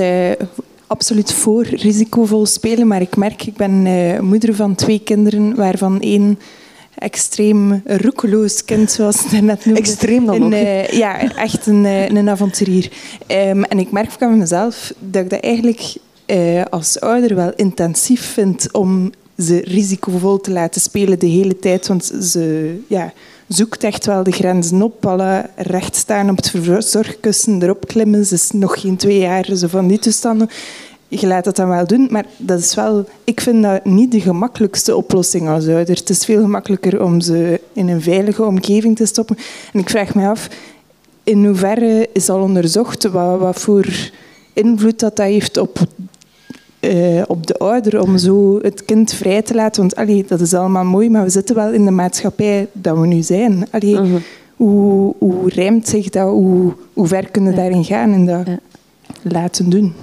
[0.95, 6.01] absoluut voor risicovol spelen, maar ik merk, ik ben uh, moeder van twee kinderen, waarvan
[6.01, 6.39] één
[6.95, 9.81] extreem roekeloos kind, zoals het net noemde.
[9.81, 12.91] Extreem dan ook, uh, Ja, echt een, uh, een avonturier.
[13.29, 15.95] Um, en ik merk van mezelf dat ik dat eigenlijk
[16.27, 21.87] uh, als ouder wel intensief vind om ze risicovol te laten spelen de hele tijd.
[21.87, 23.12] Want ze ja,
[23.55, 25.06] zoekt echt wel de grenzen op.
[25.06, 28.26] Alle recht staan op het verzorgkussen, erop klimmen.
[28.26, 30.48] Ze is nog geen twee jaar, zo van die toestanden.
[31.09, 34.20] Je laat dat dan wel doen, maar dat is wel, ik vind dat niet de
[34.20, 35.97] gemakkelijkste oplossing als ouder.
[35.97, 39.36] Het is veel gemakkelijker om ze in een veilige omgeving te stoppen.
[39.72, 40.48] En ik vraag me af,
[41.24, 43.86] in hoeverre is al onderzocht wat, wat voor
[44.52, 45.78] invloed dat, dat heeft op
[46.85, 49.81] uh, op de ouder om zo het kind vrij te laten.
[49.81, 53.06] Want allee, dat is allemaal mooi, maar we zitten wel in de maatschappij dat we
[53.06, 53.66] nu zijn.
[53.70, 54.20] Allee, uh -huh.
[54.56, 56.28] hoe, hoe rijmt zich dat?
[56.28, 58.47] Hoe, hoe ver kunnen we daarin gaan en dat
[59.23, 59.94] laten doen?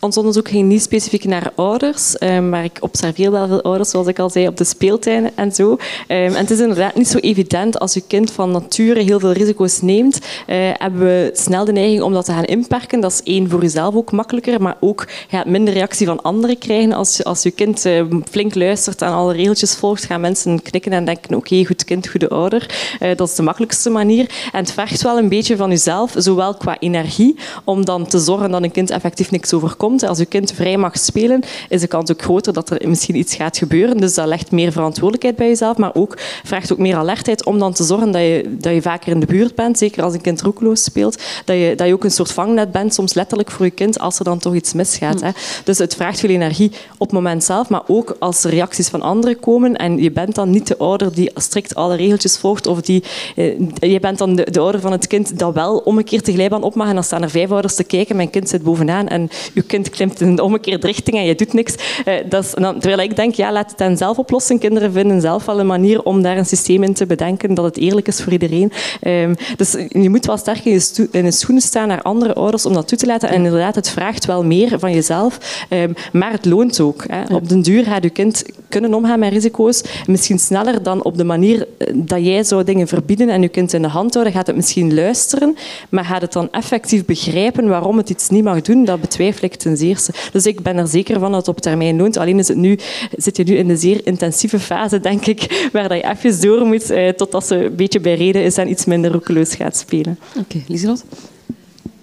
[0.00, 4.06] Ons onderzoek ging niet specifiek naar ouders, um, maar ik observeer wel veel ouders, zoals
[4.06, 5.70] ik al zei, op de speeltuinen en zo.
[5.70, 5.78] Um,
[6.08, 9.80] en het is inderdaad niet zo evident als je kind van nature heel veel risico's
[9.80, 13.00] neemt, uh, hebben we snel de neiging om dat te gaan inperken.
[13.00, 16.58] Dat is één voor jezelf ook makkelijker, maar ook je gaat minder reactie van anderen
[16.58, 16.92] krijgen.
[16.92, 21.04] Als, als je kind uh, flink luistert en alle regeltjes volgt, gaan mensen knikken en
[21.04, 22.96] denken, oké, goed kind, goede ouder.
[23.00, 24.48] Uh, dat is de makkelijkste manier.
[24.52, 28.50] En het vergt wel een beetje van jezelf, zowel qua energie, om dan te zorgen
[28.50, 32.10] dat een kind effectief niks overkomt, als je kind vrij mag spelen, is de kans
[32.10, 33.96] ook groter dat er misschien iets gaat gebeuren.
[33.96, 36.14] Dus dat legt meer verantwoordelijkheid bij jezelf, maar ook
[36.44, 39.26] vraagt ook meer alertheid om dan te zorgen dat je, dat je vaker in de
[39.26, 39.78] buurt bent.
[39.78, 42.94] Zeker als een kind roekeloos speelt, dat je, dat je ook een soort vangnet bent,
[42.94, 45.20] soms letterlijk voor je kind, als er dan toch iets misgaat.
[45.20, 45.30] Hè.
[45.64, 49.02] Dus het vraagt veel energie op het moment zelf, maar ook als er reacties van
[49.02, 52.80] anderen komen en je bent dan niet de ouder die strikt alle regeltjes volgt, of
[52.80, 53.02] die,
[53.36, 53.58] eh,
[53.92, 56.74] je bent dan de, de ouder van het kind dat wel omgekeerd de glijbaan op
[56.74, 59.62] mag en dan staan er vijf ouders te kijken, mijn kind zit bovenaan en je
[59.62, 61.74] kind klimt in de omgekeerde richting en je doet niks.
[62.08, 64.58] Uh, dat is, dan, terwijl ik denk, ja, laat het dan zelf oplossen.
[64.58, 67.76] Kinderen vinden zelf wel een manier om daar een systeem in te bedenken dat het
[67.76, 68.72] eerlijk is voor iedereen.
[69.02, 72.66] Um, dus je moet wel sterk in je, in je, schoenen staan naar andere ouders
[72.66, 73.28] om dat toe te laten.
[73.28, 77.04] En inderdaad, het vraagt wel meer van jezelf, um, maar het loont ook.
[77.06, 77.34] Hè.
[77.34, 79.82] Op den duur gaat je kind kunnen omgaan met risico's.
[80.06, 83.72] Misschien sneller dan op de manier eh, dat jij zou dingen verbieden en je kind
[83.72, 84.34] in de hand houden.
[84.34, 85.56] Gaat het misschien luisteren,
[85.88, 88.84] maar gaat het dan effectief begrijpen waarom het iets niet mag doen?
[88.84, 90.12] Dat betwijfel ik ten zeerste.
[90.32, 92.16] Dus ik ben er zeker van dat het op termijn loont.
[92.16, 92.78] Alleen is het nu,
[93.16, 96.66] zit je nu in een zeer intensieve fase, denk ik, waar dat je even door
[96.66, 100.18] moet eh, totdat ze een beetje bij reden is en iets minder roekeloos gaat spelen.
[100.28, 101.04] Oké, okay, Lieselot?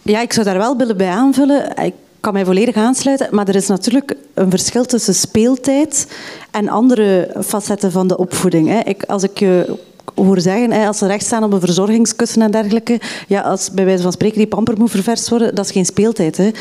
[0.01, 1.75] Ja, ik zou daar wel willen bij aanvullen.
[1.75, 6.07] Ik kan mij volledig aansluiten, maar er is natuurlijk een verschil tussen speeltijd
[6.51, 8.83] en andere facetten van de opvoeding.
[8.83, 9.77] Ik, als ik je
[10.15, 14.03] hoor zeggen, als ze recht staan op een verzorgingskussen en dergelijke, ja, als bij wijze
[14.03, 16.37] van spreken die pamper moet ververst worden, dat is geen speeltijd.
[16.37, 16.51] Hè.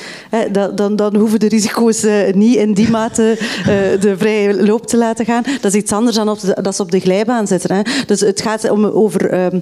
[0.75, 4.97] Dan, dan hoeven de risico's eh, niet in die mate eh, de vrije loop te
[4.97, 5.43] laten gaan.
[5.61, 7.75] Dat is iets anders dan op dat ze op de glijbaan zitten.
[7.75, 7.83] Hè.
[8.07, 9.31] Dus het gaat om, over...
[9.31, 9.59] Ehm,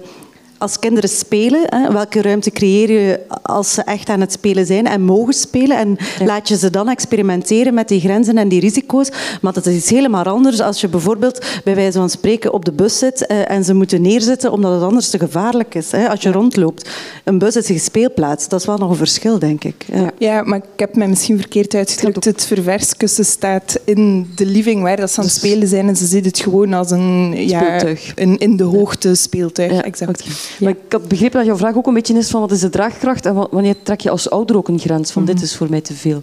[0.61, 4.87] als kinderen spelen, hè, welke ruimte creëer je als ze echt aan het spelen zijn
[4.87, 5.77] en mogen spelen?
[5.77, 9.11] En laat je ze dan experimenteren met die grenzen en die risico's?
[9.41, 12.73] Maar dat is iets helemaal anders als je bijvoorbeeld bij wijze van spreken op de
[12.73, 15.91] bus zit eh, en ze moeten neerzitten omdat het anders te gevaarlijk is.
[15.91, 16.91] Hè, als je rondloopt.
[17.25, 18.49] Een bus is een speelplaats.
[18.49, 19.85] Dat is wel nog een verschil, denk ik.
[19.93, 22.25] Ja, ja maar ik heb mij misschien verkeerd uitgedrukt.
[22.25, 26.07] Het ververskussen staat in de living waar dat ze aan het spelen zijn en ze
[26.07, 27.83] ziet het gewoon als een, ja,
[28.15, 29.73] een in de hoogte speeltuig.
[29.73, 30.25] Ja, exact.
[30.61, 32.69] Maar ik had begrepen dat jouw vraag ook een beetje is van wat is de
[32.69, 35.45] draagkracht en wanneer trek je als ouder ook een grens van dit mhm.
[35.45, 36.23] is voor mij te veel.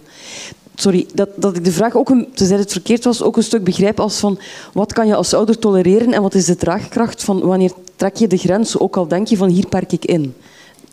[0.74, 3.64] Sorry, dat, dat ik de vraag ook, een, tenzij het verkeerd was, ook een stuk
[3.64, 4.38] begrijp als van
[4.72, 8.26] wat kan je als ouder tolereren en wat is de draagkracht van wanneer trek je
[8.26, 10.34] de grens, ook al denk je van hier park ik in.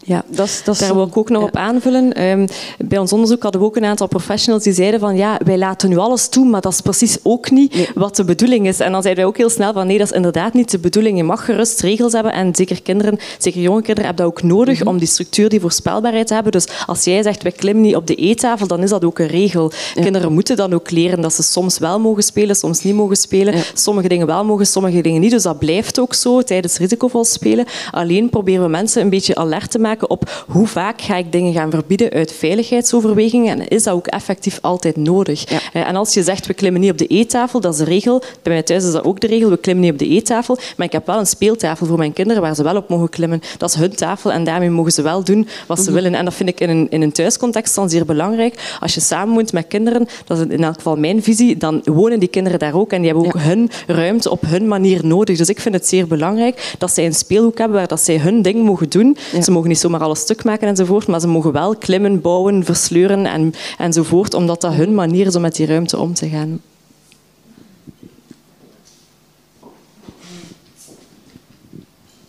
[0.08, 2.24] Ja, dat dat daar wil ik ook nog op aanvullen.
[2.24, 5.58] Um, bij ons onderzoek hadden we ook een aantal professionals die zeiden van ja, wij
[5.58, 8.80] laten nu alles toe, maar dat is precies ook niet wat de bedoeling is.
[8.80, 11.18] En dan zeiden wij ook heel snel van nee, dat is inderdaad niet de bedoeling.
[11.18, 14.80] Je mag gerust regels hebben en zeker kinderen, zeker jonge kinderen, hebben dat ook nodig
[14.80, 16.52] mm om die structuur, die voorspelbaarheid te hebben.
[16.52, 19.28] Dus als jij zegt wij klimmen niet op de eettafel, dan is dat ook een
[19.28, 19.72] regel.
[19.94, 23.54] Kinderen moeten dan ook leren dat ze soms wel mogen spelen, soms niet mogen spelen.
[23.74, 25.32] Sommige dingen wel mogen, sommige dingen niet.
[25.32, 27.66] Dus dat blijft ook zo tijdens risicovol spelen.
[27.92, 31.54] Alleen proberen we mensen een beetje alert te maken op hoe vaak ga ik dingen
[31.54, 35.44] gaan verbieden uit veiligheidsoverwegingen en is dat ook effectief altijd nodig.
[35.46, 38.20] Eh, en als je zegt we klimmen niet op de eettafel, dat is de regel.
[38.42, 40.86] Bij mij thuis is dat ook de regel, we klimmen niet op de eettafel, maar
[40.86, 43.42] ik heb wel een speeltafel voor mijn kinderen waar ze wel op mogen klimmen.
[43.58, 45.94] Dat is hun tafel en daarmee mogen ze wel doen wat ze mhm.
[45.94, 46.14] willen.
[46.16, 48.78] En dat vind ik in een, in een thuiscontext dan zeer belangrijk.
[48.80, 52.20] Als je samen woont met kinderen, dat is in elk geval mijn visie, dan wonen
[52.20, 55.38] die kinderen daar ook en die hebben ook hun ruimte op hun manier nodig.
[55.38, 58.42] Dus ik vind het zeer belangrijk dat zij een speelhoek hebben waar dat zij hun
[58.42, 59.18] ding mogen doen.
[59.42, 63.26] Ze mogen niet zomaar alles stuk maken enzovoort, maar ze mogen wel klimmen, bouwen, versleuren
[63.26, 66.62] en, enzovoort, omdat dat hun manier is om met die ruimte om te gaan.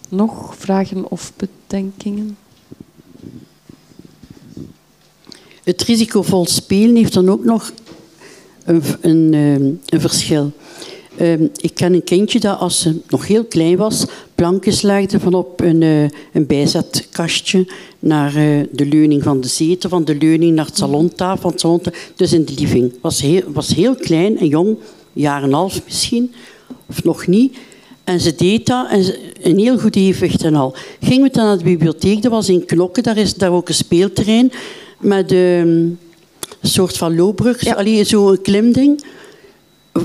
[0.09, 2.37] Nog vragen of bedenkingen?
[5.65, 7.73] Het risicovol spelen heeft dan ook nog
[8.65, 10.53] een, een, ehm, een verschil.
[11.17, 15.35] Ehm, ik ken een kindje dat als ze nog heel klein was, plankjes legde van
[15.35, 16.03] op een, uh,
[16.33, 17.67] een bijzetkastje
[17.99, 21.61] naar uh, de leuning van de zetel, van de leuning naar het salontafel, van het
[21.61, 22.93] salontafel, dus in de living.
[23.01, 24.77] Was heel, was heel klein en jong, een
[25.13, 26.33] jaar en een half misschien,
[26.87, 27.57] of nog niet.
[28.05, 30.75] En ze deed dat, en ze, een heel goed evenwicht en al.
[31.01, 33.75] Gingen we dan naar de bibliotheek, dat was in Knokken, daar is daar ook een
[33.75, 34.53] speelterrein
[34.99, 35.99] met ehm, een
[36.63, 38.05] soort van loopbrug, ja.
[38.05, 39.03] zo'n klimding.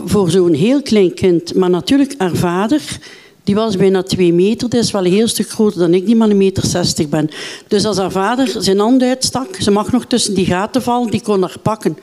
[0.06, 1.56] Voor zo'n heel klein kind.
[1.56, 3.00] Maar natuurlijk, haar vader,
[3.44, 4.70] die was bijna twee meter.
[4.70, 7.30] Die is wel een heel stuk groter dan ik, die maar een meter zestig ben.
[7.68, 11.22] Dus als haar vader zijn hand uitstak, ze mag nog tussen die gaten vallen, die
[11.22, 11.98] kon haar pakken.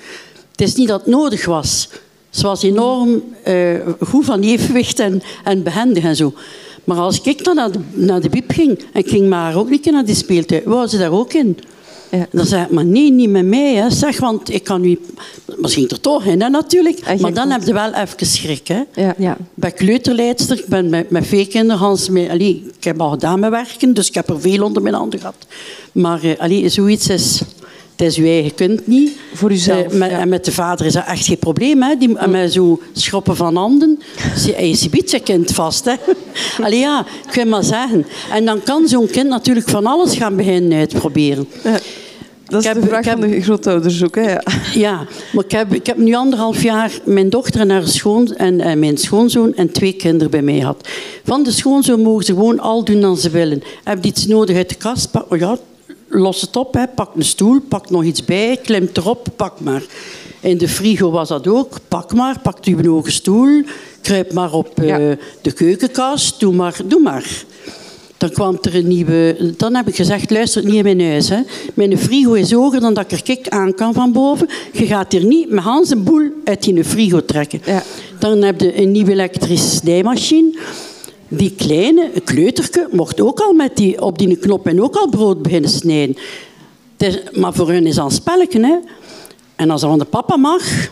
[0.51, 1.89] Het is niet dat het nodig was.
[2.31, 6.33] Ze was enorm uh, goed van evenwicht en, en behendig en zo.
[6.85, 9.91] Maar als ik dan naar de, naar de ging en ik ging maar ook niet
[9.91, 11.59] naar die speeltuin, wou ze daar ook in.
[12.11, 12.27] Ja.
[12.31, 13.75] Dan zei ik, maar nee, niet met mij.
[13.75, 13.91] Hè.
[13.91, 15.01] Zeg, want ik kan nu...
[15.57, 17.21] Misschien er toch in, hè, natuurlijk.
[17.21, 18.69] Maar dan heb je wel even schrik.
[18.69, 18.83] Hè.
[18.95, 19.15] Ja.
[19.19, 19.37] Ja.
[19.55, 21.99] Bij kleuterleidster, ik ben met, met veel kinderen...
[22.11, 24.95] Met, allee, ik heb al gedaan met werken, dus ik heb er veel onder mijn
[24.95, 25.47] handen gehad.
[25.93, 27.43] Maar uh, allee, zoiets is...
[27.99, 29.13] Het is je eigen kind niet.
[29.35, 29.93] Voor uzelf.
[29.93, 31.83] Uh, met, En met de vader is dat echt geen probleem.
[31.83, 31.97] Hè.
[31.97, 32.31] Die, mm.
[32.31, 33.99] Met zo schroppen van handen.
[34.47, 35.85] Je, je biedt je kind vast.
[35.85, 35.95] Hè.
[36.65, 38.07] Allee, ja, ik wil maar zeggen.
[38.33, 41.49] En dan kan zo'n kind natuurlijk van alles gaan beginnen uitproberen.
[41.65, 41.79] Ja.
[42.45, 44.15] Dat is ik heb, de vraag heb, van de grootouders ook.
[44.15, 44.31] Hè?
[44.31, 44.43] Ja.
[44.75, 48.61] ja, maar ik heb, ik heb nu anderhalf jaar mijn dochter en, haar schoon, en,
[48.61, 50.89] en mijn schoonzoon en twee kinderen bij mij gehad.
[51.25, 53.63] Van de schoonzoon mogen ze gewoon al doen als ze willen.
[53.85, 55.09] Heb je iets nodig uit de kast?
[55.29, 55.59] Oh ja,
[56.09, 56.75] los het op.
[56.75, 56.87] Hè.
[56.87, 59.83] Pak een stoel, pak nog iets bij, klimt erop, pak maar.
[60.41, 61.79] In de frigo was dat ook.
[61.89, 63.63] Pak maar, pak uw hoge stoel,
[64.03, 64.97] kruip maar op uh,
[65.43, 66.77] de keukenkast, doe maar.
[66.85, 67.45] Doe maar.
[68.17, 69.55] Dan kwam er een nieuwe...
[69.57, 71.29] Dan heb ik gezegd, luister niet in mijn huis.
[71.29, 71.41] Hè.
[71.75, 74.49] Mijn frigo is hoger dan dat ik er kik aan kan van boven.
[74.73, 77.61] Je gaat hier niet met Hans een boel uit die frigo trekken.
[77.65, 77.83] Ja.
[78.19, 80.59] Dan heb je een nieuwe elektrische snijmachine.
[81.29, 85.43] Die kleine kleuterke mocht ook al met die, op die knop en ook al brood
[85.43, 86.17] beginnen snijden.
[87.33, 88.61] maar voor hun is dat een spelletje.
[88.61, 88.77] Hè.
[89.57, 90.91] En als dat van de papa mag,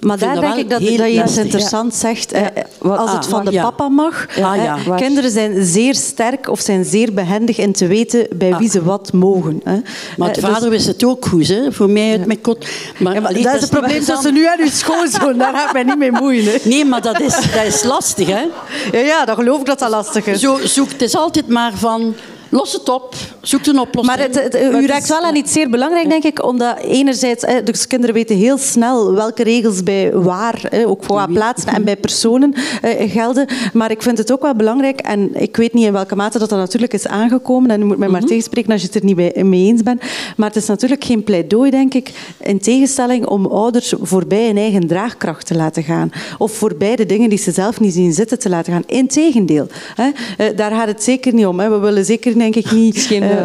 [0.00, 2.32] maar daar denk ik dat, dat je iets interessants zegt.
[2.32, 2.42] Eh,
[2.78, 4.26] als het ah, van de papa mag.
[4.42, 8.82] Ah, kinderen zijn zeer sterk of zijn zeer behendig in te weten bij wie ze
[8.82, 9.60] wat mogen.
[9.64, 9.78] Hè.
[10.16, 10.68] Maar de vader dus...
[10.68, 11.72] wist het ook goed, hè?
[11.72, 12.66] voor mij uit mijn kot.
[12.98, 15.38] Maar, dat, is het probleem tussen nu en uw schoonzoon.
[15.38, 16.44] Daar ga ik mij niet mee moeien.
[16.44, 16.56] Hè.
[16.64, 18.28] Nee, maar dat is, dat is lastig.
[18.28, 18.44] Hè?
[18.92, 20.40] Ja, ja, dat geloof ik dat dat lastig is.
[20.40, 22.14] Zo, zoek, het is altijd maar van
[22.50, 24.16] Los het op, zoek een oplossing.
[24.16, 28.14] Maar het, u raakt wel aan iets zeer belangrijk, denk ik, omdat enerzijds, dus kinderen
[28.14, 33.46] weten heel snel welke regels bij waar, ook qua plaatsen en bij personen eh, gelden.
[33.72, 36.48] Maar ik vind het ook wel belangrijk, en ik weet niet in welke mate dat,
[36.48, 38.28] dat natuurlijk is aangekomen, en u moet mij maar mhm.
[38.28, 40.02] tegenspreken als je het er niet mee eens bent,
[40.36, 44.86] maar het is natuurlijk geen pleidooi, denk ik, in tegenstelling om ouders voorbij hun eigen
[44.86, 46.12] draagkracht te laten gaan.
[46.38, 48.84] Of voorbij de dingen die ze zelf niet zien zitten te laten gaan.
[48.86, 50.10] Integendeel, hè.
[50.38, 51.60] Eh, daar gaat het zeker niet om.
[51.60, 51.70] Hè.
[51.70, 53.00] We willen zeker denk ik niet.
[53.00, 53.42] Geen uh,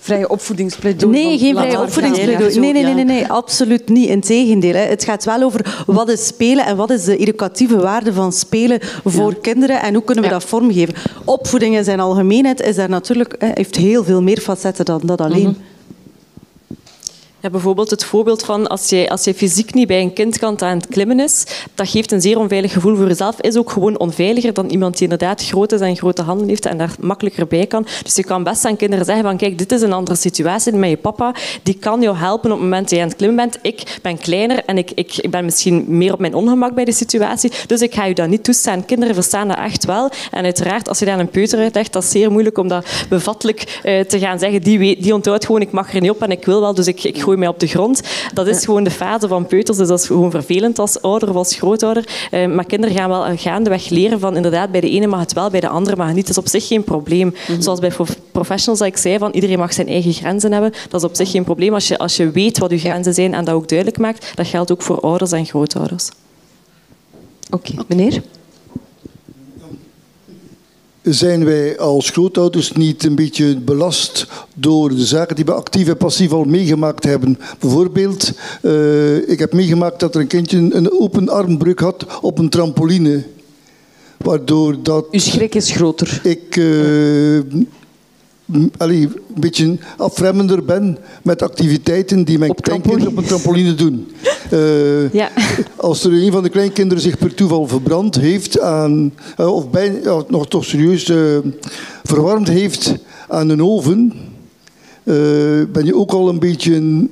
[0.00, 1.12] vrije opvoedingspleidooi.
[1.12, 2.58] Nee, geen vrije opvoedingspleidooi.
[2.58, 4.08] Nee, nee, nee, nee, nee, absoluut niet.
[4.08, 4.74] Integendeel.
[4.74, 4.80] Hè.
[4.80, 8.78] Het gaat wel over wat is spelen en wat is de educatieve waarde van spelen
[9.04, 10.94] voor kinderen en hoe kunnen we dat vormgeven.
[11.24, 15.56] Opvoeding in zijn algemeenheid is daar natuurlijk, heeft heel veel meer facetten dan dat alleen.
[17.50, 20.76] Bijvoorbeeld het voorbeeld van als je, als je fysiek niet bij een kind kan aan
[20.76, 21.44] het klimmen is,
[21.74, 23.40] dat geeft een zeer onveilig gevoel voor jezelf.
[23.40, 26.78] Is ook gewoon onveiliger dan iemand die inderdaad groot is en grote handen heeft en
[26.78, 27.86] daar makkelijker bij kan.
[28.02, 30.90] Dus je kan best aan kinderen zeggen van kijk, dit is een andere situatie met
[30.90, 31.34] je papa.
[31.62, 33.58] Die kan jou helpen op het moment dat je aan het klimmen bent.
[33.62, 36.92] Ik ben kleiner en ik, ik, ik ben misschien meer op mijn ongemak bij de
[36.92, 37.52] situatie.
[37.66, 38.84] Dus ik ga je dat niet toestaan.
[38.84, 40.10] Kinderen verstaan dat echt wel.
[40.30, 43.80] En uiteraard, als je daar een peuter uitlegt, dat is zeer moeilijk om dat bevattelijk
[43.84, 44.62] uh, te gaan zeggen.
[44.62, 47.04] Die, die onthoudt gewoon, ik mag er niet op en ik wil wel, dus ik,
[47.04, 48.00] ik gooi mij op de grond.
[48.34, 51.34] Dat is gewoon de fase van peuters, dus dat is gewoon vervelend als ouder of
[51.34, 52.28] als grootouder.
[52.30, 55.50] Eh, maar kinderen gaan wel gaandeweg leren van inderdaad, bij de ene mag het wel,
[55.50, 56.26] bij de andere mag het niet.
[56.26, 57.34] Dat is op zich geen probleem.
[57.48, 57.60] Mhm.
[57.60, 57.92] Zoals bij
[58.32, 60.72] professionals dat ik zei, van iedereen mag zijn eigen grenzen hebben.
[60.88, 63.34] Dat is op zich geen probleem als je, als je weet wat je grenzen zijn
[63.34, 64.32] en dat ook duidelijk maakt.
[64.34, 66.10] Dat geldt ook voor ouders en grootouders.
[67.50, 68.22] Oké, meneer?
[71.08, 75.96] Zijn wij als grootouders niet een beetje belast door de zaken die we actief en
[75.96, 77.38] passief al meegemaakt hebben?
[77.58, 82.48] Bijvoorbeeld, uh, ik heb meegemaakt dat er een kindje een open armbreuk had op een
[82.48, 83.22] trampoline.
[84.16, 85.06] Waardoor dat...
[85.10, 86.20] Uw schrik is groter.
[86.22, 86.56] Ik...
[86.56, 87.66] Uh, m,
[88.76, 94.12] allee, een beetje afremmender ben met activiteiten die mijn kleinkinderen op een trampoline doen.
[94.50, 95.30] Eh, Ja.
[95.76, 100.00] Als er een van de kleinkinderen zich per toeval verbrand heeft aan, eh, of bij,
[100.28, 101.38] nog toch serieus eh,
[102.04, 102.94] verwarmd heeft
[103.28, 104.12] aan een oven,
[105.72, 107.06] ben je ook al een beetje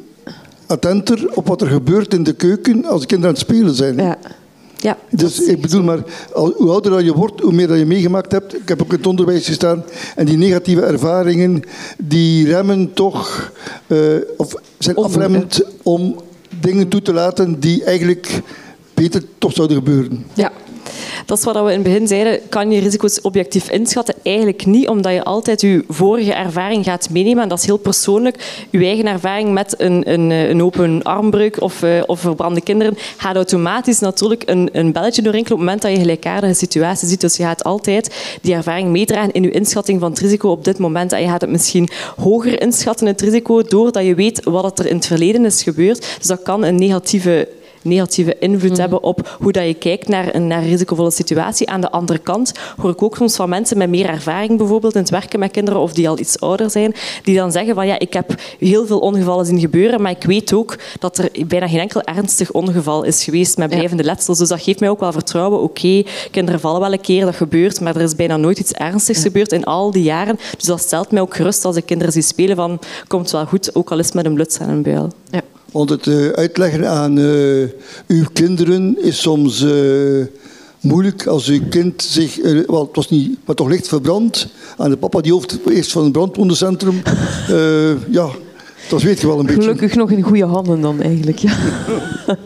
[0.66, 3.97] attenter op wat er gebeurt in de keuken als de kinderen aan het spelen zijn.
[3.97, 4.19] Ja.
[4.85, 5.98] Ja, Dus ik bedoel maar,
[6.32, 8.55] hoe ouder dat je wordt, hoe meer dat je meegemaakt hebt.
[8.55, 9.85] Ik heb ook in het onderwijs gestaan.
[10.16, 11.62] En die negatieve ervaringen,
[11.98, 13.52] die remmen toch,
[13.86, 13.98] eh,
[14.36, 16.20] of zijn afremmend om
[16.61, 18.40] dingen toe te laten die eigenlijk
[18.94, 20.27] beter toch zouden gebeuren.
[20.35, 20.52] Ja.
[21.26, 22.40] Dat is wat we in het begin zeiden.
[22.48, 24.14] Kan je risico's objectief inschatten?
[24.22, 27.42] Eigenlijk niet, omdat je altijd je vorige ervaring gaat meenemen.
[27.42, 28.66] En dat is heel persoonlijk.
[28.70, 32.96] Je eigen ervaring met een, een, eh, een open armbreuk of, eh, of verbrande kinderen
[33.16, 37.20] gaat automatisch natuurlijk een, een belletje doorrinkelen op het moment dat je gelijkaardige situaties ziet.
[37.20, 40.78] Dus je gaat altijd die ervaring meedragen in je inschatting van het risico op dit
[40.78, 41.12] moment.
[41.12, 44.96] En je gaat het misschien hoger inschatten, het risico, doordat je weet wat er in
[44.96, 46.16] het verleden is gebeurd.
[46.18, 47.48] Dus dat kan een negatieve
[47.85, 51.70] negatieve invloed hebben op hoe dat je kijkt naar een, naar een risicovolle situatie.
[51.70, 55.01] Aan de andere kant hoor ik ook soms van mensen met meer ervaring bijvoorbeeld in
[55.01, 57.98] het werken met kinderen of die al iets ouder zijn, die dan zeggen van ja,
[57.98, 61.78] ik heb heel veel ongevallen zien gebeuren, maar ik weet ook dat er bijna geen
[61.78, 64.39] enkel ernstig ongeval is geweest met blijvende letsels.
[64.39, 65.61] Dus dat geeft mij ook wel vertrouwen.
[65.61, 69.23] Oké, kinderen vallen wel een keer, dat gebeurt, maar er is bijna nooit iets ernstigs
[69.23, 70.39] gebeurd in al die jaren.
[70.56, 73.74] Dus dat stelt mij ook gerust als ik kinderen zie spelen van komt wel goed,
[73.74, 75.12] ook al is het met een bluts en een buil.
[75.31, 75.40] Ja.
[75.74, 77.68] Want het eh, uitleggen aan eh,
[78.06, 79.70] uw kinderen is soms eh,
[80.80, 82.36] moeilijk als uw kind zich,
[82.66, 86.02] wel, het was niet, maar toch licht verbrand, aan de papa die hoofd eerst van
[86.02, 87.02] het brandwondencentrum.
[88.10, 88.28] Ja,
[88.88, 89.62] dat weet je wel een beetje.
[89.62, 91.38] Gelukkig nog in goede handen dan eigenlijk.
[91.38, 91.56] Ja.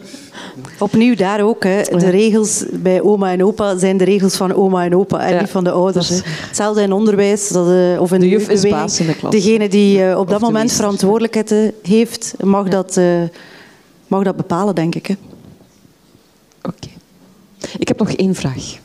[0.78, 1.64] Opnieuw daar ook.
[1.64, 1.82] Hè.
[1.82, 5.40] De regels bij oma en opa zijn de regels van oma en opa en Ja,
[5.40, 6.09] niet van de ouders.
[6.09, 6.16] hè.
[6.24, 9.30] Hetzelfde in onderwijs dat, eh, of in De de, juf is baas in de klas.
[9.32, 10.80] Degene die eh, op Of dat moment meester.
[10.80, 11.59] verantwoordelijkheid eh,
[11.90, 13.00] heeft, mag, dat,
[14.06, 15.06] mag dat bepalen, denk ik.
[15.06, 15.14] Hè.
[16.62, 16.88] Oké.
[17.78, 18.76] Ik heb nog één vraag.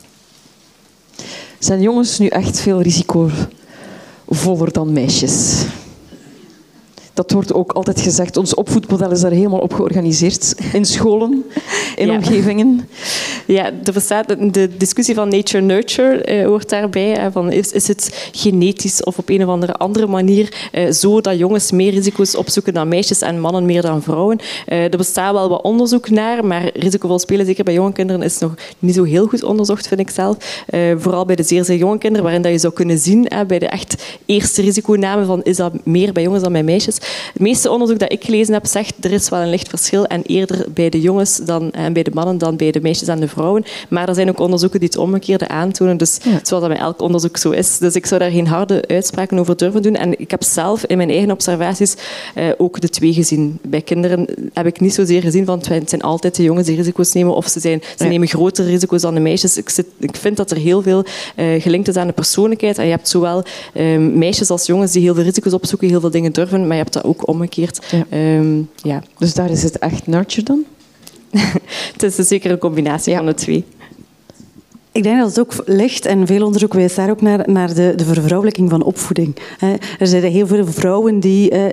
[1.59, 5.63] Zijn jongens nu echt veel risicovoller dan meisjes?
[7.13, 8.37] Dat wordt ook altijd gezegd.
[8.37, 10.55] Ons opvoedmodel is daar helemaal op georganiseerd.
[10.73, 11.43] In scholen,
[11.95, 12.13] in Ja.
[12.15, 12.87] omgevingen.
[13.45, 17.09] Ja, er bestaat de discussie van nature-nurture eh, hoort daarbij.
[17.09, 21.21] Hè, van is, is het genetisch of op een of andere andere manier eh, zo
[21.21, 24.39] dat jongens meer risico's opzoeken dan meisjes en mannen meer dan vrouwen?
[24.65, 28.37] Eh, er bestaat wel wat onderzoek naar, maar risicovol spelen, zeker bij jonge kinderen, is
[28.37, 30.63] nog niet zo heel goed onderzocht, vind ik zelf.
[30.67, 33.59] Eh, vooral bij de zeer, zeer jonge kinderen, waarin dat je zou kunnen zien, bij
[33.59, 36.97] de echt eerste risiconame, van is dat meer bij jongens dan bij meisjes.
[37.33, 40.21] Het meeste onderzoek dat ik gelezen heb, zegt er is wel een licht verschil en
[40.25, 43.27] eerder bij de jongens dan, en bij de mannen dan bij de meisjes en de
[43.27, 43.63] vrouwen.
[43.89, 47.37] Maar er zijn ook onderzoeken die het omgekeerde aantonen, dus zoals dat bij elk onderzoek
[47.37, 47.77] zo is.
[47.77, 49.95] Dus ik zou daar geen harde uitspraken over durven doen.
[49.95, 51.95] En ik heb zelf in mijn eigen observaties
[52.35, 53.59] eh, ook de twee gezien.
[53.61, 57.13] Bij kinderen heb ik niet zozeer gezien van het zijn altijd de jongens die risico's
[57.13, 58.09] nemen of ze, zijn, ze Ja.
[58.09, 59.57] nemen grotere risico's dan de meisjes.
[59.57, 61.05] Ik, zit, ik vind dat er heel veel
[61.35, 62.77] eh, gelinkt is aan de persoonlijkheid.
[62.77, 63.43] En je hebt zowel
[63.73, 66.83] eh, meisjes als jongens die heel veel risico's opzoeken, heel veel dingen durven, maar je
[66.83, 67.85] hebt dat ook omgekeerd.
[67.91, 68.05] Ja.
[68.09, 69.03] Ehm, ja.
[69.17, 70.63] Dus daar is het echt nurture dan?
[71.93, 73.65] Het is zeker een combinatie van de twee.
[74.91, 77.93] Ik denk dat het ook ligt, en veel onderzoek wijst daar ook naar, naar de,
[77.95, 79.35] de vervrouwelijking van opvoeding.
[79.57, 79.73] hè.
[79.99, 81.65] Er zijn heel veel vrouwen die eh,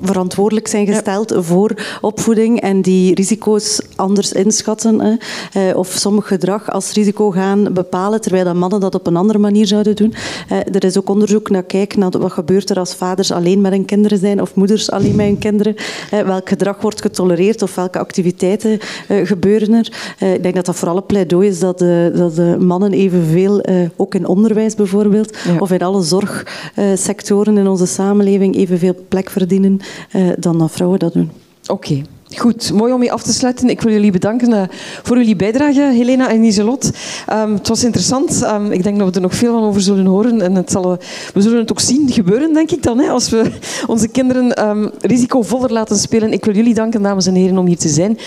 [0.00, 5.14] verantwoordelijk zijn gesteld voor opvoeding en die risico's anders inschatten hè.
[5.52, 9.38] Eh, of sommig gedrag als risico gaan bepalen, terwijl dat mannen dat op een andere
[9.38, 10.14] manier zouden doen.
[10.48, 13.72] Eh, er is ook onderzoek naar kijken naar wat gebeurt er als vaders alleen met
[13.72, 15.74] hun kinderen zijn of moeders alleen met hun kinderen.
[16.10, 20.14] Eh, welk gedrag wordt getolereerd of welke activiteiten eh, gebeuren er.
[20.18, 23.60] Eh, ik denk dat dat vooral een pleidooi is dat de, dat de mannen evenveel,
[23.60, 29.79] eh, ook in onderwijs bijvoorbeeld, of in alle zorgsectoren in onze samenleving, evenveel plek verdienen
[30.10, 31.30] eh, dan dat vrouwen dat doen.
[31.66, 32.02] Oké.
[32.36, 33.68] Goed, mooi om mee af te sluiten.
[33.68, 34.62] Ik wil jullie bedanken eh,
[35.02, 36.90] voor jullie bijdrage, Helena en Iselot.
[37.26, 38.42] Ehm, het was interessant.
[38.42, 40.40] Ehm, ik denk dat we er nog veel van over zullen horen.
[40.40, 40.98] En het zal,
[41.34, 43.50] we zullen het ook zien gebeuren, denk ik dan, hè, als we
[43.86, 46.32] onze kinderen ehm, risicovoller laten spelen.
[46.32, 48.18] Ik wil jullie danken, dames en heren, om hier te zijn.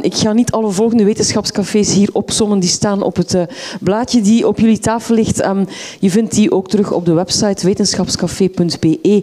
[0.00, 2.58] Ik ga niet alle volgende wetenschapscafés hier opzommen.
[2.58, 3.42] Die staan op het eh,
[3.80, 5.42] blaadje die op jullie tafel ligt.
[6.00, 9.22] Je vindt die ook terug op de website wetenschapscafé.be.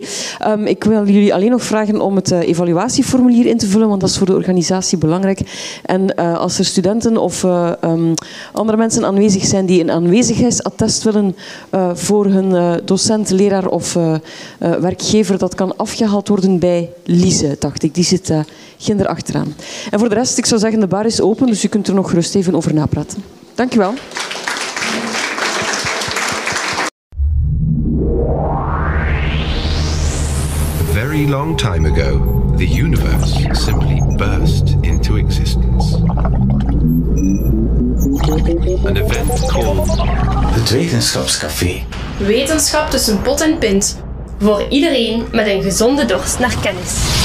[0.65, 4.13] Ik wil jullie alleen nog vragen om het eh, evaluatieformulier in te vullen, want dat
[4.17, 5.39] voor de organisatie belangrijk.
[5.83, 8.13] En eh, als er studenten of eh, ehm,
[8.51, 11.35] andere mensen aanwezig zijn die een aanwezigheidsattest willen
[11.69, 13.97] eh, voor hun docent, leraar of
[14.59, 17.93] werkgever, dat kan afgehaald worden bij Lise, dacht ik.
[17.93, 18.39] Die zit uh,
[18.77, 19.55] ginder achteraan.
[19.91, 21.93] En voor de rest, ik zou zeggen, de bar is open, dus u kunt er
[21.93, 23.23] nog gerust even over napraten.
[23.55, 23.93] Dank u wel.
[31.15, 32.19] Very long time ago,
[32.57, 35.93] the universe simply burst into existence.
[38.85, 39.87] An event called
[40.53, 41.83] Het Wetenschapscafé.
[42.17, 44.03] Wetenschap tussen pot en pint.
[44.39, 47.24] Voor iedereen met een gezonde dorst naar kennis.